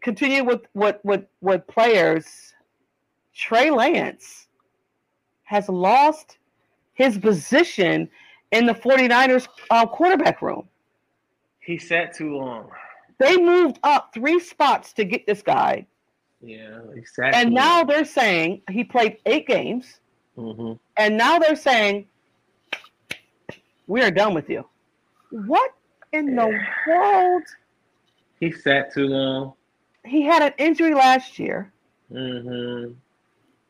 continue 0.01 0.43
with 0.45 0.63
with 0.75 0.97
with 1.05 1.25
with 1.41 1.67
players. 1.67 2.55
Trey 3.35 3.71
Lance 3.71 4.47
has 5.45 5.69
lost 5.69 6.39
his 6.95 7.19
position 7.19 8.09
in 8.53 8.67
the 8.67 8.73
49ers 8.75 9.49
uh, 9.71 9.87
quarterback 9.87 10.43
room. 10.43 10.69
he 11.61 11.79
sat 11.79 12.15
too 12.15 12.37
long. 12.37 12.69
They 13.19 13.37
moved 13.37 13.79
up 13.83 14.13
three 14.13 14.39
spots 14.41 14.93
to 14.95 15.05
get 15.05 15.27
this 15.27 15.41
guy, 15.43 15.87
Yeah, 16.43 16.81
exactly. 16.95 17.41
and 17.41 17.55
now 17.55 17.85
they're 17.85 18.05
saying 18.05 18.63
he 18.71 18.85
played 18.85 19.19
eight 19.27 19.47
games, 19.47 20.01
Mhm. 20.37 20.79
and 20.97 21.17
now 21.17 21.39
they're 21.39 21.57
saying 21.57 22.07
we 23.87 24.03
are 24.03 24.11
done 24.11 24.35
with 24.35 24.49
you. 24.51 24.65
What 25.31 25.73
in 26.13 26.35
the 26.37 26.47
world? 26.87 27.43
He 28.41 28.51
sat 28.53 28.93
too 28.93 29.07
long. 29.07 29.55
He 30.05 30.23
had 30.23 30.43
an 30.43 30.53
injury 30.59 30.95
last 30.95 31.39
year. 31.39 31.73
hmm 32.11 32.93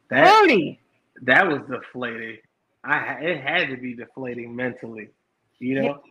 That 0.09 0.25
Purdy. 0.27 0.81
That 1.25 1.47
was 1.47 1.61
deflating. 1.70 2.39
I 2.85 3.14
it 3.22 3.41
had 3.43 3.68
to 3.70 3.77
be 3.77 3.95
deflating 3.95 4.55
mentally. 4.55 5.09
You 5.59 5.83
know, 5.83 6.03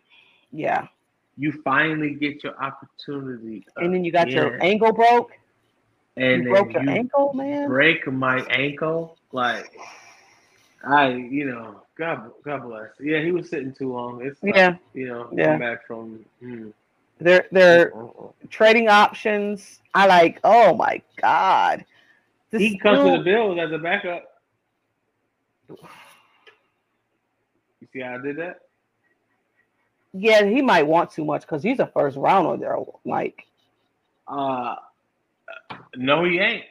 Yeah. 0.51 0.87
you 1.37 1.51
finally 1.63 2.15
get 2.15 2.43
your 2.43 2.55
opportunity, 2.61 3.65
And 3.77 3.93
then 3.93 4.03
you 4.03 4.11
got 4.11 4.29
your 4.29 4.61
ankle 4.63 4.91
broke. 4.91 5.31
and 6.17 6.43
you 6.43 6.49
broke 6.49 6.73
your 6.73 6.83
you 6.83 6.89
ankle, 6.89 7.33
man. 7.33 7.67
break 7.67 8.07
my 8.11 8.41
ankle. 8.49 9.17
Like 9.31 9.71
I, 10.85 11.09
you 11.09 11.45
know, 11.45 11.81
God, 11.97 12.31
God 12.43 12.63
bless. 12.63 12.89
Yeah, 12.99 13.21
he 13.21 13.31
was 13.31 13.49
sitting 13.49 13.73
too 13.73 13.91
long. 13.93 14.25
It's 14.25 14.39
tough, 14.39 14.55
Yeah. 14.55 14.75
you 14.93 15.07
know, 15.07 15.29
Yeah. 15.31 15.51
come 15.51 15.59
back 15.59 15.87
from. 15.87 16.25
Mm, 16.43 16.73
They're 17.19 17.47
they're 17.51 17.95
uh-uh. 17.95 18.31
trading 18.49 18.89
options. 18.89 19.81
I 19.93 20.07
like, 20.07 20.39
oh 20.43 20.75
my 20.75 21.01
God. 21.21 21.85
This 22.51 22.61
He 22.61 22.77
comes 22.77 22.99
to 22.99 23.17
the 23.17 23.23
Bills 23.23 23.57
as 23.59 23.71
a 23.71 23.77
backup. 23.77 24.32
You 27.81 27.87
see 27.93 28.01
how 28.01 28.15
I 28.15 28.21
did 28.21 28.37
that? 28.37 28.57
yeah, 30.13 30.45
he 30.45 30.61
might 30.61 30.87
want 30.87 31.11
too 31.11 31.25
much 31.25 31.41
because 31.41 31.63
he's 31.63 31.79
a 31.79 31.87
first 31.87 32.17
rounder 32.17 32.57
there, 32.57 32.77
Mike. 33.05 33.43
Uh, 34.27 34.75
no, 35.95 36.23
he 36.25 36.39
ain't. 36.39 36.65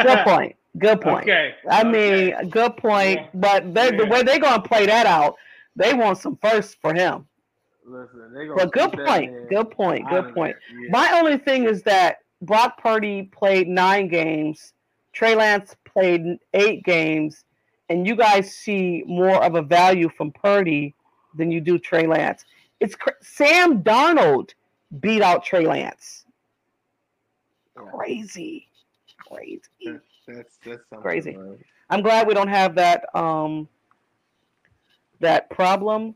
Good 0.00 0.20
point. 0.24 0.56
Good 0.78 1.00
point. 1.00 1.24
Okay. 1.24 1.54
I 1.70 1.82
okay. 1.82 1.90
mean, 1.90 2.50
good 2.50 2.76
point. 2.76 3.20
Yeah. 3.20 3.26
But 3.34 3.74
they, 3.74 3.90
the 3.90 4.04
Yeah. 4.04 4.10
way 4.10 4.22
they're 4.22 4.40
gonna 4.40 4.62
play 4.62 4.86
that 4.86 5.06
out, 5.06 5.36
they 5.76 5.94
want 5.94 6.18
some 6.18 6.36
first 6.36 6.78
for 6.80 6.94
him. 6.94 7.26
listen, 7.86 8.32
But 8.54 8.72
good 8.72 8.90
keep 8.90 8.96
that 8.96 9.06
point. 9.06 9.48
Good 9.48 9.70
point. 9.70 10.08
Good 10.08 10.34
point. 10.34 10.56
My 10.88 11.12
only 11.20 11.38
thing 11.38 11.64
is 11.64 11.82
that 11.84 12.18
Brock 12.42 12.80
Purdy 12.82 13.22
played 13.22 13.68
nine 13.68 14.08
games, 14.08 14.72
Trey 15.12 15.34
Lance 15.34 15.74
played 15.84 16.38
eight 16.52 16.84
games, 16.84 17.44
and 17.88 18.06
you 18.06 18.16
guys 18.16 18.52
see 18.52 19.02
more 19.06 19.42
of 19.42 19.54
a 19.54 19.62
value 19.62 20.08
from 20.08 20.32
Purdy 20.32 20.94
than 21.34 21.50
you 21.50 21.60
do 21.60 21.78
Trey 21.78 22.06
Lance. 22.06 22.44
It's 22.80 22.94
cr- 22.94 23.10
Sam 23.20 23.82
Darnold 23.82 24.50
beat 25.00 25.22
out 25.22 25.44
Trey 25.44 25.66
Lance. 25.66 26.24
Crazy, 27.74 28.68
crazy. 29.18 29.60
That's 30.26 30.58
that's 30.64 30.82
Crazy. 31.02 31.36
man. 31.36 31.58
I'm 31.90 32.02
glad 32.02 32.26
we 32.26 32.34
don't 32.34 32.48
have 32.48 32.74
that 32.76 33.04
um 33.14 33.68
that 35.20 35.50
problem, 35.50 36.14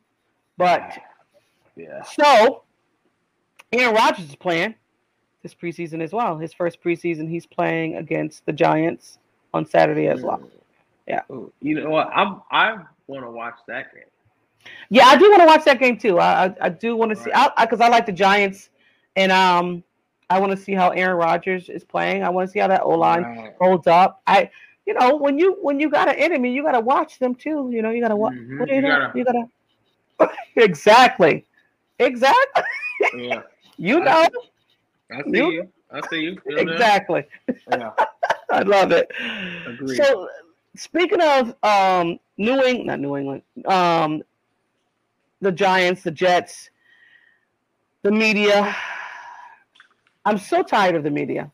but 0.56 0.98
Yeah. 1.78 2.02
So, 2.02 2.64
Aaron 3.72 3.94
Rodgers 3.94 4.28
is 4.28 4.34
playing 4.34 4.74
this 5.42 5.54
preseason 5.54 6.00
as 6.02 6.12
well. 6.12 6.36
His 6.38 6.52
first 6.52 6.82
preseason, 6.82 7.28
he's 7.28 7.46
playing 7.46 7.96
against 7.96 8.44
the 8.46 8.52
Giants 8.52 9.18
on 9.54 9.64
Saturday 9.66 10.08
as 10.08 10.22
well. 10.22 10.40
Yeah. 11.06 11.22
Ooh, 11.30 11.52
You 11.60 11.80
know 11.82 11.90
what? 11.90 12.08
I'm 12.14 12.42
I 12.50 12.76
want 13.06 13.24
to 13.24 13.30
watch 13.30 13.54
that 13.68 13.94
game. 13.94 14.04
Yeah, 14.90 15.06
I 15.06 15.16
do 15.16 15.30
want 15.30 15.40
to 15.42 15.46
watch 15.46 15.64
that 15.64 15.78
game 15.78 15.96
too. 15.96 16.18
I 16.18 16.46
I, 16.46 16.54
I 16.62 16.68
do 16.68 16.96
want 16.96 17.10
to 17.10 17.16
see 17.16 17.30
Right. 17.30 17.50
I 17.56 17.64
because 17.64 17.80
I, 17.80 17.88
like 17.88 18.04
the 18.06 18.12
Giants, 18.12 18.70
and 19.16 19.32
um 19.32 19.82
I 20.30 20.38
want 20.38 20.50
to 20.52 20.56
see 20.58 20.74
how 20.74 20.90
Aaron 20.90 21.16
Rodgers 21.16 21.70
is 21.70 21.84
playing. 21.84 22.22
I 22.22 22.28
want 22.28 22.48
to 22.48 22.52
see 22.52 22.58
how 22.58 22.68
that 22.68 22.82
O 22.82 22.90
line 22.90 23.22
Right. 23.22 23.54
holds 23.60 23.86
up. 23.86 24.20
I 24.26 24.50
you 24.84 24.92
know 24.94 25.16
when 25.16 25.38
you 25.38 25.56
when 25.62 25.80
you 25.80 25.88
got 25.88 26.08
an 26.08 26.16
enemy, 26.16 26.52
you 26.52 26.62
got 26.62 26.72
to 26.72 26.80
watch 26.80 27.18
them 27.18 27.34
too. 27.34 27.70
You 27.72 27.80
know 27.80 27.90
you 27.90 28.02
got 28.02 28.08
to 28.08 28.16
watch. 28.16 28.34
Mhm. 28.34 28.58
What 28.58 28.68
you, 28.68 28.82
gotta- 28.82 29.12
You 29.18 29.24
got 29.24 29.32
to 29.32 30.30
exactly, 30.56 31.46
exactly. 31.98 32.62
Yeah. 33.16 33.42
You 33.80 34.00
know 34.00 34.10
I 34.10 34.28
see 35.24 35.36
You- 35.38 35.52
you. 35.52 35.68
I 35.90 36.00
see 36.08 36.20
you. 36.20 36.38
Feel 36.46 36.56
that? 36.56 36.68
exactly. 36.68 37.24
Yeah. 37.70 37.92
I 38.50 38.60
love 38.62 38.92
it. 38.92 39.10
Agreed. 39.66 39.96
So 39.96 40.28
speaking 40.76 41.20
of 41.20 41.54
um 41.62 42.18
New 42.36 42.62
England, 42.62 42.86
not 42.86 43.00
New 43.00 43.16
England, 43.16 43.42
um 43.66 44.22
the 45.40 45.52
Giants, 45.52 46.02
the 46.02 46.10
Jets, 46.10 46.70
the 48.02 48.10
media. 48.10 48.74
I'm 50.24 50.36
so 50.38 50.62
tired 50.62 50.94
of 50.94 51.04
the 51.04 51.10
media. 51.10 51.50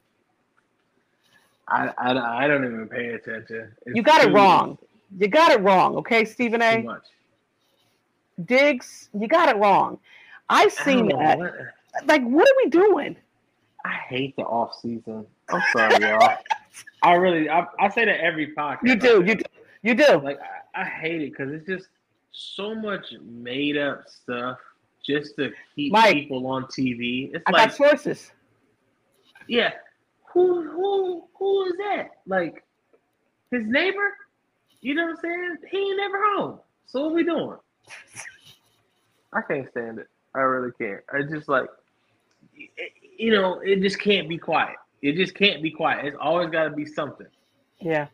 I, 1.68 1.90
I, 1.96 2.44
I 2.44 2.48
don't 2.48 2.64
even 2.64 2.88
pay 2.88 3.08
attention. 3.14 3.72
It's 3.86 3.96
You 3.96 4.02
got 4.02 4.22
it 4.24 4.32
wrong. 4.32 4.78
You 5.16 5.28
got 5.28 5.52
it 5.52 5.60
wrong, 5.60 5.94
okay, 5.96 6.24
Stephen 6.24 6.60
Too 6.60 6.66
A. 6.66 6.82
much. 6.82 7.04
Diggs, 8.44 9.10
you 9.18 9.28
got 9.28 9.48
it 9.48 9.56
wrong. 9.56 9.98
I've 10.48 10.72
seen 10.72 11.08
don't 11.08 11.20
that. 11.20 11.38
what- 11.38 11.54
Like, 12.06 12.22
what 12.24 12.48
are 12.48 12.54
we 12.64 12.68
doing? 12.70 13.16
I 13.84 13.92
hate 14.08 14.34
the 14.36 14.42
off 14.42 14.74
season. 14.80 15.26
I'm 15.50 15.62
sorry, 15.72 16.00
y'all. 16.00 16.36
I 17.02 17.14
really, 17.14 17.50
I, 17.50 17.66
I 17.78 17.88
say 17.90 18.06
that 18.06 18.20
every 18.20 18.54
podcast. 18.54 18.78
You 18.84 18.96
do, 18.96 19.24
you 19.24 19.34
do, 19.34 19.44
you 19.82 19.94
do. 19.94 20.20
Like 20.22 20.38
I, 20.74 20.82
I 20.82 20.84
hate 20.84 21.20
it 21.20 21.30
because 21.30 21.52
it's 21.52 21.66
just 21.66 21.88
so 22.32 22.74
much 22.74 23.12
made 23.22 23.76
up 23.76 24.08
stuff 24.08 24.58
just 25.04 25.36
to 25.36 25.52
keep 25.74 25.92
Mike, 25.92 26.14
people 26.14 26.46
on 26.46 26.64
TV. 26.64 27.34
It's 27.34 27.44
I 27.46 27.50
like, 27.50 27.68
got 27.68 27.76
sources. 27.76 28.32
yeah, 29.48 29.72
who 30.32 30.68
who 30.68 31.24
who 31.38 31.66
is 31.66 31.74
that? 31.78 32.10
Like 32.26 32.64
his 33.50 33.66
neighbor? 33.66 34.16
You 34.80 34.94
know 34.94 35.06
what 35.06 35.16
I'm 35.16 35.16
saying? 35.22 35.56
He 35.70 35.78
ain't 35.78 35.96
never 35.96 36.18
home. 36.36 36.58
So 36.86 37.04
what 37.04 37.14
we 37.14 37.24
doing? 37.24 37.56
I 39.32 39.40
can't 39.42 39.68
stand 39.70 39.98
it. 39.98 40.08
I 40.34 40.40
really 40.40 40.72
can't. 40.78 41.00
I 41.12 41.22
just 41.22 41.48
like, 41.48 41.68
you 43.18 43.32
know, 43.32 43.60
it 43.60 43.80
just 43.80 43.98
can't 44.00 44.28
be 44.28 44.38
quiet. 44.38 44.76
It 45.02 45.16
just 45.16 45.34
can't 45.34 45.62
be 45.62 45.70
quiet. 45.70 46.04
It's 46.06 46.16
always 46.20 46.50
got 46.50 46.64
to 46.64 46.70
be 46.70 46.86
something. 46.86 47.26
Yeah. 47.80 48.06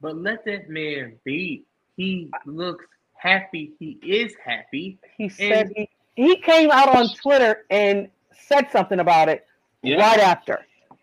But 0.00 0.16
let 0.16 0.44
that 0.44 0.68
man 0.68 1.14
be. 1.24 1.64
He 1.96 2.30
looks 2.46 2.84
happy. 3.14 3.72
He 3.78 3.98
is 4.02 4.34
happy. 4.44 4.98
He 5.16 5.28
said 5.28 5.70
he, 5.74 5.88
he 6.14 6.36
came 6.36 6.70
out 6.70 6.94
on 6.94 7.08
Twitter 7.14 7.64
and 7.70 8.08
said 8.32 8.70
something 8.70 9.00
about 9.00 9.28
it 9.28 9.46
Yeah. 9.82 9.96
right 9.96 10.20
after. 10.20 10.60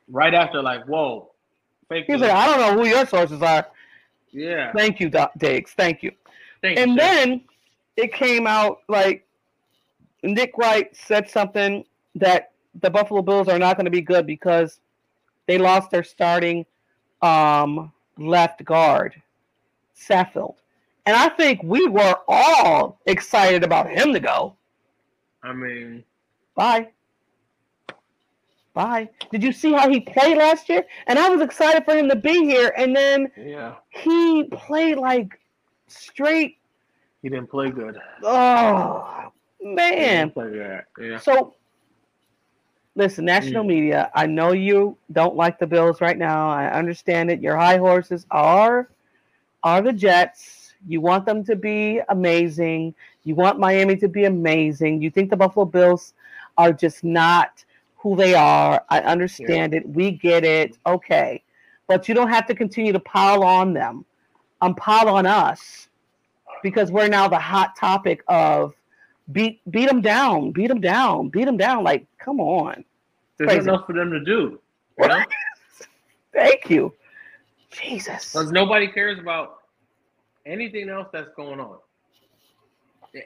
Right 0.07 0.33
after, 0.33 0.61
like, 0.61 0.85
whoa, 0.85 1.31
fake. 1.89 2.05
He's 2.07 2.19
news. 2.19 2.21
like, 2.21 2.31
I 2.31 2.45
don't 2.47 2.59
know 2.59 2.81
who 2.81 2.87
your 2.87 3.05
sources 3.05 3.41
are. 3.41 3.65
yeah. 4.31 4.71
Thank 4.73 4.99
you, 4.99 5.09
Doc 5.09 5.31
Diggs. 5.37 5.71
Thank 5.75 6.03
you. 6.03 6.11
Thank 6.61 6.77
you, 6.77 6.83
And 6.83 6.97
then 6.97 7.41
it 7.97 8.13
came 8.13 8.45
out 8.47 8.79
like 8.87 9.25
Nick 10.23 10.57
Wright 10.57 10.95
said 10.95 11.29
something 11.29 11.83
that 12.15 12.51
the 12.81 12.89
Buffalo 12.89 13.21
Bills 13.21 13.47
are 13.47 13.59
not 13.59 13.77
going 13.77 13.85
to 13.85 13.91
be 13.91 14.01
good 14.01 14.25
because 14.27 14.79
they 15.47 15.57
lost 15.57 15.91
their 15.91 16.03
starting 16.03 16.65
um, 17.21 17.91
left 18.17 18.63
guard, 18.65 19.21
Saffold. 19.97 20.55
And 21.05 21.15
I 21.15 21.29
think 21.29 21.61
we 21.63 21.87
were 21.87 22.15
all 22.27 22.99
excited 23.05 23.63
about 23.63 23.89
him 23.89 24.11
to 24.13 24.19
go. 24.19 24.55
I 25.43 25.53
mean, 25.53 26.03
Bye. 26.55 26.89
Bye. 28.73 29.09
Did 29.31 29.41
you 29.43 29.51
see 29.53 29.71
how 29.71 29.89
he 29.89 29.99
played 30.01 30.37
last 30.37 30.67
year? 30.67 30.85
And 31.07 31.17
I 31.17 31.29
was 31.29 31.41
excited 31.41 31.85
for 31.85 31.95
him 31.95 32.09
to 32.09 32.15
be 32.15 32.43
here. 32.45 32.73
And 32.77 32.95
then 32.95 33.31
yeah, 33.37 33.75
he 33.89 34.45
played 34.51 34.97
like 34.97 35.39
straight. 35.87 36.57
he 37.21 37.29
didn't 37.29 37.49
play 37.49 37.69
good. 37.69 37.97
Oh, 38.23 39.29
He 39.59 39.67
man. 39.73 40.27
didn't 40.27 40.33
play 40.33 40.49
good. 40.49 40.81
Yeah. 40.99 41.19
So, 41.19 41.53
listen, 42.95 43.25
national 43.25 43.63
Mm. 43.63 43.67
media, 43.67 44.11
I 44.15 44.25
know 44.25 44.53
you 44.53 44.97
don't 45.11 45.35
like 45.35 45.59
the 45.59 45.67
Bills 45.67 46.01
right 46.01 46.17
now. 46.17 46.49
I 46.49 46.71
understand 46.71 47.29
it. 47.29 47.41
Your 47.41 47.57
high 47.57 47.77
horses 47.77 48.25
are 48.31 48.89
are 49.63 49.81
the 49.81 49.93
Jets. 49.93 50.73
You 50.87 51.01
want 51.01 51.25
them 51.25 51.43
to 51.45 51.55
be 51.55 51.99
amazing. 52.09 52.93
You 53.23 53.33
want 53.35 53.59
Miami 53.59 53.95
to 53.97 54.07
be 54.07 54.25
amazing. 54.25 55.01
You 55.01 55.09
think 55.09 55.29
the 55.31 55.37
Buffalo 55.37 55.65
Bills 55.65 56.13
are 56.57 56.71
just 56.71 57.03
not 57.03 57.65
who 57.97 58.15
they 58.15 58.35
are. 58.35 58.83
I 58.89 58.99
understand 58.99 59.73
it. 59.73 59.87
We 59.89 60.11
get 60.11 60.45
it. 60.45 60.77
Okay. 60.85 61.41
But 61.87 62.07
you 62.07 62.13
don't 62.13 62.29
have 62.29 62.45
to 62.47 62.55
continue 62.55 62.93
to 62.93 62.99
pile 62.99 63.43
on 63.43 63.73
them. 63.73 64.05
Um, 64.61 64.75
pile 64.75 65.09
on 65.09 65.25
us 65.25 65.89
because 66.63 66.91
we're 66.91 67.07
now 67.07 67.27
the 67.27 67.39
hot 67.39 67.75
topic 67.75 68.23
of 68.27 68.73
beat 69.31 69.61
beat 69.71 69.87
them 69.87 70.01
down, 70.01 70.51
beat 70.51 70.67
them 70.67 70.81
down, 70.81 71.29
beat 71.29 71.45
them 71.45 71.57
down. 71.57 71.83
Like, 71.83 72.07
come 72.17 72.39
on. 72.39 72.83
There's 73.37 73.49
Crazy. 73.49 73.69
enough 73.69 73.85
for 73.85 73.93
them 73.93 74.11
to 74.11 74.19
do. 74.23 74.59
You 74.99 75.07
know, 75.07 75.23
Thank 76.33 76.69
you. 76.69 76.93
Jesus. 77.71 78.31
because 78.31 78.51
nobody 78.51 78.87
cares 78.87 79.19
about 79.19 79.59
anything 80.45 80.89
else 80.89 81.07
that's 81.11 81.29
going 81.35 81.59
on. 81.59 81.77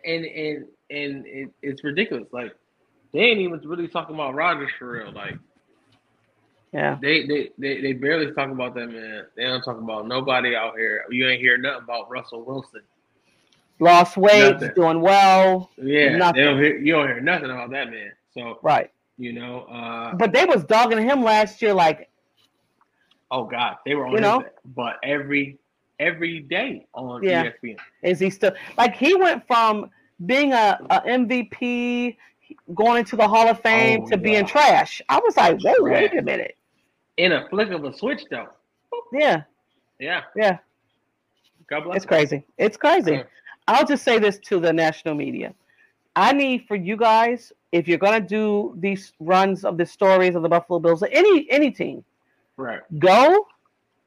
And 0.06 0.26
and 0.26 0.66
and 0.90 1.26
it, 1.28 1.50
it's 1.62 1.84
ridiculous. 1.84 2.28
Like 2.32 2.56
they 3.14 3.20
ain't 3.20 3.40
even 3.40 3.60
really 3.68 3.88
talking 3.88 4.16
about 4.16 4.36
Rodgers 4.36 4.72
for 4.78 4.92
real. 4.92 5.12
Like 5.12 5.38
Yeah. 6.72 6.98
They, 7.02 7.26
they 7.28 7.50
they 7.58 7.82
they 7.82 7.94
barely 7.94 8.32
talk 8.34 8.50
about 8.50 8.74
that 8.76 8.88
man. 8.88 9.26
They 9.36 9.44
don't 9.44 9.64
talk 9.64 9.78
about 9.78 10.08
nobody 10.08 10.56
out 10.56 10.76
here. 10.78 11.06
You 11.12 11.28
ain't 11.28 11.42
hear 11.42 11.58
nothing 11.58 11.84
about 11.84 12.10
Russell 12.10 12.44
Wilson. 12.46 12.82
Lost 13.80 14.18
weight, 14.18 14.54
Nothing. 14.54 14.72
doing 14.76 15.02
well. 15.02 15.72
Yeah, 15.78 16.18
Nothing. 16.18 16.44
don't 16.44 16.58
hear, 16.62 16.78
you 16.78 16.94
don't 16.94 17.08
hear 17.08 17.22
nothing 17.22 17.50
about 17.50 17.72
that 17.72 17.90
man. 17.90 18.12
So 18.34 18.60
Right. 18.62 18.92
you 19.18 19.34
know, 19.34 19.62
uh, 19.64 20.16
But 20.16 20.34
they 20.34 20.46
was 20.46 20.64
dogging 20.66 21.02
him 21.02 21.24
last 21.24 21.62
year 21.62 21.74
like 21.74 22.10
oh 23.32 23.46
god, 23.46 23.78
they 23.86 23.96
were 23.96 24.06
on 24.08 24.14
You 24.14 24.22
know? 24.22 24.44
but 24.76 24.98
every 25.04 25.58
every 26.00 26.42
day 26.42 26.88
on 26.94 27.24
Yeah. 27.24 27.44
ESPN. 27.64 27.78
Is 28.04 28.20
he 28.20 28.30
still 28.30 28.52
like 28.78 28.96
he 28.96 29.16
went 29.16 29.46
from 29.48 29.90
being 30.26 30.52
a, 30.52 30.78
a 30.90 31.02
MVP, 31.02 32.18
going 32.76 33.00
into 33.00 33.16
the 33.16 33.28
Hall 33.28 33.48
of 33.48 33.62
Fame 33.62 34.02
Oh, 34.04 34.10
to 34.10 34.18
being 34.18 34.46
trash? 34.46 35.02
I 35.08 35.20
was 35.20 35.38
like, 35.38 35.62
whoa, 35.62 35.74
wait 35.80 36.18
a 36.18 36.22
minute. 36.22 36.58
In 37.18 37.32
a 37.32 37.48
flick 37.50 37.70
of 37.70 37.84
a 37.86 37.94
switch, 37.98 38.24
though. 38.30 38.48
Yeah, 39.14 39.44
Yeah, 40.00 40.22
yeah, 40.36 40.58
God 41.70 41.84
bless 41.86 41.98
it's 41.98 42.06
him. 42.06 42.10
crazy. 42.10 42.44
It's 42.58 42.78
crazy. 42.78 43.24
I'll 43.70 43.86
just 43.86 44.04
say 44.04 44.20
this 44.20 44.40
to 44.40 44.60
the 44.60 44.74
national 44.74 45.16
media. 45.16 45.54
I 46.16 46.34
need 46.34 46.66
for 46.68 46.76
you 46.76 46.98
guys, 46.98 47.54
if 47.72 47.88
you're 47.88 47.98
gonna 48.00 48.20
do 48.20 48.74
these 48.78 49.14
runs 49.20 49.64
of 49.64 49.78
the 49.78 49.86
stories 49.86 50.36
of 50.36 50.42
the 50.42 50.50
Buffalo 50.50 50.80
Bills, 50.80 51.04
any 51.12 51.50
any 51.50 51.72
team, 51.72 52.04
Right. 52.58 52.82
go 53.00 53.48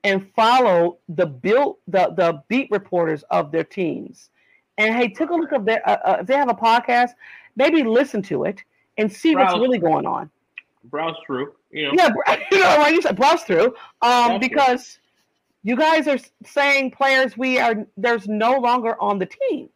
and 0.05 0.29
follow 0.35 0.99
the 1.09 1.27
build 1.27 1.77
the 1.89 2.13
the 2.17 2.43
beat 2.49 2.69
reporters 2.71 3.23
of 3.31 3.51
their 3.53 3.65
teams 3.65 4.31
and 4.79 4.95
hey 4.95 5.09
take 5.09 5.31
a 5.31 5.35
look 5.35 5.53
at 5.53 5.65
their 5.65 5.81
uh, 5.89 5.97
uh, 6.05 6.17
if 6.21 6.27
they 6.27 6.35
have 6.35 6.51
a 6.51 6.55
podcast 6.55 7.11
maybe 7.57 7.83
listen 7.83 8.21
to 8.23 8.45
it 8.45 8.63
and 8.99 9.11
see 9.11 9.35
what's 9.37 9.55
really 9.55 9.79
going 9.79 10.07
on 10.07 10.29
Browse 10.85 11.15
through. 11.25 11.53
You 11.71 11.93
know. 11.93 11.93
yeah 12.27 12.37
you 12.53 12.59
know 12.59 12.77
right 12.79 12.93
you 12.93 13.01
said 13.01 13.17
browse 13.17 13.43
through 13.45 13.75
um 14.03 14.33
through. 14.33 14.39
because 14.41 14.99
you 15.63 15.77
guys 15.77 16.09
are 16.09 16.19
saying 16.45 16.91
players 16.91 17.37
we 17.37 17.59
are 17.59 17.87
there's 17.97 18.29
no 18.29 18.59
longer 18.59 18.97
on 19.01 19.19
the 19.19 19.27
team 19.27 19.69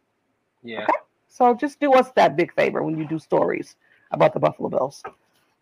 Yeah. 0.62 0.86
so 1.28 1.54
just 1.54 1.80
do 1.80 1.92
us 1.94 2.10
that 2.12 2.36
big 2.36 2.52
favor 2.54 2.82
when 2.82 2.98
you 2.98 3.06
do 3.06 3.18
stories 3.18 3.76
about 4.12 4.34
the 4.34 4.40
buffalo 4.40 4.68
bills 4.68 5.02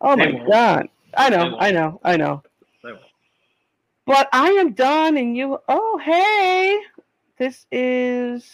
oh 0.01 0.15
They 0.15 0.27
my 0.27 0.31
won't. 0.31 0.49
god 0.51 0.89
i 1.17 1.29
know 1.29 1.55
i 1.59 1.71
know 1.71 1.99
i 2.03 2.17
know 2.17 2.43
But 4.05 4.29
I 4.33 4.49
am 4.51 4.73
done, 4.73 5.17
and 5.17 5.35
you. 5.35 5.57
Oh, 5.67 5.97
hey, 5.97 6.79
this 7.37 7.65
is 7.71 8.45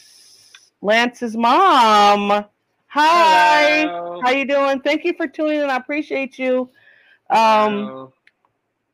Lance's 0.82 1.36
mom. 1.36 2.46
Hi, 2.88 3.82
Hello. 3.82 4.22
how 4.24 4.32
you 4.32 4.46
doing? 4.48 4.80
Thank 4.82 5.04
you 5.04 5.14
for 5.14 5.28
tuning 5.28 5.62
in. 5.62 5.70
I 5.70 5.76
appreciate 5.76 6.40
you. 6.40 6.70
Um, 7.30 7.72
Hello. 7.88 8.14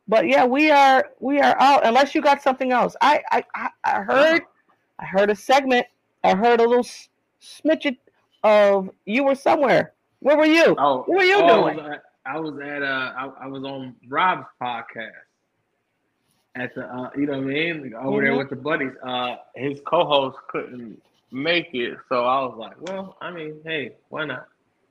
But 0.08 0.28
yeah, 0.28 0.46
we 0.46 0.70
are 0.72 1.10
we 1.20 1.40
are 1.40 1.56
out. 1.60 1.86
Unless 1.86 2.16
you 2.16 2.22
got 2.22 2.42
something 2.42 2.72
else, 2.72 2.96
I 3.02 3.22
I 3.32 3.44
I, 3.56 3.70
I 3.84 4.02
heard 4.04 4.42
I 5.00 5.06
heard 5.06 5.30
a 5.30 5.36
segment. 5.36 5.86
I 6.24 6.36
heard 6.36 6.60
a 6.60 6.64
little 6.68 6.86
s- 6.86 7.10
smidget 7.42 7.98
of 8.44 8.90
you 9.06 9.24
were 9.24 9.36
somewhere. 9.36 9.94
Where 10.20 10.38
were 10.38 10.46
you? 10.46 10.76
Oh, 10.78 11.04
what 11.06 11.18
were 11.18 11.24
you 11.24 11.42
oh, 11.42 11.48
doing? 11.48 11.80
I 11.80 11.84
was 11.84 11.92
at, 11.92 12.04
I 12.26 12.40
was 12.40 12.60
at 12.60 12.84
uh, 12.84 13.14
I, 13.18 13.32
I 13.44 13.48
was 13.48 13.64
on 13.64 13.96
Rob's 14.08 14.48
podcast 14.62 15.12
at 16.56 16.74
the, 16.76 16.84
uh, 16.86 17.10
you 17.16 17.26
know 17.28 17.34
what 17.34 17.42
I 17.42 17.46
mean, 17.46 17.94
over 17.96 18.22
there 18.22 18.34
Mhm. 18.34 18.38
with 18.38 18.50
the 18.50 18.56
buddies. 18.56 18.92
Uh, 19.04 19.36
his 19.56 19.80
co-host 19.86 20.38
couldn't 20.50 21.02
make 21.32 21.70
it, 21.74 21.98
so 22.10 22.26
I 22.26 22.42
was 22.44 22.56
like, 22.58 22.80
well, 22.82 23.18
I 23.22 23.32
mean, 23.32 23.62
hey, 23.64 23.96
why 24.10 24.26
not? 24.26 24.48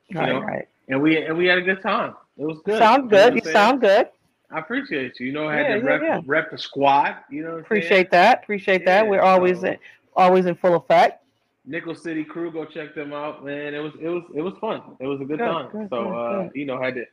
You 0.09 0.21
Right, 0.21 0.29
know, 0.29 0.41
right. 0.41 0.69
and 0.89 1.01
we 1.03 1.17
and 1.19 1.37
we 1.37 1.47
had 1.47 1.59
a 1.59 1.63
good 1.63 1.83
time. 1.83 2.15
It 2.39 2.45
was 2.45 2.59
good. 2.65 2.79
Sound 2.79 3.11
good. 3.11 3.35
You 3.35 3.41
I'm 3.41 3.45
saying? 3.45 3.55
sound 3.55 3.81
good. 3.81 4.09
I 4.51 4.59
appreciate 4.61 5.19
you. 5.19 5.27
You 5.27 5.33
know, 5.33 5.49
I 5.49 5.57
had 5.57 5.67
Yeah, 5.67 5.75
to 5.75 5.79
yeah, 5.81 5.85
rep, 5.87 6.03
yeah. 6.03 6.21
rep 6.27 6.51
the 6.51 6.59
squad. 6.59 7.17
You 7.31 7.43
know, 7.43 7.49
what 7.49 7.55
I'm 7.55 7.55
saying? 7.55 7.65
Appreciate 7.65 8.11
that. 8.13 8.43
Appreciate 8.45 8.85
that. 8.85 9.07
We're 9.07 9.21
always 9.23 9.61
so- 9.61 9.69
in, 9.69 9.79
always 10.15 10.47
in 10.47 10.55
full 10.55 10.75
effect. 10.77 11.23
Nickel 11.69 11.97
City 11.97 12.23
Crew, 12.23 12.53
go 12.53 12.65
check 12.65 12.95
them 12.95 13.13
out, 13.13 13.45
man. 13.45 13.75
It 13.75 13.81
was 13.81 13.93
it 14.01 14.09
was 14.09 14.23
it 14.37 14.41
was 14.41 14.55
fun. 14.61 14.83
It 15.01 15.07
was 15.07 15.21
a 15.21 15.25
good, 15.25 15.39
Good, 15.39 15.45
time. 15.49 15.69
good, 15.73 15.89
so 15.91 16.05
good, 16.05 16.13
uh, 16.15 16.49
you 16.55 16.65
know, 16.65 16.81
had 16.81 16.95
to 16.95 17.05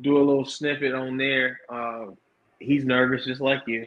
do 0.00 0.16
a 0.16 0.24
little 0.24 0.46
snippet 0.46 0.94
on 0.94 1.18
there. 1.18 1.60
Uh, 1.68 2.06
he's 2.58 2.84
nervous 2.86 3.26
just 3.26 3.42
like 3.42 3.60
you. 3.66 3.86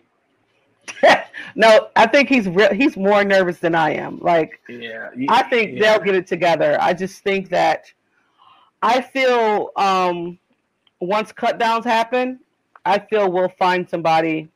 no, 1.56 1.90
I 1.96 2.06
think 2.08 2.30
he's 2.30 2.48
re- 2.48 2.76
he's 2.76 2.96
more 2.98 3.24
nervous 3.24 3.58
than 3.60 3.74
I 3.74 3.92
am. 3.96 4.20
Like 4.20 4.60
Yeah. 4.70 5.10
I 5.30 5.42
think 5.44 5.80
they'll 5.80 6.00
get 6.00 6.14
it 6.16 6.28
together. 6.28 6.78
I 6.80 6.94
just 6.94 7.24
think 7.24 7.50
that 7.50 7.92
I 8.84 9.02
feel 9.02 9.72
um 9.76 10.38
once 11.00 11.32
cut 11.32 11.58
downs 11.58 11.86
happen, 11.86 12.40
I 12.86 13.00
feel 13.00 13.32
we'll 13.32 13.50
find 13.50 13.88
somebody 13.90 14.50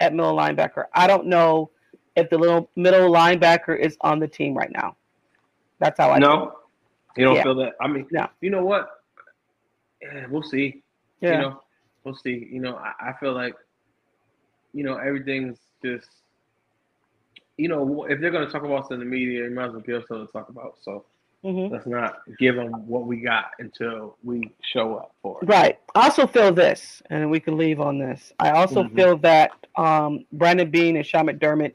at 0.00 0.14
middle 0.14 0.36
linebacker. 0.36 0.84
I 0.94 1.06
don't 1.06 1.26
know 1.26 1.70
if 2.16 2.28
the 2.30 2.38
little 2.38 2.68
middle 2.76 3.10
linebacker 3.10 3.78
is 3.78 3.96
on 4.02 4.18
the 4.18 4.28
team 4.28 4.54
right 4.56 4.70
now. 4.72 4.96
That's 5.78 5.98
how 5.98 6.10
I 6.10 6.20
feel. 6.20 6.28
No, 6.28 6.52
you 7.16 7.24
don't 7.24 7.36
Yeah. 7.36 7.42
feel 7.42 7.54
that. 7.56 7.74
I 7.80 7.88
mean, 7.88 8.06
No. 8.10 8.26
you 8.40 8.50
know 8.50 8.64
what? 8.64 8.88
Yeah, 10.02 10.26
we'll 10.30 10.42
see. 10.42 10.82
Yeah. 11.20 11.32
You 11.32 11.38
know, 11.38 11.62
we'll 12.04 12.14
see. 12.14 12.48
You 12.50 12.60
know, 12.60 12.76
I, 12.76 13.10
I 13.10 13.12
feel 13.14 13.32
like, 13.34 13.54
you 14.72 14.84
know, 14.84 14.96
everything's 14.96 15.58
just, 15.84 16.08
you 17.56 17.68
know, 17.68 18.04
if 18.04 18.20
they're 18.20 18.30
gonna 18.30 18.50
talk 18.50 18.64
about 18.64 18.84
us 18.84 18.90
in 18.90 18.98
the 18.98 19.04
media, 19.04 19.44
you 19.44 19.50
might 19.50 19.66
as 19.66 19.72
well 19.72 19.80
give 19.82 20.02
us 20.02 20.08
something 20.08 20.26
to 20.26 20.32
talk 20.32 20.48
about. 20.48 20.76
So 20.80 21.04
Mhm. 21.44 21.70
let's 21.70 21.86
not 21.86 22.18
give 22.38 22.54
them 22.56 22.70
what 22.86 23.04
we 23.06 23.16
got 23.18 23.52
until 23.60 24.16
we 24.22 24.50
show 24.62 24.96
up 24.96 25.14
for 25.22 25.38
it. 25.42 25.46
Right. 25.46 25.78
I 25.94 26.04
also 26.04 26.26
feel 26.26 26.52
this, 26.52 27.02
and 27.08 27.30
we 27.30 27.40
can 27.40 27.56
leave 27.56 27.80
on 27.80 27.98
this. 27.98 28.32
I 28.38 28.50
also 28.50 28.82
Mhm. 28.84 28.94
feel 28.94 29.16
that 29.18 29.52
um, 29.76 30.26
Brandon 30.32 30.68
Beane 30.70 30.96
and 30.96 31.06
Sean 31.06 31.26
McDermott, 31.26 31.72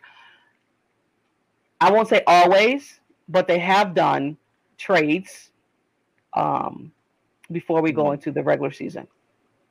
I 1.81 1.91
won't 1.91 2.07
say 2.09 2.21
always, 2.27 2.99
but 3.29 3.47
they 3.47 3.57
have 3.59 3.93
done 3.93 4.37
trades 4.77 5.51
um, 6.33 6.91
before 7.51 7.81
we 7.81 7.91
go 7.93 8.05
Mhm. 8.05 8.15
into 8.15 8.31
the 8.31 8.43
regular 8.43 8.71
season. 8.71 9.07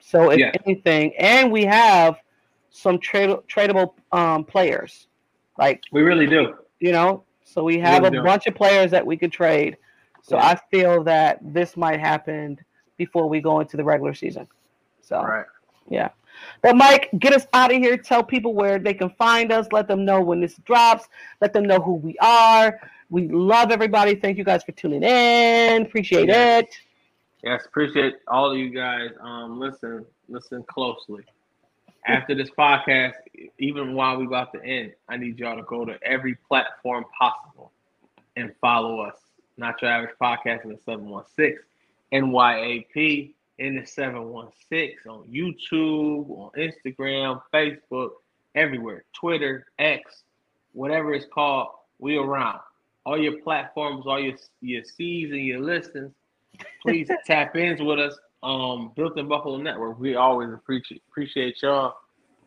So 0.01 0.31
if 0.31 0.39
Yeah. 0.41 0.53
anything, 0.65 1.15
and 1.19 1.53
we 1.53 1.65
have 1.67 2.19
some 2.71 2.99
trade 2.99 3.29
tradable 3.47 3.93
um, 4.13 4.45
players, 4.45 5.07
like 5.59 5.83
We 5.93 6.01
really 6.03 6.27
do. 6.27 6.57
you 6.81 6.91
know, 6.93 7.23
so 7.45 7.63
we 7.63 7.79
have 7.79 8.03
Really 8.03 8.17
a 8.19 8.23
do. 8.23 8.25
bunch 8.25 8.47
of 8.47 8.55
players 8.55 8.91
that 8.93 9.05
we 9.07 9.17
could 9.19 9.31
trade. 9.31 9.77
So 10.25 10.37
Yeah. 10.37 10.47
I 10.49 10.55
feel 10.71 11.05
that 11.05 11.39
this 11.43 11.77
might 11.77 12.01
happen 12.01 12.59
before 12.97 13.29
we 13.29 13.41
go 13.43 13.61
into 13.61 13.77
the 13.77 13.85
regular 13.85 14.15
season. 14.15 14.49
So 15.03 15.23
Right. 15.23 15.45
yeah. 15.89 16.09
But 16.63 16.77
Mike, 16.77 17.11
get 17.19 17.35
us 17.35 17.47
out 17.53 17.71
of 17.73 17.77
here. 17.77 17.97
Tell 17.99 18.23
people 18.25 18.55
where 18.55 18.79
they 18.79 18.95
can 18.95 19.11
find 19.11 19.53
us. 19.53 19.69
Let 19.71 19.87
them 19.87 20.05
know 20.07 20.23
when 20.23 20.41
this 20.41 20.57
drops. 20.65 21.09
Let 21.43 21.53
them 21.53 21.65
know 21.65 21.79
who 21.79 21.95
we 21.97 22.17
are. 22.19 22.81
We 23.11 23.29
love 23.29 23.71
everybody. 23.71 24.15
Thank 24.15 24.39
you 24.39 24.45
guys 24.45 24.65
for 24.65 24.73
tuning 24.73 25.03
in. 25.03 25.83
Appreciate 25.83 26.29
Yes. 26.29 26.63
it. 26.65 26.81
Yes, 27.45 27.67
appreciate 27.67 28.15
all 28.27 28.51
of 28.51 28.57
you 28.57 28.71
guys. 28.71 29.11
Um, 29.21 29.61
listen, 29.61 30.07
listen 30.29 30.63
closely. 30.65 31.23
After 32.07 32.35
this 32.35 32.51
podcast, 32.51 33.15
even 33.59 33.95
while 33.95 34.17
we 34.17 34.25
about 34.25 34.53
to 34.55 34.65
end, 34.65 34.95
I 35.11 35.19
need 35.19 35.39
y'all 35.39 35.57
to 35.57 35.63
go 35.65 35.85
to 35.85 36.03
every 36.03 36.35
platform 36.49 37.05
possible 37.19 37.71
and 38.37 38.55
follow 38.61 39.01
us. 39.01 39.17
Not 39.57 39.81
your 39.81 39.91
average 39.91 40.15
podcast 40.21 40.65
in 40.65 40.71
the 40.71 40.79
716, 40.85 41.59
NYAP 42.13 43.35
in 43.59 43.77
the 43.77 43.87
716 43.87 44.97
on 45.09 45.25
YouTube, 45.29 46.29
on 46.31 46.51
Instagram, 46.59 47.41
Facebook, 47.53 48.11
everywhere, 48.55 49.05
Twitter, 49.13 49.67
X, 49.79 50.25
whatever 50.73 51.15
it's 51.15 51.27
called, 51.33 51.69
we 51.99 52.17
around. 52.17 52.61
All 53.07 53.21
your 53.21 53.41
platforms, 53.43 54.07
all 54.07 54.19
your 54.19 54.37
your 54.61 54.83
C's 54.83 55.31
and 55.31 55.45
your 55.45 55.61
listings, 55.61 56.13
please 56.83 57.09
tap 57.27 57.55
in 57.57 57.85
with 57.85 57.99
us. 57.99 58.19
Um, 58.43 58.93
Built 58.97 59.19
in 59.19 59.29
Buffalo 59.29 59.57
Network. 59.59 59.99
We 59.99 60.17
always 60.17 60.53
appreciate 60.53 61.03
appreciate 61.11 61.63
y'all. 61.63 61.95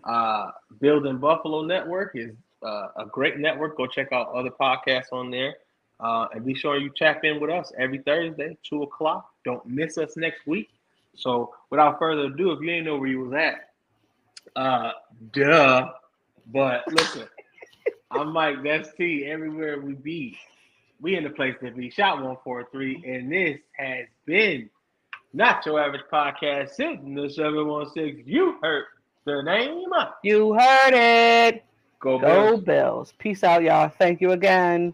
Uh, 0.03 0.51
Built 0.79 1.05
in 1.05 1.17
Buffalo 1.17 1.63
Network 1.63 2.11
is 2.15 2.35
uh, 2.63 2.87
a 2.97 3.05
great 3.05 3.37
network. 3.37 3.77
Go 3.77 3.87
check 3.87 4.11
out 4.11 4.33
other 4.33 4.49
podcasts 4.49 5.13
on 5.13 5.31
there. 5.31 5.55
Uh, 5.99 6.27
and 6.33 6.45
be 6.45 6.53
sure 6.53 6.77
you 6.77 6.91
tap 6.95 7.23
in 7.23 7.39
with 7.39 7.49
us 7.49 7.71
every 7.77 7.99
Thursday, 7.99 8.55
two 8.63 8.83
o'clock. 8.83 9.31
Don't 9.43 9.65
miss 9.65 9.97
us 9.97 10.15
next 10.15 10.45
week. 10.45 10.69
So, 11.15 11.55
without 11.71 11.97
further 11.97 12.25
ado, 12.25 12.51
if 12.51 12.61
you 12.61 12.69
ain't 12.69 12.85
know 12.85 12.97
where 12.97 13.09
you 13.09 13.21
was 13.21 13.33
at, 13.33 13.69
uh, 14.55 14.91
duh. 15.33 15.89
But 16.51 16.83
listen, 16.91 17.27
I'm 18.11 18.31
Mike. 18.31 18.63
That's 18.63 18.93
T. 18.93 19.25
Everywhere 19.25 19.79
we 19.79 19.93
be, 19.93 20.37
we 21.01 21.15
in 21.15 21.23
the 21.23 21.31
place 21.31 21.55
to 21.61 21.71
be. 21.71 21.89
Shot 21.89 22.23
one 22.23 22.37
four 22.43 22.67
three, 22.71 23.03
and 23.05 23.31
this 23.31 23.59
has 23.73 24.05
been 24.25 24.69
not 25.33 25.65
your 25.65 25.81
average 25.81 26.03
podcast. 26.11 26.69
Sitting 26.69 27.15
the 27.15 27.29
seven 27.29 27.67
one 27.67 27.89
six. 27.89 28.19
You 28.25 28.57
heard 28.61 28.85
the 29.25 29.41
name. 29.41 29.85
You 30.23 30.53
heard 30.53 30.93
it. 30.93 31.65
Go, 31.99 32.19
Go 32.19 32.27
Bills. 32.27 32.61
Bills. 32.61 33.13
Peace 33.17 33.43
out, 33.43 33.63
y'all. 33.63 33.89
Thank 33.89 34.21
you 34.21 34.31
again. 34.31 34.93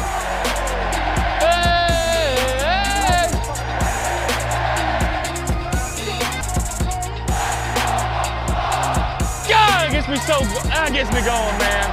me 10.11 10.17
so, 10.17 10.41
that 10.67 10.91
gets 10.91 11.09
me 11.13 11.21
going, 11.21 11.57
man. 11.57 11.87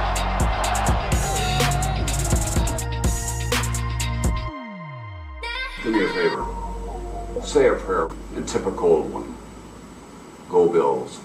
Do 5.83 5.91
me 5.91 6.03
a 6.03 6.09
favor. 6.09 6.45
Say 7.45 7.69
a 7.69 7.75
prayer 7.75 8.09
a 8.35 8.41
typical 8.41 9.03
one. 9.03 9.37
Go 10.49 10.67
Bills. 10.67 11.21